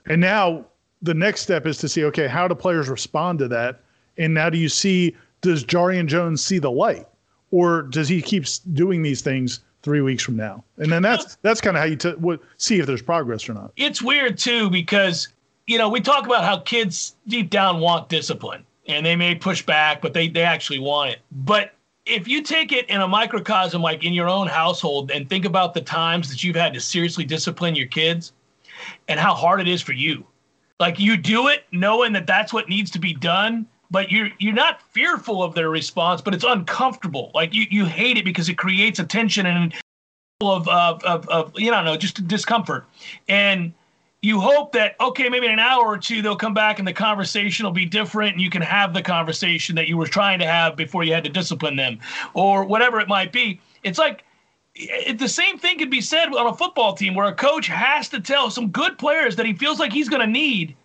And 0.06 0.20
now 0.20 0.64
the 1.02 1.14
next 1.14 1.42
step 1.42 1.66
is 1.66 1.78
to 1.78 1.88
see, 1.88 2.04
okay, 2.04 2.26
how 2.26 2.48
do 2.48 2.54
players 2.54 2.88
respond 2.88 3.38
to 3.40 3.48
that? 3.48 3.80
And 4.18 4.34
now 4.34 4.50
do 4.50 4.58
you 4.58 4.68
see, 4.68 5.16
does 5.40 5.64
Jarrian 5.64 6.06
Jones 6.06 6.44
see 6.44 6.58
the 6.58 6.70
light? 6.70 7.06
Or 7.50 7.82
does 7.82 8.08
he 8.08 8.22
keep 8.22 8.44
doing 8.74 9.02
these 9.02 9.22
things 9.22 9.60
three 9.82 10.00
weeks 10.02 10.22
from 10.22 10.36
now? 10.36 10.62
And 10.76 10.92
then 10.92 11.02
that's 11.02 11.36
that's 11.42 11.60
kind 11.60 11.76
of 11.76 11.80
how 11.80 11.86
you 11.88 11.96
t- 11.96 12.14
would 12.14 12.40
see 12.58 12.78
if 12.78 12.86
there's 12.86 13.02
progress 13.02 13.48
or 13.48 13.54
not. 13.54 13.72
it's 13.76 14.00
weird 14.02 14.38
too 14.38 14.70
because 14.70 15.28
you 15.66 15.78
know 15.78 15.88
we 15.88 16.00
talk 16.00 16.26
about 16.26 16.44
how 16.44 16.58
kids 16.58 17.16
deep 17.26 17.50
down 17.50 17.80
want 17.80 18.08
discipline 18.08 18.64
and 18.86 19.04
they 19.04 19.16
may 19.16 19.34
push 19.34 19.64
back 19.64 20.00
but 20.02 20.12
they, 20.12 20.28
they 20.28 20.42
actually 20.42 20.78
want 20.78 21.10
it 21.10 21.18
but 21.32 21.72
if 22.06 22.26
you 22.26 22.42
take 22.42 22.72
it 22.72 22.88
in 22.88 23.00
a 23.00 23.08
microcosm 23.08 23.82
like 23.82 24.04
in 24.04 24.12
your 24.12 24.28
own 24.28 24.46
household 24.46 25.10
and 25.10 25.28
think 25.28 25.44
about 25.44 25.74
the 25.74 25.80
times 25.80 26.28
that 26.30 26.42
you've 26.42 26.56
had 26.56 26.72
to 26.74 26.80
seriously 26.80 27.24
discipline 27.24 27.74
your 27.74 27.86
kids 27.86 28.32
and 29.08 29.20
how 29.20 29.34
hard 29.34 29.60
it 29.60 29.68
is 29.68 29.82
for 29.82 29.92
you. 29.92 30.24
Like 30.78 30.98
you 30.98 31.16
do 31.16 31.48
it 31.48 31.64
knowing 31.72 32.12
that 32.14 32.26
that's 32.26 32.52
what 32.52 32.68
needs 32.68 32.90
to 32.92 32.98
be 32.98 33.14
done 33.14 33.66
but 33.90 34.10
you're 34.10 34.30
you're 34.38 34.54
not 34.54 34.80
fearful 34.92 35.42
of 35.42 35.54
their 35.54 35.68
response 35.68 36.20
but 36.20 36.34
it's 36.34 36.44
uncomfortable. 36.44 37.30
Like 37.34 37.52
you 37.54 37.66
you 37.70 37.84
hate 37.84 38.16
it 38.16 38.24
because 38.24 38.48
it 38.48 38.56
creates 38.56 38.98
a 38.98 39.04
tension 39.04 39.46
and 39.46 39.74
of 40.40 40.66
of 40.68 41.04
of, 41.04 41.28
of 41.28 41.52
you 41.58 41.70
don't 41.70 41.84
know 41.84 41.96
just 41.96 42.26
discomfort. 42.26 42.86
And 43.28 43.74
you 44.22 44.38
hope 44.38 44.72
that 44.72 44.96
okay 45.00 45.28
maybe 45.28 45.46
in 45.46 45.52
an 45.52 45.58
hour 45.58 45.84
or 45.86 45.98
two 45.98 46.20
they'll 46.20 46.36
come 46.36 46.54
back 46.54 46.78
and 46.78 46.86
the 46.86 46.92
conversation 46.92 47.64
will 47.64 47.72
be 47.72 47.86
different 47.86 48.32
and 48.32 48.40
you 48.40 48.50
can 48.50 48.62
have 48.62 48.92
the 48.92 49.02
conversation 49.02 49.74
that 49.74 49.88
you 49.88 49.96
were 49.96 50.06
trying 50.06 50.38
to 50.38 50.46
have 50.46 50.76
before 50.76 51.04
you 51.04 51.12
had 51.12 51.24
to 51.24 51.30
discipline 51.30 51.76
them 51.76 51.98
or 52.34 52.64
whatever 52.64 53.00
it 53.00 53.08
might 53.08 53.32
be. 53.32 53.60
It's 53.82 53.98
like 53.98 54.24
it, 54.74 55.18
the 55.18 55.28
same 55.28 55.58
thing 55.58 55.78
could 55.78 55.90
be 55.90 56.00
said 56.00 56.26
on 56.26 56.46
a 56.46 56.54
football 56.54 56.94
team 56.94 57.14
where 57.14 57.26
a 57.26 57.34
coach 57.34 57.66
has 57.66 58.08
to 58.10 58.20
tell 58.20 58.50
some 58.50 58.68
good 58.68 58.98
players 58.98 59.36
that 59.36 59.46
he 59.46 59.54
feels 59.54 59.78
like 59.78 59.92
he's 59.92 60.08
going 60.08 60.24
to 60.24 60.30
need 60.30 60.76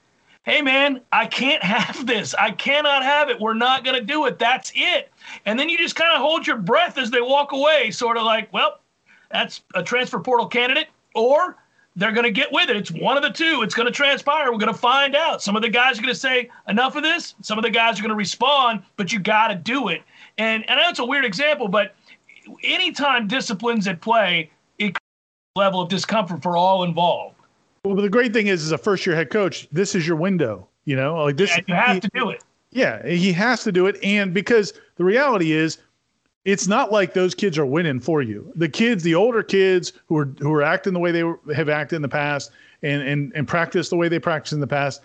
hey 0.44 0.62
man 0.62 1.02
i 1.12 1.26
can't 1.26 1.64
have 1.76 2.08
this. 2.08 2.34
I 2.36 2.52
cannot 2.52 3.04
have 3.04 3.30
it. 3.30 3.40
We're 3.40 3.54
not 3.54 3.84
going 3.84 4.00
to 4.00 4.06
do 4.06 4.26
it. 4.26 4.40
That's 4.40 4.72
it. 4.76 5.12
And 5.46 5.60
then 5.60 5.68
you 5.68 5.78
just 5.78 5.96
kind 5.96 6.14
of 6.14 6.22
hold 6.22 6.48
your 6.48 6.58
breath 6.58 6.98
as 6.98 7.12
they 7.12 7.22
walk 7.22 7.52
away 7.52 7.92
sort 7.92 8.16
of 8.16 8.24
like 8.24 8.52
well 8.54 8.80
that's 9.30 9.62
a 9.74 9.84
transfer 9.84 10.20
portal 10.20 10.48
candidate 10.48 10.88
or 11.14 11.58
they're 11.96 12.12
going 12.12 12.26
to 12.26 12.32
get 12.32 12.52
with 12.52 12.70
it. 12.70 12.76
It's 12.76 12.92
one 12.92 13.16
of 13.16 13.24
the 13.24 13.30
two. 13.30 13.62
It's 13.64 13.74
going 13.74 13.86
to 13.86 13.92
transpire. 13.92 14.52
We're 14.52 14.58
going 14.58 14.74
to 14.74 14.80
find 14.80 15.16
out. 15.16 15.42
Some 15.42 15.56
of 15.56 15.62
the 15.62 15.70
guys 15.70 15.98
are 15.98 16.02
going 16.02 16.14
to 16.14 16.20
say 16.20 16.50
enough 16.68 16.96
of 16.96 17.04
this. 17.04 17.36
Some 17.42 17.58
of 17.58 17.64
the 17.64 17.70
guys 17.70 18.00
are 18.00 18.02
going 18.02 18.10
to 18.10 18.16
respond, 18.16 18.84
but 18.98 19.14
you 19.14 19.20
got 19.20 19.48
to 19.48 19.56
do 19.56 19.88
it. 19.88 20.02
And 20.38 20.70
and 20.70 20.80
I 20.80 20.84
know 20.84 20.90
it's 20.90 21.00
a 21.00 21.06
weird 21.06 21.26
example, 21.26 21.68
but 21.68 21.96
anytime 22.64 23.28
discipline's 23.28 23.88
at 23.88 24.02
play, 24.02 24.52
it 24.78 24.94
creates 24.94 25.00
a 25.56 25.60
level 25.60 25.82
of 25.82 25.90
discomfort 25.90 26.44
for 26.44 26.58
all 26.58 26.84
involved. 26.84 27.36
Well, 27.86 27.96
but 27.96 28.02
the 28.02 28.10
great 28.10 28.34
thing 28.34 28.48
is, 28.48 28.64
as 28.64 28.72
a 28.72 28.78
first 28.78 29.06
year 29.06 29.16
head 29.16 29.30
coach, 29.30 29.68
this 29.72 29.96
is 29.96 30.06
your 30.06 30.18
window. 30.18 30.68
You 30.84 30.96
know, 30.96 31.24
like 31.24 31.38
this. 31.38 31.56
And 31.56 31.64
you 31.68 31.76
have 31.76 32.02
to 32.02 32.10
do 32.14 32.30
it. 32.30 32.44
Yeah, 32.72 33.08
he 33.08 33.32
has 33.32 33.64
to 33.64 33.72
do 33.72 33.88
it. 33.88 33.98
And 34.04 34.34
because 34.34 34.74
the 34.98 35.06
reality 35.06 35.54
is, 35.54 35.78
it's 36.46 36.68
not 36.68 36.92
like 36.92 37.14
those 37.14 37.34
kids 37.34 37.58
are 37.58 37.66
winning 37.66 38.00
for 38.00 38.22
you. 38.22 38.52
The 38.56 38.70
kids, 38.70 39.04
the 39.04 39.16
older 39.16 39.44
kids 39.44 39.94
who 40.06 40.18
are 40.18 40.26
who 40.40 40.54
are 40.54 40.62
acting 40.62 40.94
the 40.94 41.00
way 41.00 41.12
they 41.12 41.24
were, 41.24 41.40
have 41.54 41.70
acted 41.70 41.98
in 41.98 42.02
the 42.04 42.08
past 42.08 42.52
and 42.84 43.02
and 43.02 43.34
and 43.36 43.48
practice 43.48 43.90
the 43.90 43.98
way 43.98 44.08
they 44.08 44.20
practice 44.20 44.54
in 44.54 44.60
the 44.60 44.68
past, 44.68 45.02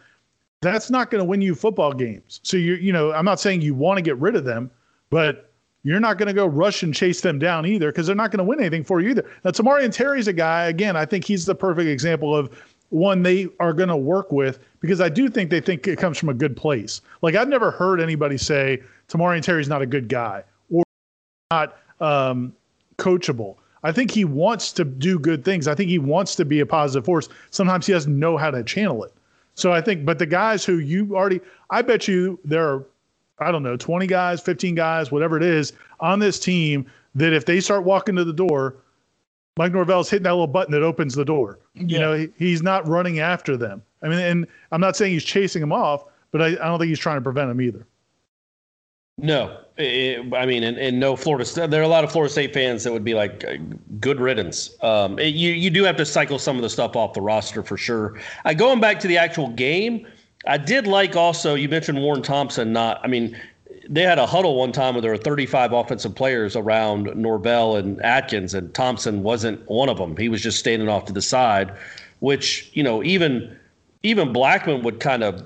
that's 0.61 0.91
not 0.91 1.11
going 1.11 1.21
to 1.21 1.25
win 1.25 1.41
you 1.41 1.55
football 1.55 1.93
games. 1.95 2.41
So 2.43 2.59
you 2.59 2.75
you 2.75 2.93
know, 2.93 3.13
I'm 3.13 3.25
not 3.25 3.41
saying 3.41 3.63
you 3.63 3.75
want 3.75 3.97
to 3.97 4.03
get 4.03 4.19
rid 4.19 4.37
of 4.37 4.45
them, 4.45 4.71
but 5.09 5.51
you're 5.83 5.99
not 5.99 6.19
going 6.19 6.27
to 6.27 6.35
go 6.35 6.45
rush 6.45 6.83
and 6.83 6.95
chase 6.95 7.23
them 7.23 7.39
down 7.39 7.65
either 7.65 7.91
because 7.91 8.07
they're 8.07 8.15
not 8.15 8.31
going 8.31 8.39
to 8.39 8.45
win 8.45 8.61
anything 8.61 8.85
for 8.85 9.01
you 9.01 9.09
either. 9.09 9.25
Now, 9.45 9.51
Tamorrion 9.51 9.91
Terry's 9.91 10.29
a 10.29 10.33
guy, 10.35 10.67
again, 10.67 10.95
I 10.95 11.07
think 11.07 11.25
he's 11.25 11.47
the 11.47 11.55
perfect 11.55 11.89
example 11.89 12.37
of 12.37 12.51
one 12.91 13.23
they 13.23 13.49
are 13.61 13.73
going 13.73 13.89
to 13.89 13.97
work 13.97 14.31
with 14.31 14.59
because 14.81 15.01
I 15.01 15.09
do 15.09 15.31
think 15.31 15.49
they 15.49 15.61
think 15.61 15.89
it 15.89 15.99
comes 15.99 16.19
from 16.19 16.29
a 16.29 16.35
good 16.35 16.55
place. 16.55 17.01
Like, 17.23 17.35
I've 17.35 17.49
never 17.49 17.71
heard 17.71 17.99
anybody 17.99 18.37
say 18.37 18.83
Tamorrion 19.09 19.41
Terry's 19.41 19.71
not 19.71 19.81
a 19.81 19.87
good 19.87 20.11
guy 20.11 20.45
not 21.51 21.77
um, 22.01 22.55
coachable. 22.97 23.57
I 23.83 23.93
think 23.93 24.11
he 24.11 24.25
wants 24.25 24.73
to 24.75 24.85
do 24.85 25.19
good 25.19 25.45
things. 25.45 25.67
I 25.67 25.75
think 25.75 25.91
he 25.91 25.99
wants 25.99 26.35
to 26.37 26.45
be 26.45 26.61
a 26.61 26.67
positive 26.67 27.05
force. 27.05 27.29
Sometimes 27.51 27.87
he 27.87 27.93
doesn't 27.93 28.17
know 28.17 28.37
how 28.37 28.51
to 28.51 28.63
channel 28.63 29.03
it. 29.05 29.13
So 29.55 29.73
I 29.73 29.81
think, 29.81 30.05
but 30.05 30.19
the 30.19 30.27
guys 30.27 30.65
who 30.65 30.79
you 30.79 31.17
already, 31.17 31.41
I 31.71 31.83
bet 31.83 32.07
you 32.07 32.39
there 32.45 32.69
are 32.69 32.85
I 33.41 33.51
don't 33.51 33.63
know, 33.63 33.77
20 33.77 34.07
guys, 34.07 34.41
15 34.43 34.75
guys, 34.75 35.11
whatever 35.11 35.37
it 35.39 35.43
is 35.43 35.73
on 35.99 36.19
this 36.19 36.39
team 36.39 36.85
that 37.15 37.33
if 37.33 37.47
they 37.47 37.59
start 37.59 37.85
walking 37.85 38.15
to 38.17 38.25
the 38.25 38.35
door, 38.35 38.77
Mike 39.57 39.73
Norvell's 39.73 40.11
hitting 40.11 40.25
that 40.25 40.33
little 40.33 40.47
button 40.47 40.73
that 40.73 40.83
opens 40.83 41.15
the 41.15 41.25
door. 41.25 41.59
You 41.75 41.99
know, 41.99 42.13
he, 42.13 42.29
he's 42.37 42.63
not 42.63 42.87
running 42.87 43.19
after 43.19 43.57
them. 43.57 43.83
I 44.03 44.09
mean, 44.09 44.19
and 44.19 44.47
I'm 44.73 44.81
not 44.81 44.95
saying 44.95 45.15
he's 45.15 45.25
chasing 45.25 45.61
them 45.61 45.73
off, 45.73 46.05
but 46.33 46.43
I, 46.43 46.47
I 46.49 46.69
don't 46.69 46.79
think 46.79 46.91
he's 46.91 46.99
trying 46.99 47.17
to 47.17 47.23
prevent 47.23 47.49
them 47.49 47.63
either. 47.63 47.87
No, 49.23 49.57
Eh, 49.79 50.19
I 50.37 50.45
mean, 50.45 50.63
and, 50.63 50.77
and 50.77 51.01
no 51.01 51.17
Florida 51.17 51.45
State. 51.45 51.71
There 51.71 51.81
are 51.81 51.85
a 51.85 51.89
lot 51.89 52.05
of 52.05 52.13
Florida 52.13 52.31
State 52.31 52.53
fans 52.53 52.85
that 52.85 52.93
would 52.93 53.05
be 53.05 53.15
like, 53.15 53.45
uh, 53.45 53.57
"Good 53.99 54.21
riddance." 54.21 54.71
Um, 54.83 55.19
it- 55.19 55.35
you 55.35 55.53
you 55.53 55.71
do 55.71 55.85
have 55.85 55.97
to 55.97 56.05
cycle 56.05 56.39
some 56.39 56.57
of 56.57 56.63
the 56.63 56.69
stuff 56.69 56.97
off 56.97 57.15
the 57.15 57.23
roster 57.23 57.63
for 57.63 57.79
sure. 57.79 58.21
I 58.45 58.53
going 58.53 58.81
back 58.81 59.01
to 59.01 59.09
the 59.09 59.17
actual 59.17 59.49
game. 59.49 60.07
I 60.47 60.59
did 60.59 60.87
like 60.87 61.17
also 61.17 61.55
you 61.55 61.69
mentioned 61.69 62.01
Warren 62.03 62.23
Thompson. 62.23 62.73
Not, 62.73 63.01
I 63.03 63.07
mean, 63.07 63.37
they 63.89 64.03
had 64.03 64.19
a 64.19 64.27
huddle 64.27 64.57
one 64.57 64.73
time 64.73 64.95
where 64.95 65.03
there 65.03 65.11
were 65.13 65.17
35 65.17 65.73
offensive 65.73 66.15
players 66.15 66.57
around 66.57 67.15
Norvell 67.17 67.77
and 67.77 68.03
Atkins, 68.03 68.53
and 68.55 68.73
Thompson 68.75 69.23
wasn't 69.23 69.67
one 69.71 69.89
of 69.89 69.97
them. 69.97 70.17
He 70.17 70.29
was 70.29 70.43
just 70.43 70.59
standing 70.59 70.89
off 70.89 71.07
to 71.07 71.13
the 71.13 71.23
side, 71.23 71.73
which 72.19 72.71
you 72.75 72.83
know 72.83 73.03
even 73.03 73.57
even 74.03 74.33
Blackman 74.33 74.83
would 74.83 75.01
kind 75.01 75.23
of 75.23 75.43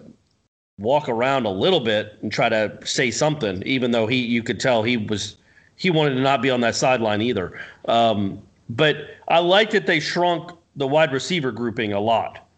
walk 0.78 1.08
around 1.08 1.46
a 1.46 1.50
little 1.50 1.80
bit 1.80 2.18
and 2.22 2.32
try 2.32 2.48
to 2.48 2.76
say 2.84 3.10
something, 3.10 3.62
even 3.64 3.90
though 3.90 4.06
he 4.06 4.16
you 4.16 4.42
could 4.42 4.60
tell 4.60 4.82
he 4.82 4.96
was 4.96 5.36
he 5.76 5.90
wanted 5.90 6.14
to 6.14 6.20
not 6.20 6.42
be 6.42 6.50
on 6.50 6.60
that 6.60 6.74
sideline 6.74 7.20
either. 7.20 7.58
Um, 7.86 8.40
but 8.70 8.96
I 9.28 9.38
like 9.38 9.70
that 9.70 9.86
they 9.86 10.00
shrunk 10.00 10.50
the 10.76 10.86
wide 10.86 11.12
receiver 11.12 11.52
grouping 11.52 11.92
a 11.92 12.00
lot, 12.00 12.48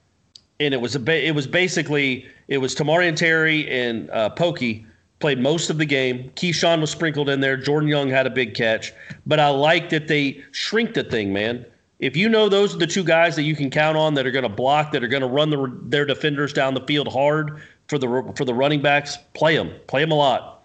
and 0.61 0.73
it 0.73 0.81
was 0.81 0.95
a 0.95 1.01
ba- 1.01 1.27
it 1.27 1.35
was 1.35 1.47
basically 1.47 2.27
it 2.49 2.59
was 2.59 2.75
Tamorrion 2.75 3.17
Terry 3.17 3.69
and 3.71 4.11
uh, 4.11 4.31
Pokey 4.31 4.87
played 5.19 5.39
most 5.39 5.71
of 5.71 5.79
the 5.79 5.87
game. 5.87 6.31
Keyshawn 6.37 6.81
was 6.81 6.91
sprinkled 6.91 7.29
in 7.29 7.41
there. 7.41 7.57
Jordan 7.57 7.89
Young 7.89 8.09
had 8.09 8.27
a 8.27 8.31
big 8.31 8.55
catch, 8.55 8.93
but 9.27 9.41
I 9.41 9.49
like 9.49 9.89
that 9.91 10.09
they 10.09 10.43
shrink 10.53 10.95
the 10.95 11.05
thing, 11.05 11.33
man. 11.33 11.65
If 11.99 12.15
you 12.15 12.29
know 12.29 12.51
those 12.51 12.75
are 12.75 12.79
the 12.79 12.87
two 12.87 13.03
guys 13.03 13.37
that 13.37 13.45
you 13.45 13.57
can 13.57 13.71
count 13.71 13.97
on 13.97 14.13
that 14.15 14.27
are 14.27 14.31
going 14.31 14.43
to 14.43 14.51
block, 14.51 14.93
that 14.93 15.03
are 15.03 15.09
going 15.09 15.23
to 15.23 15.29
run 15.29 15.49
the, 15.49 15.75
their 15.85 16.05
defenders 16.05 16.53
down 16.53 16.75
the 16.75 16.83
field 16.83 17.11
hard 17.11 17.63
for 17.89 17.99
the 17.99 18.33
for 18.37 18.45
the 18.45 18.55
running 18.55 18.83
backs, 18.83 19.19
play 19.35 19.57
them, 19.57 19.73
play 19.87 20.03
them 20.03 20.13
a 20.13 20.15
lot. 20.15 20.65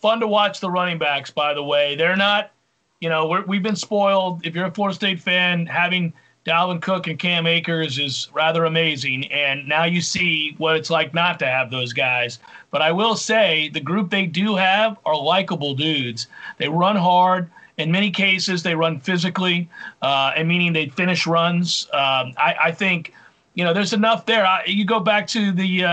Fun 0.00 0.20
to 0.20 0.26
watch 0.26 0.60
the 0.60 0.70
running 0.70 0.98
backs, 0.98 1.30
by 1.30 1.54
the 1.54 1.62
way. 1.62 1.96
They're 1.96 2.16
not, 2.16 2.52
you 3.00 3.08
know, 3.08 3.42
we've 3.46 3.62
been 3.62 3.76
spoiled. 3.76 4.44
If 4.44 4.54
you're 4.54 4.66
a 4.66 4.70
Florida 4.70 4.94
State 4.94 5.20
fan, 5.20 5.66
having 5.66 6.12
Dalvin 6.44 6.80
Cook 6.80 7.08
and 7.08 7.18
Cam 7.18 7.46
Akers 7.46 7.98
is 7.98 8.28
rather 8.32 8.66
amazing. 8.66 9.30
And 9.32 9.66
now 9.66 9.84
you 9.84 10.00
see 10.00 10.54
what 10.58 10.76
it's 10.76 10.90
like 10.90 11.12
not 11.12 11.38
to 11.40 11.46
have 11.46 11.70
those 11.70 11.92
guys. 11.92 12.38
But 12.70 12.82
I 12.82 12.92
will 12.92 13.16
say 13.16 13.68
the 13.70 13.80
group 13.80 14.10
they 14.10 14.26
do 14.26 14.54
have 14.54 14.96
are 15.04 15.16
likable 15.16 15.74
dudes. 15.74 16.28
They 16.58 16.68
run 16.68 16.96
hard. 16.96 17.50
In 17.78 17.90
many 17.90 18.10
cases, 18.10 18.62
they 18.62 18.74
run 18.74 19.00
physically, 19.00 19.68
uh, 20.00 20.32
and 20.36 20.48
meaning 20.48 20.72
they 20.72 20.88
finish 20.88 21.26
runs. 21.26 21.88
Um, 21.92 22.32
I, 22.38 22.56
I 22.64 22.72
think, 22.72 23.12
you 23.56 23.64
know, 23.64 23.72
there's 23.72 23.94
enough 23.94 24.26
there. 24.26 24.46
I, 24.46 24.64
you 24.66 24.84
go 24.84 25.00
back 25.00 25.26
to 25.28 25.50
the 25.50 25.84
uh, 25.84 25.88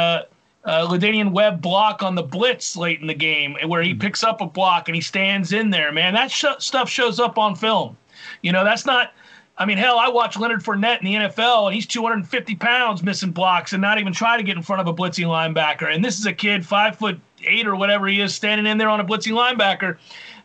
uh, 0.65 0.87
La'Damian 0.87 1.31
Webb 1.31 1.61
block 1.61 2.03
on 2.03 2.13
the 2.13 2.21
blitz 2.21 2.75
late 2.75 2.99
in 2.99 3.07
the 3.07 3.13
game, 3.13 3.55
where 3.65 3.81
he 3.81 3.93
picks 3.93 4.21
up 4.21 4.41
a 4.41 4.45
block 4.45 4.89
and 4.89 4.95
he 4.95 5.01
stands 5.01 5.53
in 5.53 5.69
there. 5.69 5.91
Man, 5.91 6.13
that 6.13 6.29
sh- 6.29 6.45
stuff 6.59 6.89
shows 6.89 7.21
up 7.21 7.37
on 7.37 7.55
film. 7.55 7.97
You 8.41 8.51
know, 8.51 8.63
that's 8.63 8.85
not. 8.85 9.13
I 9.57 9.65
mean, 9.65 9.77
hell, 9.77 9.97
I 9.97 10.09
watch 10.09 10.37
Leonard 10.37 10.63
Fournette 10.63 10.99
in 10.99 11.05
the 11.05 11.13
NFL, 11.13 11.67
and 11.67 11.75
he's 11.75 11.85
250 11.85 12.55
pounds 12.55 13.03
missing 13.03 13.31
blocks 13.31 13.71
and 13.73 13.81
not 13.81 13.99
even 13.99 14.11
trying 14.11 14.39
to 14.39 14.43
get 14.43 14.57
in 14.57 14.63
front 14.63 14.81
of 14.81 14.87
a 14.87 14.93
blitzing 14.93 15.27
linebacker. 15.27 15.93
And 15.93 16.03
this 16.03 16.19
is 16.19 16.25
a 16.25 16.33
kid, 16.33 16.65
five 16.65 16.97
foot 16.97 17.19
eight 17.45 17.67
or 17.67 17.75
whatever 17.75 18.07
he 18.07 18.19
is, 18.19 18.33
standing 18.33 18.65
in 18.65 18.77
there 18.77 18.89
on 18.89 18.99
a 18.99 19.05
blitzing 19.05 19.33
linebacker. 19.33 19.97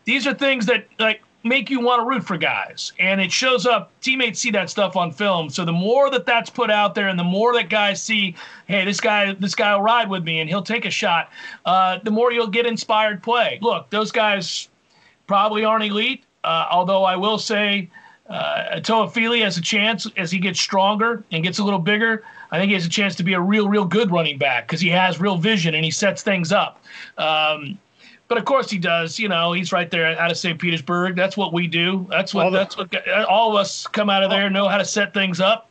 These 0.05 0.27
are 0.27 0.35
things 0.35 0.67
that 0.67 0.87
like 1.01 1.23
make 1.45 1.71
you 1.71 1.81
want 1.81 2.01
to 2.01 2.07
root 2.07 2.25
for 2.25 2.37
guys, 2.37 2.93
and 2.99 3.21
it 3.21 3.31
shows 3.31 3.67
up. 3.67 3.91
Teammates 4.01 4.41
see 4.41 4.51
that 4.51 4.71
stuff 4.71 4.97
on 4.97 5.13
film, 5.13 5.51
so 5.51 5.65
the 5.65 5.73
more 5.73 6.11
that 6.11 6.27
that's 6.27 6.51
put 6.51 6.71
out 6.71 6.95
there, 6.95 7.09
and 7.09 7.19
the 7.19 7.25
more 7.25 7.53
that 7.55 7.69
guys 7.69 8.03
see, 8.03 8.35
hey, 8.67 8.85
this 8.85 9.01
guy, 9.01 9.33
this 9.35 9.55
guy 9.55 9.75
will 9.75 9.83
ride 9.83 10.11
with 10.11 10.25
me, 10.25 10.41
and 10.41 10.49
he'll 10.49 10.63
take 10.63 10.85
a 10.85 10.91
shot. 10.91 11.31
Uh, 11.65 11.99
the 12.03 12.11
more 12.11 12.33
you'll 12.33 12.47
get 12.47 12.67
inspired 12.67 13.23
play. 13.23 13.59
Look, 13.63 13.89
those 13.91 14.11
guys 14.11 14.69
probably 15.27 15.65
aren't 15.65 15.85
elite, 15.85 16.25
uh, 16.45 16.67
although 16.71 17.05
I 17.05 17.17
will 17.17 17.39
say 17.39 17.91
uh, 18.29 18.81
Toafili 18.81 19.43
has 19.43 19.57
a 19.57 19.63
chance 19.63 20.07
as 20.17 20.31
he 20.31 20.39
gets 20.39 20.61
stronger 20.61 21.25
and 21.33 21.43
gets 21.43 21.59
a 21.59 21.65
little 21.65 21.79
bigger. 21.79 22.25
I 22.51 22.59
think 22.59 22.69
he 22.69 22.75
has 22.75 22.87
a 22.87 22.91
chance 22.91 23.15
to 23.17 23.23
be 23.23 23.35
a 23.35 23.41
real, 23.41 23.69
real 23.69 23.85
good 23.85 24.11
running 24.11 24.39
back 24.39 24.67
because 24.67 24.81
he 24.81 24.89
has 24.89 25.21
real 25.21 25.37
vision 25.37 25.75
and 25.75 25.85
he 25.85 25.91
sets 25.91 26.23
things 26.23 26.53
up. 26.53 26.83
Um, 27.17 27.79
but 28.29 28.39
of 28.39 28.45
course 28.45 28.71
he 28.71 28.79
does. 28.79 29.19
You 29.19 29.29
know, 29.29 29.53
he's 29.53 29.73
right 29.73 29.91
there 29.91 30.19
out 30.19 30.31
of 30.31 30.37
St. 30.37 30.59
Petersburg. 30.59 31.17
That's 31.17 31.37
what 31.37 31.53
we 31.53 31.67
do. 31.67 32.07
That's 32.11 32.33
what 32.35 32.45
All 32.47 32.51
the- 32.51 32.59
that's 32.59 32.77
what 32.77 33.09
all 33.29 33.51
of 33.51 33.57
us 33.57 33.87
come 33.87 34.09
out 34.11 34.23
of 34.23 34.31
there 34.31 34.49
know 34.51 34.69
how 34.69 34.79
to 34.79 34.85
set 34.85 35.13
things 35.15 35.41
up. 35.41 35.69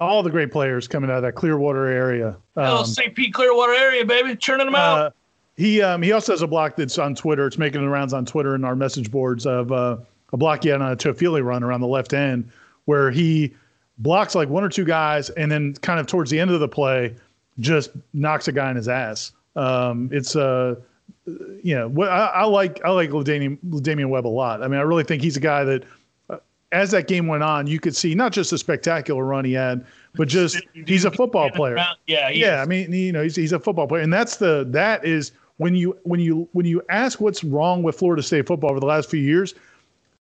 All 0.00 0.22
the 0.22 0.30
great 0.30 0.50
players 0.50 0.88
coming 0.88 1.10
out 1.10 1.16
of 1.18 1.22
that 1.24 1.34
Clearwater 1.34 1.86
area. 1.86 2.36
Um, 2.56 2.84
St. 2.86 3.14
Pete 3.14 3.34
Clearwater 3.34 3.74
area, 3.74 4.04
baby, 4.04 4.34
churning 4.34 4.66
them 4.66 4.74
out. 4.74 4.98
Uh, 4.98 5.10
he 5.56 5.82
um, 5.82 6.00
he 6.00 6.12
also 6.12 6.32
has 6.32 6.40
a 6.40 6.46
block 6.46 6.74
that's 6.76 6.98
on 6.98 7.14
Twitter. 7.14 7.46
It's 7.46 7.58
making 7.58 7.82
the 7.82 7.88
rounds 7.88 8.14
on 8.14 8.24
Twitter 8.24 8.54
and 8.54 8.64
our 8.64 8.74
message 8.74 9.10
boards 9.10 9.44
of 9.46 9.70
uh, 9.70 9.98
a 10.32 10.36
block 10.38 10.62
he 10.62 10.70
had 10.70 10.80
on 10.80 10.92
a 10.92 10.96
Toafili 10.96 11.44
run 11.44 11.62
around 11.62 11.82
the 11.82 11.86
left 11.86 12.14
end, 12.14 12.50
where 12.86 13.10
he 13.10 13.54
blocks 13.98 14.34
like 14.34 14.48
one 14.48 14.64
or 14.64 14.70
two 14.70 14.86
guys, 14.86 15.28
and 15.30 15.52
then 15.52 15.74
kind 15.74 16.00
of 16.00 16.06
towards 16.06 16.30
the 16.30 16.40
end 16.40 16.50
of 16.50 16.60
the 16.60 16.68
play, 16.68 17.14
just 17.58 17.90
knocks 18.14 18.48
a 18.48 18.52
guy 18.52 18.70
in 18.70 18.76
his 18.76 18.88
ass. 18.88 19.32
Um, 19.54 20.08
it's 20.10 20.34
uh, 20.34 20.76
you 21.26 21.74
know, 21.74 21.88
what 21.88 22.08
I, 22.08 22.26
I 22.26 22.44
like 22.44 22.84
I 22.84 22.90
like 22.90 23.10
Damian 23.24 23.58
Damian 23.82 24.10
Webb 24.10 24.26
a 24.26 24.28
lot. 24.28 24.62
I 24.62 24.68
mean, 24.68 24.80
I 24.80 24.82
really 24.82 25.04
think 25.04 25.22
he's 25.22 25.36
a 25.36 25.40
guy 25.40 25.64
that, 25.64 25.84
uh, 26.28 26.38
as 26.72 26.90
that 26.92 27.06
game 27.06 27.26
went 27.26 27.42
on, 27.42 27.66
you 27.66 27.78
could 27.78 27.94
see 27.94 28.14
not 28.14 28.32
just 28.32 28.50
the 28.50 28.58
spectacular 28.58 29.24
run 29.24 29.44
he 29.44 29.52
had, 29.52 29.84
but 30.14 30.28
just 30.28 30.60
he's 30.86 31.04
a 31.04 31.10
football 31.10 31.50
player. 31.50 31.76
Yeah, 32.06 32.30
he 32.30 32.40
Yeah, 32.40 32.60
is. 32.60 32.66
I 32.66 32.68
mean, 32.68 32.92
you 32.92 33.12
know, 33.12 33.22
he's, 33.22 33.36
he's 33.36 33.52
a 33.52 33.60
football 33.60 33.86
player, 33.86 34.02
and 34.02 34.12
that's 34.12 34.36
the 34.36 34.66
that 34.70 35.04
is 35.04 35.32
when 35.58 35.74
you 35.74 35.96
when 36.04 36.20
you 36.20 36.48
when 36.52 36.66
you 36.66 36.82
ask 36.88 37.20
what's 37.20 37.44
wrong 37.44 37.82
with 37.82 37.98
Florida 37.98 38.22
State 38.22 38.46
football 38.46 38.70
over 38.70 38.80
the 38.80 38.86
last 38.86 39.10
few 39.10 39.20
years. 39.20 39.54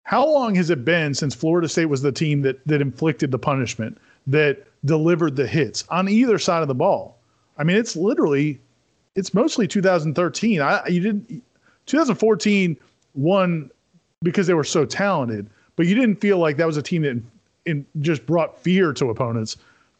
How 0.03 0.23
long 0.23 0.53
has 0.53 0.69
it 0.69 0.85
been 0.85 1.15
since 1.15 1.33
Florida 1.33 1.67
State 1.67 1.85
was 1.85 2.03
the 2.03 2.11
team 2.11 2.41
that 2.43 2.65
that 2.67 2.79
inflicted 2.79 3.31
the 3.31 3.39
punishment, 3.39 3.97
that 4.27 4.67
delivered 4.85 5.35
the 5.35 5.47
hits 5.47 5.83
on 5.89 6.07
either 6.07 6.37
side 6.37 6.61
of 6.61 6.67
the 6.67 6.75
ball? 6.75 7.17
I 7.57 7.63
mean, 7.63 7.75
it's 7.75 7.95
literally, 7.95 8.59
it's 9.15 9.33
mostly 9.33 9.67
2013. 9.67 10.61
I 10.61 10.87
you 10.87 11.01
didn't 11.01 11.43
2014 11.85 12.77
won 13.13 13.71
because 14.23 14.47
they 14.47 14.53
were 14.53 14.63
so 14.63 14.85
talented, 14.85 15.49
but 15.75 15.87
you 15.87 15.95
didn't 15.95 16.19
feel 16.21 16.37
like 16.37 16.57
that 16.57 16.67
was 16.67 16.77
a 16.77 16.81
team 16.81 17.03
that 17.03 17.21
in, 17.65 17.85
just 18.01 18.25
brought 18.25 18.59
fear 18.59 18.93
to 18.93 19.09
opponents. 19.09 19.57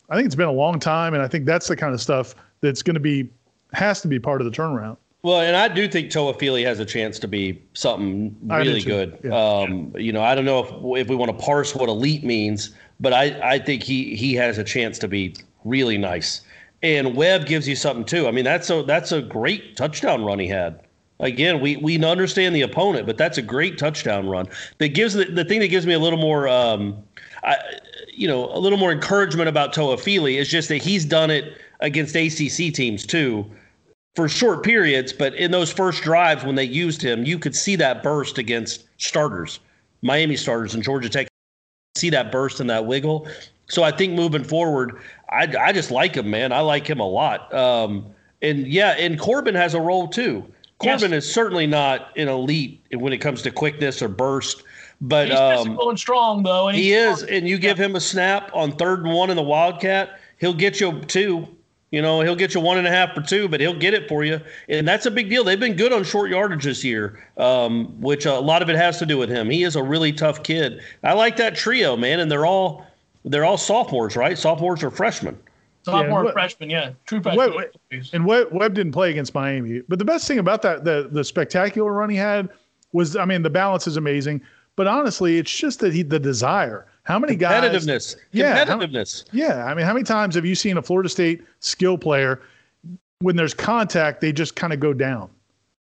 I 0.10 0.16
think 0.16 0.26
it's 0.26 0.36
been 0.36 0.48
a 0.48 0.52
long 0.52 0.80
time, 0.80 1.14
and 1.14 1.24
I 1.24 1.28
think 1.28 1.46
that's 1.46 1.68
the 1.68 1.76
kind 1.76 1.94
of 1.94 2.02
stuff 2.02 2.36
that's 2.62 2.82
going 2.82 2.94
to 2.94 3.00
be 3.00 3.30
has 3.74 4.02
to 4.02 4.08
be 4.08 4.20
part 4.20 4.42
of 4.42 4.46
the 4.46 4.52
turnaround. 4.52 4.98
Well, 5.24 5.42
and 5.42 5.56
I 5.56 5.68
do 5.68 5.88
think 5.88 6.12
Toafili 6.12 6.64
has 6.66 6.80
a 6.80 6.86
chance 6.86 7.18
to 7.18 7.28
be 7.28 7.60
something 7.74 8.36
really 8.44 8.82
good. 8.82 9.18
Yeah. 9.24 9.36
Um, 9.36 9.92
you 9.98 10.14
know, 10.14 10.22
I 10.22 10.36
don't 10.36 10.46
know 10.46 10.60
if 10.64 11.06
if 11.06 11.10
we 11.10 11.16
want 11.16 11.38
to 11.38 11.44
parse 11.44 11.74
what 11.74 11.90
elite 11.90 12.24
means, 12.24 12.76
but 13.00 13.12
I, 13.12 13.56
I 13.56 13.60
think 13.60 13.82
he 13.82 14.16
he 14.16 14.36
has 14.36 14.60
a 14.60 14.64
chance 14.64 15.00
to 15.00 15.08
be 15.08 15.36
really 15.64 15.98
nice. 15.98 16.42
And 16.86 17.16
Webb 17.16 17.48
gives 17.48 17.68
you 17.68 17.76
something 17.76 18.06
too. 18.06 18.28
I 18.28 18.32
mean, 18.32 18.46
that's 18.46 18.70
a 18.70 18.84
that's 18.84 19.12
a 19.12 19.22
great 19.22 19.76
touchdown 19.76 20.24
run 20.24 20.38
he 20.38 20.48
had. 20.48 20.82
Again, 21.20 21.60
we 21.60 21.78
we 21.78 22.04
understand 22.04 22.56
the 22.56 22.62
opponent, 22.62 23.08
but 23.08 23.18
that's 23.18 23.40
a 23.40 23.42
great 23.42 23.80
touchdown 23.80 24.30
run. 24.30 24.48
That 24.78 24.90
gives 24.90 25.16
the, 25.16 25.26
the 25.26 25.44
thing 25.44 25.62
that 25.62 25.70
gives 25.70 25.88
me 25.88 25.94
a 25.94 26.00
little 26.00 26.20
more 26.20 26.48
um, 26.48 27.02
I, 27.44 27.58
you 28.14 28.28
know, 28.28 28.52
a 28.56 28.60
little 28.60 28.78
more 28.78 28.92
encouragement 28.92 29.50
about 29.50 29.74
Toafili 29.74 30.36
is 30.36 30.48
just 30.48 30.70
that 30.70 30.78
he's 30.78 31.06
done 31.06 31.32
it 31.32 31.58
against 31.80 32.16
ACC 32.16 32.72
teams 32.72 33.04
too 33.04 33.50
for 34.16 34.30
short 34.30 34.64
periods, 34.64 35.12
but 35.12 35.34
in 35.36 35.52
those 35.52 35.72
first 35.72 36.02
drives 36.02 36.44
when 36.44 36.56
they 36.56 36.64
used 36.64 37.02
him, 37.02 37.26
you 37.26 37.38
could 37.38 37.56
see 37.56 37.76
that 37.76 38.02
burst 38.02 38.38
against 38.38 38.86
starters, 38.98 39.60
Miami 40.02 40.38
starters 40.38 40.74
and 40.74 40.84
Georgia 40.84 41.10
Tech. 41.10 41.28
See 41.96 42.10
that 42.12 42.32
burst 42.32 42.60
and 42.60 42.70
that 42.70 42.86
wiggle. 42.86 43.28
So 43.68 43.84
I 43.84 43.92
think 43.92 44.14
moving 44.14 44.44
forward, 44.44 45.00
I, 45.30 45.52
I 45.60 45.72
just 45.72 45.92
like 45.92 46.16
him, 46.16 46.30
man. 46.30 46.52
I 46.52 46.60
like 46.60 46.88
him 46.88 47.00
a 47.00 47.08
lot. 47.08 47.54
Um, 47.54 48.06
and 48.42 48.68
yeah, 48.68 48.92
and 48.92 49.20
Corbin 49.20 49.56
has 49.56 49.74
a 49.74 49.82
role 49.82 50.08
too. 50.08 50.46
Yes. 50.84 51.02
Corbin 51.02 51.14
is 51.14 51.32
certainly 51.32 51.68
not 51.68 52.16
an 52.18 52.28
elite 52.28 52.82
when 52.92 53.14
it 53.14 53.20
comes 53.20 53.42
to 53.44 53.52
quickness 53.52 54.02
or 54.02 54.08
burst, 54.10 54.64
but 55.02 55.30
He's 55.30 55.40
um, 55.40 55.58
physical 55.58 55.90
and 55.90 56.00
strong 56.00 56.44
though, 56.44 56.68
and 56.68 56.78
he 56.78 56.94
is, 56.94 57.24
and 57.24 57.48
you 57.48 57.58
give 57.58 57.78
him 57.78 57.96
a 57.96 58.00
snap 58.00 58.52
on 58.54 58.74
third 58.74 59.06
and 59.06 59.14
one 59.14 59.30
in 59.30 59.36
the 59.36 59.44
Wildcat, 59.44 60.20
he'll 60.38 60.54
get 60.54 60.80
you 60.80 61.00
two. 61.02 61.48
You 61.92 62.02
know, 62.02 62.20
he'll 62.22 62.36
get 62.36 62.54
you 62.54 62.60
one 62.60 62.78
and 62.78 62.86
a 62.86 62.90
half 62.90 63.14
for 63.14 63.22
two, 63.22 63.48
but 63.48 63.62
he'll 63.62 63.78
get 63.78 63.94
it 63.94 64.10
for 64.10 64.26
you, 64.26 64.42
and 64.68 64.86
that's 64.86 65.06
a 65.06 65.12
big 65.12 65.30
deal. 65.30 65.46
They've 65.46 65.60
been 65.60 65.78
good 65.78 65.94
on 65.94 66.04
short 66.04 66.30
yardage 66.30 66.66
this 66.66 66.84
year, 66.84 67.26
um, 67.38 68.00
which 68.02 68.26
a 68.26 68.38
lot 68.38 68.62
of 68.62 68.70
it 68.70 68.76
has 68.76 69.00
to 69.00 69.06
do 69.06 69.18
with 69.18 69.30
him. 69.30 69.50
He 69.50 69.64
is 69.64 69.78
a 69.78 69.84
really 69.84 70.12
tough 70.12 70.44
kid. 70.44 70.82
I 71.04 71.14
like 71.14 71.38
that 71.38 71.56
trio, 71.56 71.96
man, 71.96 72.20
and 72.20 72.30
they're 72.30 72.46
all 72.46 72.86
they're 73.26 73.46
all 73.46 73.58
sophomores, 73.58 74.16
right? 74.16 74.38
Sophomores 74.38 74.84
or 74.84 74.92
freshmen. 74.92 75.38
sophomore 75.84 76.20
Yeah, 76.20 76.24
what- 76.26 76.34
freshman. 76.34 76.70
Yeah, 76.70 76.92
true 77.06 77.22
freshman. 77.22 77.54
Webb, 77.56 77.70
and 78.14 78.26
Webb, 78.26 78.48
Webb 78.52 78.74
didn't 78.74 78.92
play 78.94 79.12
against 79.12 79.34
Miami, 79.34 79.82
but 79.88 80.00
the 80.00 80.06
best 80.06 80.28
thing 80.28 80.40
about 80.40 80.62
that 80.64 80.84
the 80.84 81.10
the 81.12 81.24
spectacular 81.24 81.92
run 81.94 82.10
he 82.10 82.16
had 82.18 82.50
was, 82.92 83.16
I 83.16 83.26
mean, 83.26 83.42
the 83.44 83.50
balance 83.50 83.86
is 83.88 83.98
amazing, 83.98 84.42
but 84.76 84.88
honestly, 84.88 85.38
it's 85.38 85.56
just 85.56 85.80
that 85.82 85.94
he 85.94 86.02
the 86.02 86.20
desire. 86.20 86.88
How 87.04 87.20
many 87.20 87.36
guys? 87.36 87.64
Competitiveness. 87.64 88.16
Yeah, 88.32 88.66
how- 88.66 88.78
Competitiveness. 88.80 89.26
Yeah, 89.32 89.66
I 89.66 89.74
mean, 89.76 89.86
how 89.86 89.94
many 89.94 90.04
times 90.06 90.34
have 90.36 90.46
you 90.46 90.56
seen 90.56 90.78
a 90.78 90.82
Florida 90.82 91.10
State 91.10 91.44
skill 91.60 91.98
player 92.00 92.42
when 93.20 93.36
there's 93.36 93.54
contact, 93.54 94.22
they 94.22 94.32
just 94.32 94.56
kind 94.56 94.74
of 94.74 94.80
go 94.80 94.92
down? 94.94 95.30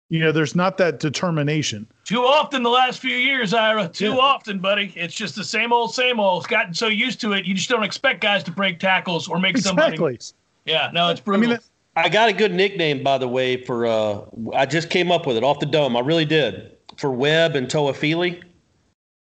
You 0.08 0.18
know, 0.18 0.32
there's 0.32 0.56
not 0.56 0.78
that 0.78 0.98
determination. 1.00 1.86
Too 2.04 2.24
often 2.24 2.62
the 2.62 2.70
last 2.70 2.98
few 2.98 3.16
years, 3.16 3.54
Ira. 3.54 3.88
Too 3.88 4.18
often, 4.18 4.58
buddy. 4.58 4.92
It's 4.96 5.14
just 5.14 5.36
the 5.36 5.44
same 5.44 5.72
old, 5.72 5.94
same 5.94 6.18
old. 6.18 6.42
It's 6.42 6.50
gotten 6.50 6.74
so 6.74 6.88
used 6.88 7.20
to 7.20 7.32
it, 7.32 7.44
you 7.44 7.54
just 7.54 7.68
don't 7.68 7.84
expect 7.84 8.20
guys 8.20 8.42
to 8.44 8.50
break 8.50 8.80
tackles 8.80 9.28
or 9.28 9.38
make 9.38 9.56
somebody. 9.58 9.94
Exactly. 9.94 10.18
Yeah, 10.64 10.90
no, 10.92 11.10
it's 11.10 11.20
brutal. 11.20 11.44
I 11.44 11.50
mean, 11.50 11.58
I 11.94 12.08
got 12.08 12.28
a 12.28 12.32
good 12.32 12.52
nickname, 12.52 13.02
by 13.02 13.18
the 13.18 13.28
way, 13.28 13.62
for 13.64 13.86
uh, 13.86 14.20
I 14.54 14.66
just 14.66 14.90
came 14.90 15.12
up 15.12 15.26
with 15.26 15.36
it 15.36 15.44
off 15.44 15.60
the 15.60 15.66
dome. 15.66 15.96
I 15.96 16.00
really 16.00 16.24
did 16.24 16.76
for 16.96 17.10
Webb 17.10 17.54
and 17.54 17.68
Toafili. 17.68 18.42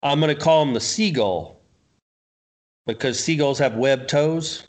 I'm 0.02 0.20
going 0.20 0.34
to 0.34 0.40
call 0.40 0.62
him 0.62 0.74
the 0.74 0.80
seagull 0.80 1.60
because 2.86 3.18
seagulls 3.18 3.58
have 3.58 3.74
webbed 3.76 4.08
toes. 4.08 4.66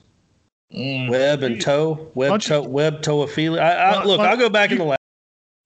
Web 0.72 1.44
and 1.44 1.62
toe, 1.62 2.12
web 2.16 2.32
Don't 2.32 2.42
toe, 2.42 2.62
web 2.64 3.02
Toafili. 3.02 3.60
I, 3.60 3.74
I, 3.74 4.04
look, 4.04 4.20
I'll 4.20 4.36
go 4.36 4.50
back 4.50 4.72
in 4.72 4.80
the 4.80 4.84
lab. 4.84 4.95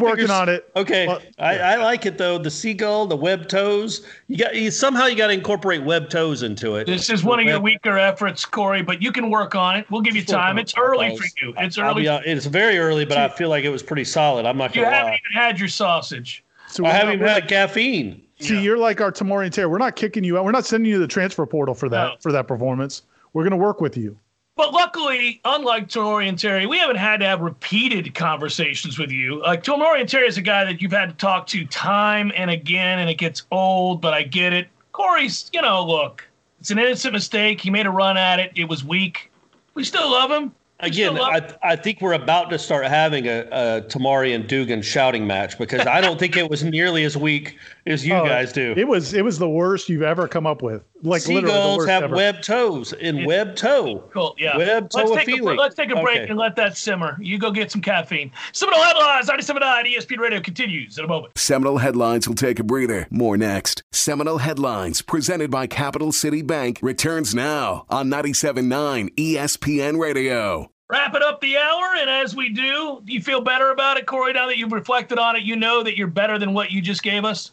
Working 0.01 0.29
on 0.29 0.47
it. 0.47 0.69
Okay, 0.77 1.07
Well, 1.07 1.19
I, 1.39 1.59
I 1.59 1.75
like 1.75 2.05
it 2.05 2.17
though. 2.17 2.37
The 2.37 2.49
seagull, 2.49 3.05
the 3.05 3.17
web 3.17 3.49
toes. 3.49 4.05
You 4.27 4.37
got 4.37 4.55
you, 4.55 4.71
somehow 4.71 5.07
you 5.07 5.15
got 5.17 5.27
to 5.27 5.33
incorporate 5.33 5.83
web 5.83 6.09
toes 6.09 6.41
into 6.41 6.77
it. 6.77 6.87
this 6.87 7.09
is 7.09 7.25
one 7.25 7.37
of 7.41 7.45
your 7.45 7.59
weaker 7.59 7.97
efforts, 7.97 8.45
Corey, 8.45 8.81
but 8.81 9.01
you 9.01 9.11
can 9.11 9.29
work 9.29 9.55
on 9.55 9.75
it. 9.75 9.91
We'll 9.91 9.99
give 9.99 10.15
you 10.15 10.23
time. 10.23 10.57
It's 10.57 10.73
early 10.77 11.17
for 11.17 11.25
you. 11.41 11.53
It's 11.57 11.77
early. 11.77 12.03
be 12.03 12.07
it's 12.07 12.45
very 12.45 12.77
early, 12.77 13.03
but 13.03 13.17
I 13.17 13.27
feel 13.27 13.49
like 13.49 13.65
it 13.65 13.69
was 13.69 13.83
pretty 13.83 14.05
solid. 14.05 14.45
I'm 14.45 14.57
not 14.57 14.73
You 14.73 14.83
gonna 14.83 14.95
haven't 14.95 15.11
lie. 15.11 15.19
even 15.31 15.41
had 15.43 15.59
your 15.59 15.67
sausage. 15.67 16.45
So 16.69 16.85
I 16.85 16.87
we're 16.87 16.93
haven't 16.93 17.07
not- 17.07 17.15
even 17.15 17.27
had 17.27 17.47
caffeine. 17.49 18.21
See, 18.39 18.61
you're 18.61 18.77
like 18.77 19.01
our 19.01 19.11
Tamorrion 19.11 19.51
Terry. 19.51 19.67
We're 19.67 19.79
not 19.79 19.97
kicking 19.97 20.23
you 20.23 20.37
out. 20.37 20.45
We're 20.45 20.51
not 20.53 20.65
sending 20.65 20.89
you 20.89 20.95
to 20.95 21.01
the 21.01 21.07
transfer 21.09 21.45
portal 21.45 21.75
for 21.75 21.89
that 21.89 22.05
No. 22.05 22.15
for 22.21 22.31
that 22.31 22.47
performance. 22.47 23.01
We're 23.33 23.43
going 23.43 23.51
to 23.51 23.57
work 23.57 23.81
with 23.81 23.97
you. 23.97 24.17
But 24.59 24.73
luckily, 24.73 25.39
unlike 25.45 25.87
Tamorrion 25.87 26.37
Terry, 26.37 26.65
we 26.65 26.77
haven't 26.79 26.97
had 26.97 27.21
to 27.21 27.25
have 27.25 27.39
repeated 27.39 28.13
conversations 28.13 28.99
with 28.99 29.09
you. 29.09 29.41
Like 29.41 29.63
Tamorrion 29.63 30.05
Terry 30.05 30.27
is 30.27 30.37
a 30.37 30.41
guy 30.41 30.65
that 30.65 30.81
you've 30.81 30.91
had 30.91 31.07
to 31.11 31.15
talk 31.15 31.47
to 31.47 31.63
time 31.67 32.33
and 32.35 32.51
again, 32.51 32.99
and 32.99 33.09
it 33.09 33.13
gets 33.13 33.43
old. 33.51 34.01
But 34.01 34.13
I 34.13 34.23
get 34.23 34.51
it. 34.51 34.67
Corey's, 34.91 35.49
you 35.53 35.61
know, 35.61 35.85
look, 35.85 36.27
it's 36.59 36.71
an 36.71 36.77
innocent 36.77 37.13
mistake. 37.13 37.61
He 37.61 37.69
made 37.69 37.85
a 37.85 37.89
run 37.89 38.17
at 38.17 38.39
it. 38.39 38.51
It 38.53 38.67
was 38.67 38.83
weak. 38.83 39.31
We 39.75 39.85
still 39.85 40.11
love 40.11 40.29
him. 40.29 40.51
We 40.83 40.89
Again, 40.89 41.15
love 41.15 41.35
him. 41.35 41.55
I, 41.63 41.71
I 41.71 41.75
think 41.77 42.01
we're 42.01 42.11
about 42.11 42.49
to 42.49 42.59
start 42.59 42.85
having 42.85 43.27
a, 43.27 43.47
a 43.51 43.81
Tamorrion 43.83 44.45
Dugan 44.45 44.81
shouting 44.81 45.25
match 45.25 45.57
because 45.57 45.87
I 45.87 46.01
don't 46.01 46.19
think 46.19 46.35
it 46.35 46.49
was 46.49 46.65
nearly 46.65 47.05
as 47.05 47.15
weak 47.15 47.57
as 47.89 48.05
you 48.05 48.13
Oh, 48.13 48.25
guys 48.25 48.53
do. 48.53 48.73
It 48.77 48.87
was 48.87 49.13
it 49.13 49.23
was 49.25 49.39
the 49.39 49.49
worst 49.49 49.89
you've 49.89 50.01
ever 50.03 50.27
come 50.27 50.45
up 50.47 50.61
with. 50.61 50.83
Like 51.01 51.25
literally 51.27 51.41
the 51.41 51.47
Seagulls 51.51 51.77
worst 51.77 51.89
have 51.89 52.03
ever. 52.03 52.15
web 52.15 52.41
toes 52.41 52.93
and 52.93 53.25
web 53.25 53.55
toe. 53.55 54.03
Cool. 54.13 54.35
Yeah. 54.37 54.57
Web 54.57 54.89
let's, 54.93 55.11
take 55.11 55.27
a, 55.27 55.31
toophilia. 55.31 55.57
let's 55.57 55.75
take 55.75 55.89
a 55.91 56.01
break 56.01 56.17
Okay. 56.21 56.29
and 56.29 56.37
let 56.37 56.55
that 56.57 56.77
simmer. 56.77 57.17
You 57.21 57.37
go 57.39 57.51
get 57.51 57.71
some 57.71 57.81
caffeine. 57.81 58.31
Seminole 58.51 58.83
Headlines, 58.83 59.29
97.9 59.29 59.95
ESPN 59.95 60.17
Radio 60.19 60.41
continues 60.41 60.97
in 60.97 61.05
a 61.05 61.07
moment. 61.07 61.37
Seminole 61.37 61.77
Headlines 61.77 62.27
will 62.27 62.35
take 62.35 62.59
a 62.59 62.63
breather. 62.63 63.07
More 63.09 63.37
next. 63.37 63.83
Seminole 63.91 64.39
Headlines, 64.39 65.01
presented 65.01 65.49
by 65.49 65.67
Capital 65.67 66.11
City 66.11 66.41
Bank, 66.41 66.79
returns 66.81 67.33
now 67.33 67.85
on 67.89 68.09
97.9 68.09 69.15
ESPN 69.15 69.99
Radio. 69.99 70.71
Wrapping 70.91 71.21
up 71.21 71.39
the 71.39 71.55
hour, 71.55 71.95
and 71.99 72.09
as 72.09 72.35
we 72.35 72.49
do, 72.49 72.99
do 73.05 73.13
you 73.13 73.21
feel 73.21 73.41
better 73.41 73.69
about 73.69 73.97
it, 73.97 74.07
Corey? 74.07 74.33
Now 74.33 74.47
that 74.47 74.57
you've 74.57 74.71
reflected 74.71 75.19
on 75.19 75.35
it, 75.35 75.43
you 75.43 75.55
know 75.55 75.83
that 75.83 75.95
you're 75.95 76.07
better 76.07 76.39
than 76.39 76.51
what 76.53 76.71
you 76.71 76.81
just 76.81 77.03
gave 77.03 77.25
us. 77.25 77.51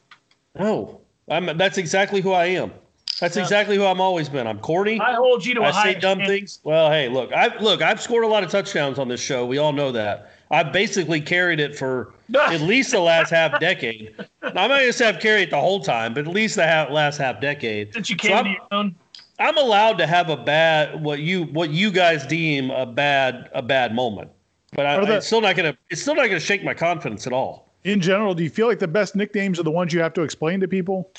No, 0.59 1.01
I'm, 1.29 1.57
that's 1.59 1.79
exactly 1.79 2.21
who 2.21 2.33
I 2.33 2.47
am. 2.47 2.73
That's 3.21 3.37
exactly 3.39 3.77
who 3.77 3.85
I'm 3.87 4.01
always 4.01 4.29
been. 4.29 4.47
I'm 4.47 4.59
corny. 4.59 5.01
I 5.01 5.15
hold 5.15 5.45
you 5.45 5.55
to 5.55 5.63
a 5.63 5.65
I 5.69 5.71
high 5.71 5.81
I 5.81 5.93
say 5.95 6.01
dumb 6.01 6.19
standard. 6.19 6.27
things. 6.27 6.61
Well, 6.65 6.91
hey, 6.91 7.09
look, 7.09 7.33
I've 7.33 7.61
look, 7.63 7.81
I've 7.81 8.01
scored 8.01 8.25
a 8.25 8.27
lot 8.29 8.45
of 8.45 8.51
touchdowns 8.51 8.99
on 8.99 9.09
this 9.09 9.21
show. 9.23 9.47
We 9.47 9.57
all 9.59 9.73
know 9.73 9.91
that. 9.93 10.33
I've 10.51 10.71
basically 10.73 11.21
carried 11.23 11.59
it 11.59 11.77
for 11.77 12.13
at 12.37 12.61
least 12.61 12.91
the 12.93 13.01
last 13.01 13.31
half 13.31 13.59
decade. 13.59 14.15
I'm 14.43 14.55
not 14.55 14.69
to 14.79 14.93
say 14.93 15.09
I've 15.09 15.19
carried 15.19 15.45
it 15.45 15.51
the 15.51 15.61
whole 15.61 15.81
time, 15.81 16.13
but 16.13 16.27
at 16.27 16.33
least 16.33 16.57
the 16.57 16.67
half, 16.67 16.91
last 16.91 17.17
half 17.17 17.41
decade. 17.41 17.95
Since 17.95 18.11
you 18.11 18.17
So 18.21 18.29
came 18.29 18.37
I'm- 18.37 18.45
to 18.45 18.51
your 18.51 18.61
own. 18.73 18.95
I'm 19.39 19.59
allowed 19.59 19.99
to 19.99 20.07
have 20.07 20.31
a 20.31 20.37
bad 20.37 21.03
what 21.03 21.19
you 21.21 21.45
what 21.45 21.69
you 21.71 21.91
guys 21.91 22.27
deem 22.27 22.71
a 22.71 22.87
bad 22.87 23.51
a 23.55 23.61
bad 23.63 23.95
moment, 23.95 24.31
but 24.73 24.87
I, 24.87 25.05
the- 25.05 25.17
it's 25.17 25.27
still 25.27 25.41
not 25.43 25.57
gonna 25.57 25.77
it's 25.91 26.01
still 26.03 26.15
not 26.15 26.27
gonna 26.29 26.41
shake 26.41 26.65
my 26.65 26.73
confidence 26.75 27.27
at 27.27 27.33
all. 27.35 27.66
In 27.87 28.01
general, 28.01 28.35
do 28.35 28.43
you 28.43 28.51
feel 28.51 28.67
like 28.67 28.81
the 28.81 28.89
best 28.89 29.15
nicknames 29.15 29.61
are 29.61 29.63
the 29.63 29.71
ones 29.71 29.93
you 29.93 30.01
have 30.01 30.13
to 30.15 30.23
explain 30.23 30.59
to 30.59 30.67
people? 30.67 31.13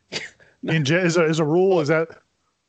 In 0.62 0.82
ge- 0.82 0.92
is 0.92 1.18
a, 1.18 1.24
is 1.24 1.40
a 1.40 1.44
rule 1.44 1.78
is 1.80 1.88
that 1.88 2.08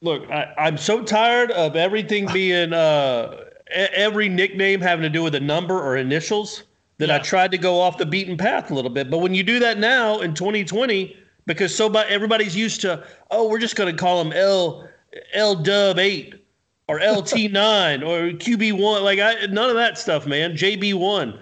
Look, 0.01 0.29
I, 0.29 0.53
I'm 0.57 0.77
so 0.77 1.01
tired 1.01 1.51
of 1.51 1.77
everything 1.77 2.27
being 2.33 2.73
uh, 2.73 3.45
every 3.71 4.27
nickname 4.27 4.81
having 4.81 5.03
to 5.03 5.09
do 5.09 5.23
with 5.23 5.33
a 5.33 5.39
number 5.39 5.79
or 5.81 5.95
initials 5.95 6.63
that 6.97 7.09
I 7.09 7.19
tried 7.19 7.51
to 7.51 7.57
go 7.57 7.79
off 7.79 7.97
the 7.97 8.05
beaten 8.05 8.35
path 8.35 8.69
a 8.69 8.73
little 8.73 8.91
bit. 8.91 9.09
But 9.09 9.19
when 9.19 9.33
you 9.33 9.43
do 9.43 9.59
that 9.59 9.77
now 9.77 10.19
in 10.19 10.33
2020, 10.33 11.15
because 11.45 11.73
so 11.73 11.87
by, 11.87 12.05
everybody's 12.07 12.55
used 12.55 12.81
to, 12.81 13.05
oh, 13.31 13.47
we're 13.47 13.59
just 13.59 13.77
going 13.77 13.95
to 13.95 13.97
call 13.97 14.21
them 14.21 14.33
L 14.33 14.89
L 15.31 15.55
Dub 15.55 15.99
eight 15.99 16.35
or 16.89 16.99
LT 16.99 17.49
nine 17.51 18.03
or 18.03 18.31
QB 18.31 18.73
one, 18.73 19.05
like 19.05 19.19
I, 19.19 19.45
none 19.45 19.69
of 19.69 19.77
that 19.77 19.97
stuff, 19.97 20.27
man. 20.27 20.51
JB 20.57 20.95
one, 20.95 21.29
I'm 21.29 21.39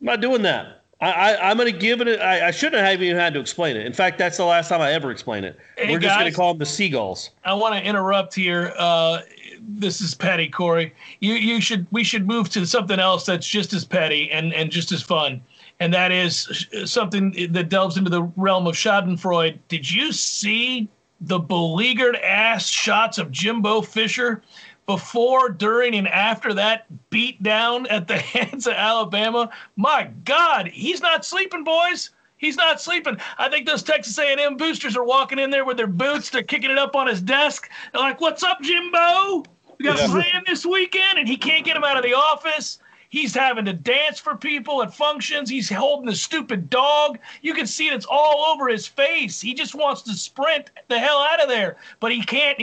not 0.00 0.22
doing 0.22 0.40
that. 0.42 0.81
I, 1.02 1.10
I, 1.10 1.50
I'm 1.50 1.56
going 1.56 1.70
to 1.70 1.76
give 1.76 2.00
it. 2.00 2.20
I 2.20 2.48
I 2.48 2.50
shouldn't 2.52 2.82
have 2.82 3.02
even 3.02 3.16
had 3.16 3.34
to 3.34 3.40
explain 3.40 3.76
it. 3.76 3.84
In 3.84 3.92
fact, 3.92 4.18
that's 4.18 4.36
the 4.36 4.44
last 4.44 4.68
time 4.68 4.80
I 4.80 4.92
ever 4.92 5.10
explain 5.10 5.42
it. 5.42 5.58
Hey, 5.76 5.90
we're 5.90 5.98
just 5.98 6.16
going 6.18 6.30
to 6.30 6.36
call 6.36 6.54
them 6.54 6.58
the 6.58 6.66
Seagulls. 6.66 7.30
I 7.44 7.54
want 7.54 7.74
to 7.74 7.82
interrupt 7.82 8.34
here. 8.34 8.72
Uh, 8.78 9.20
this 9.60 10.00
is 10.00 10.14
petty, 10.14 10.48
Corey. 10.48 10.94
You 11.18 11.34
you 11.34 11.60
should 11.60 11.88
we 11.90 12.04
should 12.04 12.26
move 12.28 12.48
to 12.50 12.64
something 12.66 13.00
else 13.00 13.26
that's 13.26 13.46
just 13.46 13.72
as 13.72 13.84
petty 13.84 14.30
and 14.30 14.54
and 14.54 14.70
just 14.70 14.92
as 14.92 15.02
fun, 15.02 15.42
and 15.80 15.92
that 15.92 16.12
is 16.12 16.68
something 16.84 17.48
that 17.50 17.68
delves 17.68 17.96
into 17.96 18.10
the 18.10 18.22
realm 18.36 18.68
of 18.68 18.76
Schadenfreude. 18.76 19.58
Did 19.66 19.90
you 19.90 20.12
see 20.12 20.88
the 21.20 21.40
beleaguered 21.40 22.16
ass 22.16 22.68
shots 22.68 23.18
of 23.18 23.32
Jimbo 23.32 23.82
Fisher? 23.82 24.42
Before, 24.86 25.48
during, 25.48 25.94
and 25.94 26.08
after 26.08 26.52
that 26.54 26.86
beat 27.10 27.42
down 27.42 27.86
at 27.86 28.08
the 28.08 28.18
hands 28.34 28.66
of 28.66 28.74
Alabama, 28.74 29.50
my 29.76 30.10
God, 30.24 30.66
he's 30.68 31.00
not 31.00 31.24
sleeping, 31.24 31.64
boys. 31.64 32.10
He's 32.36 32.56
not 32.56 32.80
sleeping. 32.80 33.16
I 33.38 33.48
think 33.48 33.66
those 33.66 33.84
Texas 33.84 34.18
A&M 34.18 34.56
boosters 34.56 34.96
are 34.96 35.04
walking 35.04 35.38
in 35.38 35.50
there 35.50 35.64
with 35.64 35.76
their 35.76 35.86
boots. 35.86 36.28
They're 36.30 36.42
kicking 36.42 36.72
it 36.72 36.78
up 36.78 36.96
on 36.96 37.06
his 37.06 37.22
desk. 37.22 37.70
They're 37.92 38.02
like, 38.02 38.20
"What's 38.20 38.42
up, 38.42 38.60
Jimbo? 38.60 39.44
We 39.78 39.84
got 39.84 39.98
Yeah. 39.98 40.08
playing 40.08 40.42
this 40.46 40.66
weekend," 40.66 41.20
and 41.20 41.28
he 41.28 41.36
can't 41.36 41.64
get 41.64 41.76
him 41.76 41.84
out 41.84 41.96
of 41.96 42.02
the 42.02 42.14
office. 42.14 42.80
He's 43.10 43.34
having 43.34 43.64
to 43.66 43.72
dance 43.72 44.18
for 44.18 44.34
people 44.34 44.82
at 44.82 44.92
functions. 44.92 45.48
He's 45.50 45.68
holding 45.70 46.06
the 46.06 46.16
stupid 46.16 46.68
dog. 46.68 47.18
You 47.42 47.54
can 47.54 47.66
see 47.66 47.86
it. 47.88 47.94
It's 47.94 48.06
all 48.06 48.46
over 48.52 48.68
his 48.68 48.88
face. 48.88 49.40
He 49.40 49.54
just 49.54 49.76
wants 49.76 50.02
to 50.02 50.14
sprint 50.14 50.70
the 50.88 50.98
hell 50.98 51.18
out 51.18 51.40
of 51.40 51.48
there, 51.48 51.76
but 52.00 52.10
he 52.10 52.22
can't. 52.24 52.58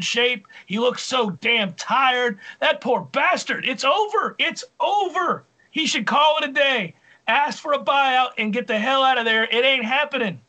Shape. 0.00 0.46
He 0.66 0.78
looks 0.78 1.02
so 1.02 1.30
damn 1.30 1.74
tired. 1.74 2.38
That 2.60 2.80
poor 2.80 3.02
bastard. 3.12 3.66
It's 3.66 3.84
over. 3.84 4.34
It's 4.38 4.64
over. 4.80 5.44
He 5.70 5.86
should 5.86 6.06
call 6.06 6.38
it 6.38 6.48
a 6.48 6.52
day. 6.52 6.94
Ask 7.28 7.62
for 7.62 7.72
a 7.74 7.78
buyout 7.78 8.30
and 8.38 8.52
get 8.52 8.66
the 8.66 8.78
hell 8.78 9.02
out 9.02 9.18
of 9.18 9.24
there. 9.24 9.44
It 9.44 9.64
ain't 9.64 9.84
happening. 9.84 10.40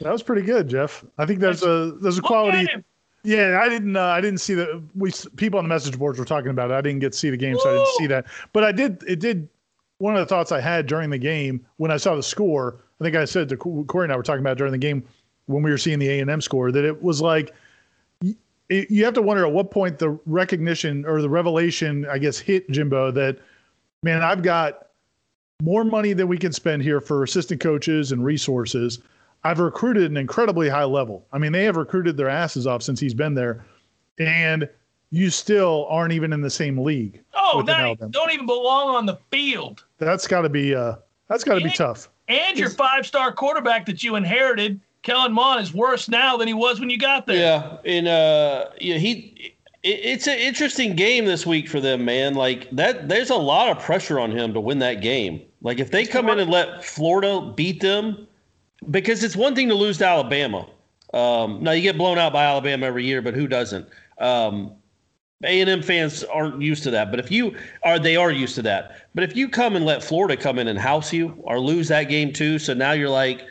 that 0.00 0.10
was 0.12 0.22
pretty 0.22 0.42
good, 0.42 0.68
Jeff. 0.68 1.04
I 1.18 1.26
think 1.26 1.40
there's 1.40 1.62
a 1.62 1.92
there's 2.00 2.18
a 2.18 2.22
quality. 2.22 2.66
Yeah, 3.22 3.60
I 3.62 3.68
didn't. 3.68 3.96
Uh, 3.96 4.02
I 4.02 4.20
didn't 4.20 4.40
see 4.40 4.54
the 4.54 4.82
we 4.94 5.12
people 5.36 5.58
on 5.58 5.64
the 5.64 5.68
message 5.68 5.98
boards 5.98 6.18
were 6.18 6.24
talking 6.24 6.50
about 6.50 6.70
it. 6.70 6.74
I 6.74 6.80
didn't 6.80 7.00
get 7.00 7.12
to 7.12 7.18
see 7.18 7.30
the 7.30 7.36
game, 7.36 7.56
so 7.58 7.68
I 7.68 7.72
didn't 7.74 7.94
see 7.98 8.06
that. 8.08 8.26
But 8.52 8.64
I 8.64 8.72
did. 8.72 9.02
It 9.06 9.20
did. 9.20 9.48
One 9.98 10.14
of 10.16 10.20
the 10.20 10.26
thoughts 10.26 10.50
I 10.50 10.60
had 10.60 10.86
during 10.86 11.10
the 11.10 11.18
game 11.18 11.66
when 11.76 11.90
I 11.90 11.98
saw 11.98 12.16
the 12.16 12.22
score, 12.22 12.78
I 12.98 13.04
think 13.04 13.16
I 13.16 13.26
said 13.26 13.50
to 13.50 13.56
Corey 13.58 14.06
and 14.06 14.12
I 14.12 14.16
were 14.16 14.22
talking 14.22 14.40
about 14.40 14.56
during 14.56 14.72
the 14.72 14.78
game 14.78 15.04
when 15.44 15.62
we 15.62 15.70
were 15.70 15.76
seeing 15.76 15.98
the 15.98 16.08
A 16.08 16.20
and 16.20 16.30
M 16.30 16.40
score 16.40 16.72
that 16.72 16.86
it 16.86 17.02
was 17.02 17.20
like 17.20 17.54
it, 18.70 18.90
you 18.90 19.04
have 19.04 19.14
to 19.14 19.22
wonder 19.22 19.44
at 19.44 19.52
what 19.52 19.70
point 19.70 19.98
the 19.98 20.10
recognition 20.24 21.04
or 21.04 21.20
the 21.20 21.28
revelation, 21.28 22.06
I 22.10 22.18
guess, 22.18 22.38
hit 22.38 22.70
Jimbo 22.70 23.10
that 23.10 23.38
man, 24.02 24.22
I've 24.22 24.42
got 24.42 24.86
more 25.62 25.84
money 25.84 26.14
than 26.14 26.28
we 26.28 26.38
can 26.38 26.52
spend 26.52 26.82
here 26.82 27.00
for 27.00 27.22
assistant 27.22 27.60
coaches 27.60 28.12
and 28.12 28.24
resources. 28.24 29.00
I've 29.44 29.58
recruited 29.58 30.10
an 30.10 30.16
incredibly 30.16 30.68
high 30.68 30.84
level. 30.84 31.26
I 31.32 31.38
mean, 31.38 31.52
they 31.52 31.64
have 31.64 31.76
recruited 31.76 32.16
their 32.16 32.28
asses 32.28 32.66
off 32.66 32.82
since 32.82 33.00
he's 33.00 33.14
been 33.14 33.34
there, 33.34 33.64
and 34.18 34.68
you 35.10 35.30
still 35.30 35.86
aren't 35.90 36.12
even 36.12 36.32
in 36.32 36.40
the 36.40 36.50
same 36.50 36.78
league. 36.78 37.20
Oh, 37.34 37.62
that 37.62 37.98
don't 38.10 38.30
even 38.30 38.46
belong 38.46 38.94
on 38.94 39.06
the 39.06 39.18
field. 39.30 39.84
That's 39.98 40.26
got 40.26 40.42
to 40.42 40.48
be 40.48 40.74
uh, 40.74 40.96
that's 41.28 41.42
got 41.42 41.58
to 41.58 41.64
be 41.64 41.70
tough. 41.70 42.08
And 42.28 42.56
your 42.56 42.70
five-star 42.70 43.32
quarterback 43.32 43.86
that 43.86 44.04
you 44.04 44.14
inherited, 44.14 44.80
Kellen 45.02 45.32
Mond, 45.32 45.62
is 45.62 45.72
worse 45.72 46.08
now 46.08 46.36
than 46.36 46.46
he 46.46 46.54
was 46.54 46.78
when 46.80 46.90
you 46.90 46.98
got 46.98 47.26
there. 47.26 47.36
Yeah, 47.36 47.76
and 47.84 48.08
uh, 48.08 48.66
yeah, 48.80 48.98
he. 48.98 49.54
It, 49.82 50.00
it's 50.02 50.26
an 50.26 50.38
interesting 50.38 50.94
game 50.94 51.24
this 51.24 51.46
week 51.46 51.68
for 51.68 51.80
them, 51.80 52.04
man. 52.04 52.34
Like 52.34 52.68
that, 52.72 53.08
there's 53.08 53.30
a 53.30 53.36
lot 53.36 53.70
of 53.70 53.82
pressure 53.82 54.20
on 54.20 54.30
him 54.30 54.52
to 54.52 54.60
win 54.60 54.78
that 54.80 55.00
game. 55.00 55.40
Like 55.62 55.80
if 55.80 55.90
they 55.90 56.04
come 56.04 56.28
in 56.28 56.38
and 56.38 56.50
let 56.50 56.84
Florida 56.84 57.52
beat 57.56 57.80
them, 57.80 58.26
because 58.90 59.24
it's 59.24 59.36
one 59.36 59.54
thing 59.54 59.68
to 59.68 59.74
lose 59.74 59.98
to 59.98 60.06
Alabama. 60.06 60.66
Um, 61.12 61.62
now 61.62 61.72
you 61.72 61.82
get 61.82 61.98
blown 61.98 62.18
out 62.18 62.32
by 62.32 62.44
Alabama 62.44 62.86
every 62.86 63.04
year, 63.04 63.20
but 63.20 63.34
who 63.34 63.46
doesn't? 63.46 63.88
Um, 64.18 64.72
A 65.44 65.60
and 65.60 65.68
M 65.68 65.82
fans 65.82 66.24
aren't 66.24 66.60
used 66.62 66.82
to 66.84 66.90
that, 66.92 67.10
but 67.10 67.18
if 67.18 67.30
you 67.30 67.56
are, 67.82 67.98
they 67.98 68.16
are 68.16 68.30
used 68.30 68.54
to 68.56 68.62
that. 68.62 69.08
But 69.14 69.24
if 69.24 69.34
you 69.34 69.48
come 69.48 69.76
and 69.76 69.84
let 69.84 70.04
Florida 70.04 70.36
come 70.36 70.58
in 70.58 70.68
and 70.68 70.78
house 70.78 71.12
you 71.12 71.36
or 71.42 71.58
lose 71.58 71.88
that 71.88 72.04
game 72.04 72.32
too, 72.32 72.58
so 72.58 72.74
now 72.74 72.92
you're 72.92 73.08
like, 73.08 73.46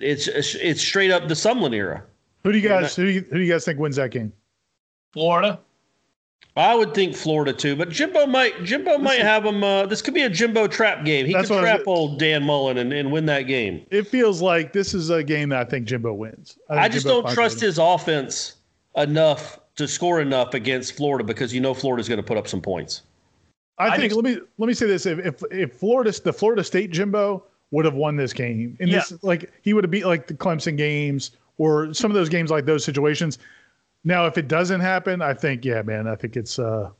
it's 0.00 0.28
it's 0.28 0.80
straight 0.80 1.10
up 1.10 1.28
the 1.28 1.34
Sumlin 1.34 1.74
era. 1.74 2.04
Who 2.44 2.52
do 2.52 2.58
you 2.58 2.68
guys 2.68 2.96
who 2.96 3.06
do 3.06 3.10
you, 3.10 3.20
who 3.20 3.36
do 3.36 3.40
you 3.40 3.52
guys 3.52 3.64
think 3.64 3.78
wins 3.78 3.96
that 3.96 4.10
game? 4.10 4.32
Florida. 5.12 5.60
I 6.54 6.74
would 6.74 6.92
think 6.92 7.16
Florida 7.16 7.52
too, 7.52 7.76
but 7.76 7.88
Jimbo 7.88 8.26
might 8.26 8.62
Jimbo 8.62 8.98
might 8.98 9.20
have 9.20 9.44
him. 9.46 9.64
Uh, 9.64 9.86
this 9.86 10.02
could 10.02 10.12
be 10.12 10.22
a 10.22 10.28
Jimbo 10.28 10.66
trap 10.66 11.04
game. 11.04 11.24
He 11.24 11.32
could 11.32 11.46
trap 11.46 11.80
old 11.86 12.18
Dan 12.18 12.42
Mullen 12.42 12.76
and, 12.76 12.92
and 12.92 13.10
win 13.10 13.24
that 13.26 13.42
game. 13.42 13.86
It 13.90 14.06
feels 14.06 14.42
like 14.42 14.72
this 14.72 14.92
is 14.92 15.08
a 15.08 15.24
game 15.24 15.48
that 15.48 15.60
I 15.60 15.64
think 15.64 15.86
Jimbo 15.86 16.12
wins. 16.12 16.58
I, 16.68 16.80
I 16.80 16.88
just 16.88 17.06
Jimbo 17.06 17.22
don't 17.22 17.34
trust 17.34 17.58
his 17.58 17.78
offense 17.78 18.56
enough 18.96 19.60
to 19.76 19.88
score 19.88 20.20
enough 20.20 20.52
against 20.52 20.94
Florida 20.94 21.24
because 21.24 21.54
you 21.54 21.60
know 21.60 21.72
Florida's 21.72 22.08
going 22.08 22.20
to 22.20 22.26
put 22.26 22.36
up 22.36 22.46
some 22.46 22.60
points. 22.60 23.02
I, 23.78 23.86
I 23.88 23.96
think 23.96 24.12
just, 24.12 24.22
let 24.22 24.24
me 24.24 24.38
let 24.58 24.66
me 24.66 24.74
say 24.74 24.86
this: 24.86 25.06
if 25.06 25.18
if, 25.20 25.42
if 25.50 25.72
Florida 25.72 26.12
the 26.22 26.34
Florida 26.34 26.62
State 26.62 26.90
Jimbo 26.90 27.44
would 27.72 27.84
have 27.84 27.94
won 27.94 28.14
this 28.14 28.32
game, 28.32 28.76
and 28.78 28.88
yeah. 28.88 28.98
this 28.98 29.12
like 29.22 29.52
he 29.62 29.74
would 29.74 29.82
have 29.82 29.90
beat 29.90 30.06
like 30.06 30.28
the 30.28 30.34
Clemson 30.34 30.76
games 30.76 31.32
or 31.58 31.92
some 31.92 32.10
of 32.10 32.14
those 32.14 32.28
games 32.28 32.50
like 32.50 32.64
those 32.64 32.84
situations 32.84 33.38
now, 34.04 34.26
if 34.26 34.36
it 34.36 34.48
doesn't 34.48 34.80
happen, 34.80 35.22
I 35.22 35.34
think, 35.34 35.64
yeah, 35.64 35.82
man, 35.82 36.08
I 36.08 36.16
think 36.16 36.36
it's. 36.36 36.58
uh 36.58 36.90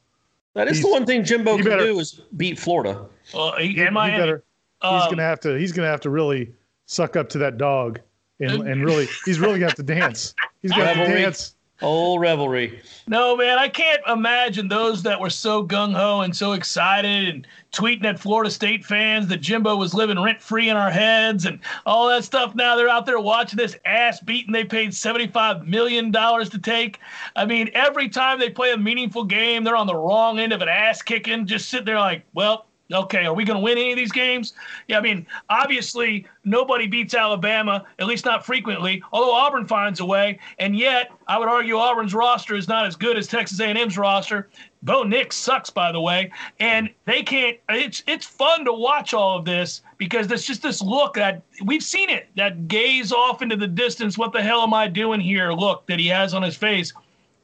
That 0.55 0.69
is 0.69 0.83
the 0.83 0.89
one 0.89 1.05
thing 1.05 1.25
Jimbo 1.25 1.57
can 1.57 1.65
better, 1.65 1.87
do 1.87 1.99
is 1.99 2.21
beat 2.37 2.59
Florida. 2.59 3.07
Well, 3.35 3.57
he, 3.59 3.69
he, 3.69 3.75
he 3.75 3.85
better, 3.85 4.45
um, 4.83 5.01
he's 5.01 5.07
gonna 5.07 5.23
have 5.23 5.41
to. 5.41 5.55
He's 5.59 5.73
gonna 5.73 5.89
have 5.89 6.01
to 6.03 6.11
really 6.11 6.53
suck 6.87 7.17
up 7.17 7.29
to 7.31 7.39
that 7.39 7.59
dog, 7.59 8.01
and 8.41 8.69
and 8.69 8.85
really, 8.85 9.09
he's 9.25 9.41
really 9.41 9.55
gonna 9.55 9.71
have 9.71 9.77
to 9.77 9.83
dance. 9.83 10.35
He's 10.61 10.71
gonna 10.71 10.95
have 10.95 11.07
to 11.07 11.13
dance. 11.13 11.57
Old 11.83 12.21
Reveille. 12.21 12.71
No, 13.09 13.37
man, 13.37 13.59
I 13.59 13.69
can't 13.69 14.01
imagine 14.07 14.69
those 14.69 15.03
that 15.03 15.21
were 15.21 15.31
so 15.31 15.67
gung 15.67 15.93
ho 15.93 16.21
and 16.21 16.35
so 16.35 16.53
excited 16.53 17.29
and 17.29 17.47
tweeting 17.73 18.05
at 18.05 18.19
Florida 18.19 18.51
State 18.51 18.85
fans 18.85 19.27
that 19.27 19.41
Jimbo 19.41 19.77
was 19.77 19.93
living 19.93 20.21
rent 20.21 20.41
free 20.41 20.69
in 20.69 20.77
our 20.77 20.91
heads 20.91 21.45
and 21.45 21.59
all 21.85 22.09
that 22.09 22.25
stuff. 22.25 22.55
Now 22.55 22.77
they're 22.77 22.89
out 22.89 23.07
there 23.07 23.19
watching 23.19 23.57
this 23.57 23.77
ass 23.85 24.21
beating 24.21 24.53
they 24.53 24.65
paid 24.65 24.91
$75 24.91 25.67
million 25.67 26.13
to 26.13 26.59
take. 26.63 27.01
I 27.35 27.45
mean, 27.45 27.71
every 27.75 28.09
time 28.09 28.39
they 28.39 28.51
play 28.51 28.73
a 28.73 28.79
meaningful 28.79 29.25
game, 29.25 29.65
they're 29.65 29.77
on 29.77 29.87
the 29.87 29.97
wrong 29.97 30.39
end 30.39 30.53
of 30.53 30.63
an 30.63 30.69
ass 30.69 31.03
kicking, 31.03 31.47
just 31.47 31.69
sitting 31.69 31.87
there 31.87 31.99
like, 31.99 32.25
well, 32.35 32.67
okay, 32.93 33.25
are 33.25 33.35
we 33.35 33.45
going 33.45 33.59
to 33.59 33.63
win 33.63 33.79
any 33.79 33.93
of 33.93 33.97
these 33.97 34.13
games? 34.13 34.55
Yeah, 34.89 34.99
I 34.99 35.01
mean, 35.01 35.27
obviously 35.49 36.27
nobody 36.45 36.87
beats 36.87 37.15
Alabama, 37.15 37.85
at 37.99 38.07
least 38.07 38.25
not 38.25 38.45
frequently. 38.45 39.03
Although 39.13 39.33
Auburn 39.33 39.67
finds 39.67 40.01
a 40.01 40.05
way, 40.05 40.39
and 40.59 40.77
yet 40.77 41.11
I 41.29 41.39
would 41.39 41.49
argue 41.49 41.77
Auburn's 41.77 42.15
roster 42.15 42.55
is 42.55 42.69
not 42.69 42.87
as 42.87 42.97
good 42.97 43.17
as 43.17 43.27
Texas 43.27 43.61
A&M's 43.61 43.97
roster. 43.99 44.49
Bo 44.83 45.05
Nix 45.05 45.37
sucks, 45.37 45.71
by 45.71 45.93
the 45.93 46.01
way, 46.01 46.33
and 46.59 46.91
they 47.05 47.23
can't. 47.23 47.57
It's 47.69 48.03
it's 48.09 48.27
fun 48.27 48.65
to 48.65 48.73
watch 48.73 49.15
all 49.15 49.39
of 49.39 49.45
this 49.45 49.83
because 49.97 50.27
there's 50.27 50.45
just 50.45 50.63
this 50.63 50.83
look 50.83 51.15
that 51.15 51.43
we've 51.65 51.85
seen 51.85 52.11
it 52.11 52.29
that 52.37 52.67
gaze 52.67 53.13
off 53.13 53.43
into 53.43 53.57
the 53.57 53.69
distance. 53.69 54.19
What 54.19 54.33
the 54.33 54.43
hell 54.43 54.63
am 54.63 54.75
I 54.75 54.89
doing 54.89 55.21
here? 55.21 55.53
Look 55.53 55.87
that 55.87 56.01
he 56.01 56.09
has 56.09 56.35
on 56.35 56.43
his 56.43 56.57
face, 56.57 56.93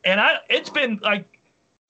and 0.05 0.21
I 0.21 0.39
it's 0.51 0.69
been 0.69 0.99
like, 1.01 1.39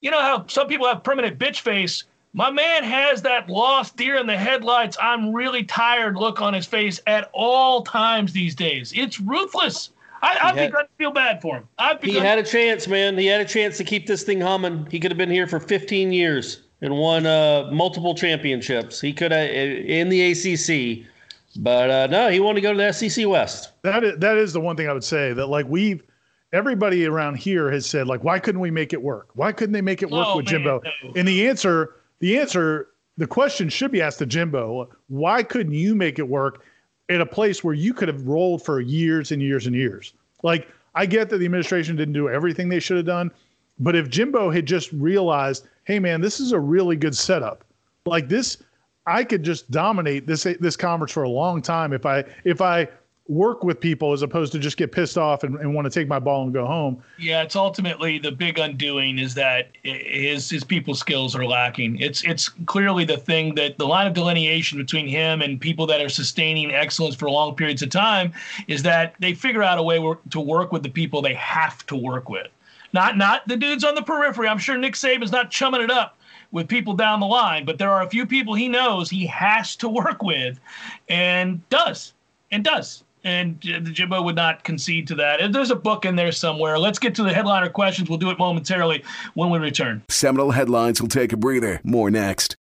you 0.02 0.11
know 0.11 0.20
how 0.20 0.46
some 0.48 0.68
people 0.68 0.86
have 0.86 1.02
permanent 1.02 1.38
bitch 1.38 1.61
face 1.61 2.04
my 2.39 2.53
man 2.53 2.84
has 2.84 3.20
that 3.22 3.51
lost 3.51 3.97
deer 3.97 4.14
in 4.14 4.28
the 4.28 4.36
headlights, 4.36 4.97
I'm 5.03 5.32
really 5.32 5.64
tired 5.64 6.14
look 6.14 6.41
on 6.41 6.55
his 6.55 6.66
face 6.66 7.01
at 7.09 7.28
all 7.32 7.82
times 7.82 8.32
these 8.32 8.55
days. 8.55 8.93
It's 8.95 9.18
ruthless. 9.18 9.91
I, 10.22 10.39
I've 10.41 10.55
had, 10.55 10.70
begun 10.70 10.84
to 10.84 10.91
feel 10.99 11.11
bad 11.11 11.43
for 11.43 11.57
him. 11.57 11.68
I've 11.78 12.01
he 12.01 12.14
had 12.14 12.39
a 12.39 12.45
chance, 12.45 12.86
man. 12.86 13.18
He 13.18 13.26
had 13.26 13.41
a 13.41 13.45
chance 13.45 13.76
to 13.78 13.84
keep 13.84 14.07
this 14.07 14.22
thing 14.22 14.41
humming. 14.41 14.86
He 14.89 15.01
could 15.01 15.11
have 15.11 15.18
been 15.18 15.32
here 15.32 15.49
for 15.49 15.59
15 15.59 16.12
years 16.12 16.62
and 16.80 16.97
won 16.97 17.26
uh, 17.26 17.70
multiple 17.72 18.14
championships. 18.14 19.01
He 19.01 19.12
could 19.12 19.32
have 19.32 19.51
in 19.51 20.09
the 20.09 20.30
ACC, 20.30 21.11
but 21.57 21.91
uh, 21.91 22.07
no, 22.07 22.30
he 22.30 22.39
wanted 22.39 22.61
to 22.61 22.61
go 22.61 22.72
to 22.72 22.78
the 22.78 22.93
SEC 22.93 23.26
West. 23.26 23.72
That 23.82 24.05
is, 24.05 24.16
that 24.18 24.36
is 24.36 24.53
the 24.53 24.61
one 24.61 24.76
thing 24.76 24.89
I 24.89 24.93
would 24.93 25.03
say 25.03 25.32
that 25.32 25.47
like 25.49 25.66
we've 25.68 26.05
everybody 26.53 27.05
around 27.05 27.34
here 27.34 27.68
has 27.68 27.84
said 27.84 28.07
like 28.07 28.22
why 28.22 28.39
couldn't 28.39 28.61
we 28.61 28.70
make 28.70 28.93
it 28.93 29.03
work? 29.03 29.30
Why 29.34 29.51
couldn't 29.51 29.72
they 29.72 29.82
make 29.82 30.03
it 30.03 30.11
work 30.11 30.28
oh, 30.28 30.36
with 30.36 30.47
man, 30.47 30.53
Jimbo? 30.53 30.82
No. 31.03 31.12
And 31.16 31.26
the 31.26 31.49
answer 31.49 31.97
the 32.20 32.38
answer, 32.38 32.88
the 33.16 33.26
question 33.26 33.68
should 33.68 33.92
be 33.92 34.02
asked 34.02 34.18
to 34.18 34.26
Jimbo. 34.26 34.88
Why 35.08 35.42
couldn't 35.42 35.74
you 35.74 35.94
make 35.94 36.18
it 36.18 36.28
work 36.28 36.62
at 37.08 37.20
a 37.20 37.26
place 37.26 37.64
where 37.64 37.74
you 37.74 37.94
could 37.94 38.08
have 38.08 38.26
rolled 38.26 38.64
for 38.64 38.80
years 38.80 39.32
and 39.32 39.42
years 39.42 39.66
and 39.66 39.74
years? 39.74 40.12
Like, 40.42 40.68
I 40.94 41.06
get 41.06 41.30
that 41.30 41.38
the 41.38 41.44
administration 41.44 41.96
didn't 41.96 42.14
do 42.14 42.28
everything 42.28 42.68
they 42.68 42.80
should 42.80 42.96
have 42.96 43.06
done, 43.06 43.30
but 43.78 43.94
if 43.94 44.08
Jimbo 44.08 44.50
had 44.50 44.66
just 44.66 44.92
realized, 44.92 45.66
hey 45.84 45.98
man, 45.98 46.20
this 46.20 46.40
is 46.40 46.52
a 46.52 46.58
really 46.58 46.96
good 46.96 47.16
setup. 47.16 47.64
Like 48.06 48.28
this, 48.28 48.58
I 49.06 49.24
could 49.24 49.42
just 49.42 49.70
dominate 49.70 50.26
this 50.26 50.42
this 50.42 50.76
conference 50.76 51.12
for 51.12 51.22
a 51.22 51.28
long 51.28 51.62
time 51.62 51.92
if 51.92 52.04
I 52.04 52.24
if 52.44 52.60
I 52.60 52.88
work 53.28 53.62
with 53.62 53.78
people 53.78 54.14
as 54.14 54.22
opposed 54.22 54.52
to 54.52 54.58
just 54.58 54.78
get 54.78 54.90
pissed 54.90 55.18
off 55.18 55.44
and, 55.44 55.56
and 55.56 55.74
want 55.74 55.84
to 55.84 55.90
take 55.90 56.08
my 56.08 56.18
ball 56.18 56.44
and 56.44 56.52
go 56.52 56.64
home. 56.64 57.02
Yeah, 57.18 57.42
it's 57.42 57.56
ultimately 57.56 58.18
the 58.18 58.32
big 58.32 58.58
undoing 58.58 59.18
is 59.18 59.34
that 59.34 59.68
his 59.82 60.48
his 60.48 60.64
people 60.64 60.94
skills 60.94 61.36
are 61.36 61.44
lacking. 61.44 61.98
It's 62.00 62.24
it's 62.24 62.48
clearly 62.48 63.04
the 63.04 63.18
thing 63.18 63.54
that 63.56 63.76
the 63.76 63.86
line 63.86 64.06
of 64.06 64.14
delineation 64.14 64.78
between 64.78 65.06
him 65.06 65.42
and 65.42 65.60
people 65.60 65.86
that 65.86 66.00
are 66.00 66.08
sustaining 66.08 66.72
excellence 66.72 67.14
for 67.14 67.30
long 67.30 67.54
periods 67.54 67.82
of 67.82 67.90
time 67.90 68.32
is 68.66 68.82
that 68.84 69.14
they 69.20 69.34
figure 69.34 69.62
out 69.62 69.78
a 69.78 69.82
way 69.82 69.98
to 70.30 70.40
work 70.40 70.72
with 70.72 70.82
the 70.82 70.90
people 70.90 71.20
they 71.20 71.34
have 71.34 71.84
to 71.86 71.96
work 71.96 72.30
with. 72.30 72.48
Not 72.94 73.18
not 73.18 73.46
the 73.46 73.56
dudes 73.56 73.84
on 73.84 73.94
the 73.94 74.02
periphery. 74.02 74.48
I'm 74.48 74.58
sure 74.58 74.78
Nick 74.78 74.94
Saban's 74.94 75.32
not 75.32 75.50
chumming 75.50 75.82
it 75.82 75.90
up 75.90 76.16
with 76.50 76.66
people 76.66 76.94
down 76.94 77.20
the 77.20 77.26
line, 77.26 77.66
but 77.66 77.76
there 77.76 77.90
are 77.90 78.02
a 78.02 78.08
few 78.08 78.24
people 78.24 78.54
he 78.54 78.68
knows 78.68 79.10
he 79.10 79.26
has 79.26 79.76
to 79.76 79.88
work 79.90 80.22
with 80.22 80.58
and 81.10 81.68
does 81.68 82.14
and 82.50 82.64
does 82.64 83.04
and 83.28 83.60
Jimbo 83.60 84.22
would 84.22 84.36
not 84.36 84.64
concede 84.64 85.06
to 85.08 85.14
that. 85.16 85.52
There's 85.52 85.70
a 85.70 85.76
book 85.76 86.06
in 86.06 86.16
there 86.16 86.32
somewhere. 86.32 86.78
Let's 86.78 86.98
get 86.98 87.14
to 87.16 87.22
the 87.22 87.32
headliner 87.32 87.68
questions. 87.68 88.08
We'll 88.08 88.18
do 88.18 88.30
it 88.30 88.38
momentarily 88.38 89.04
when 89.34 89.50
we 89.50 89.58
return. 89.58 90.02
Seminole 90.08 90.52
Headlines 90.52 91.00
will 91.00 91.08
take 91.08 91.32
a 91.32 91.36
breather. 91.36 91.80
More 91.84 92.10
next. 92.10 92.56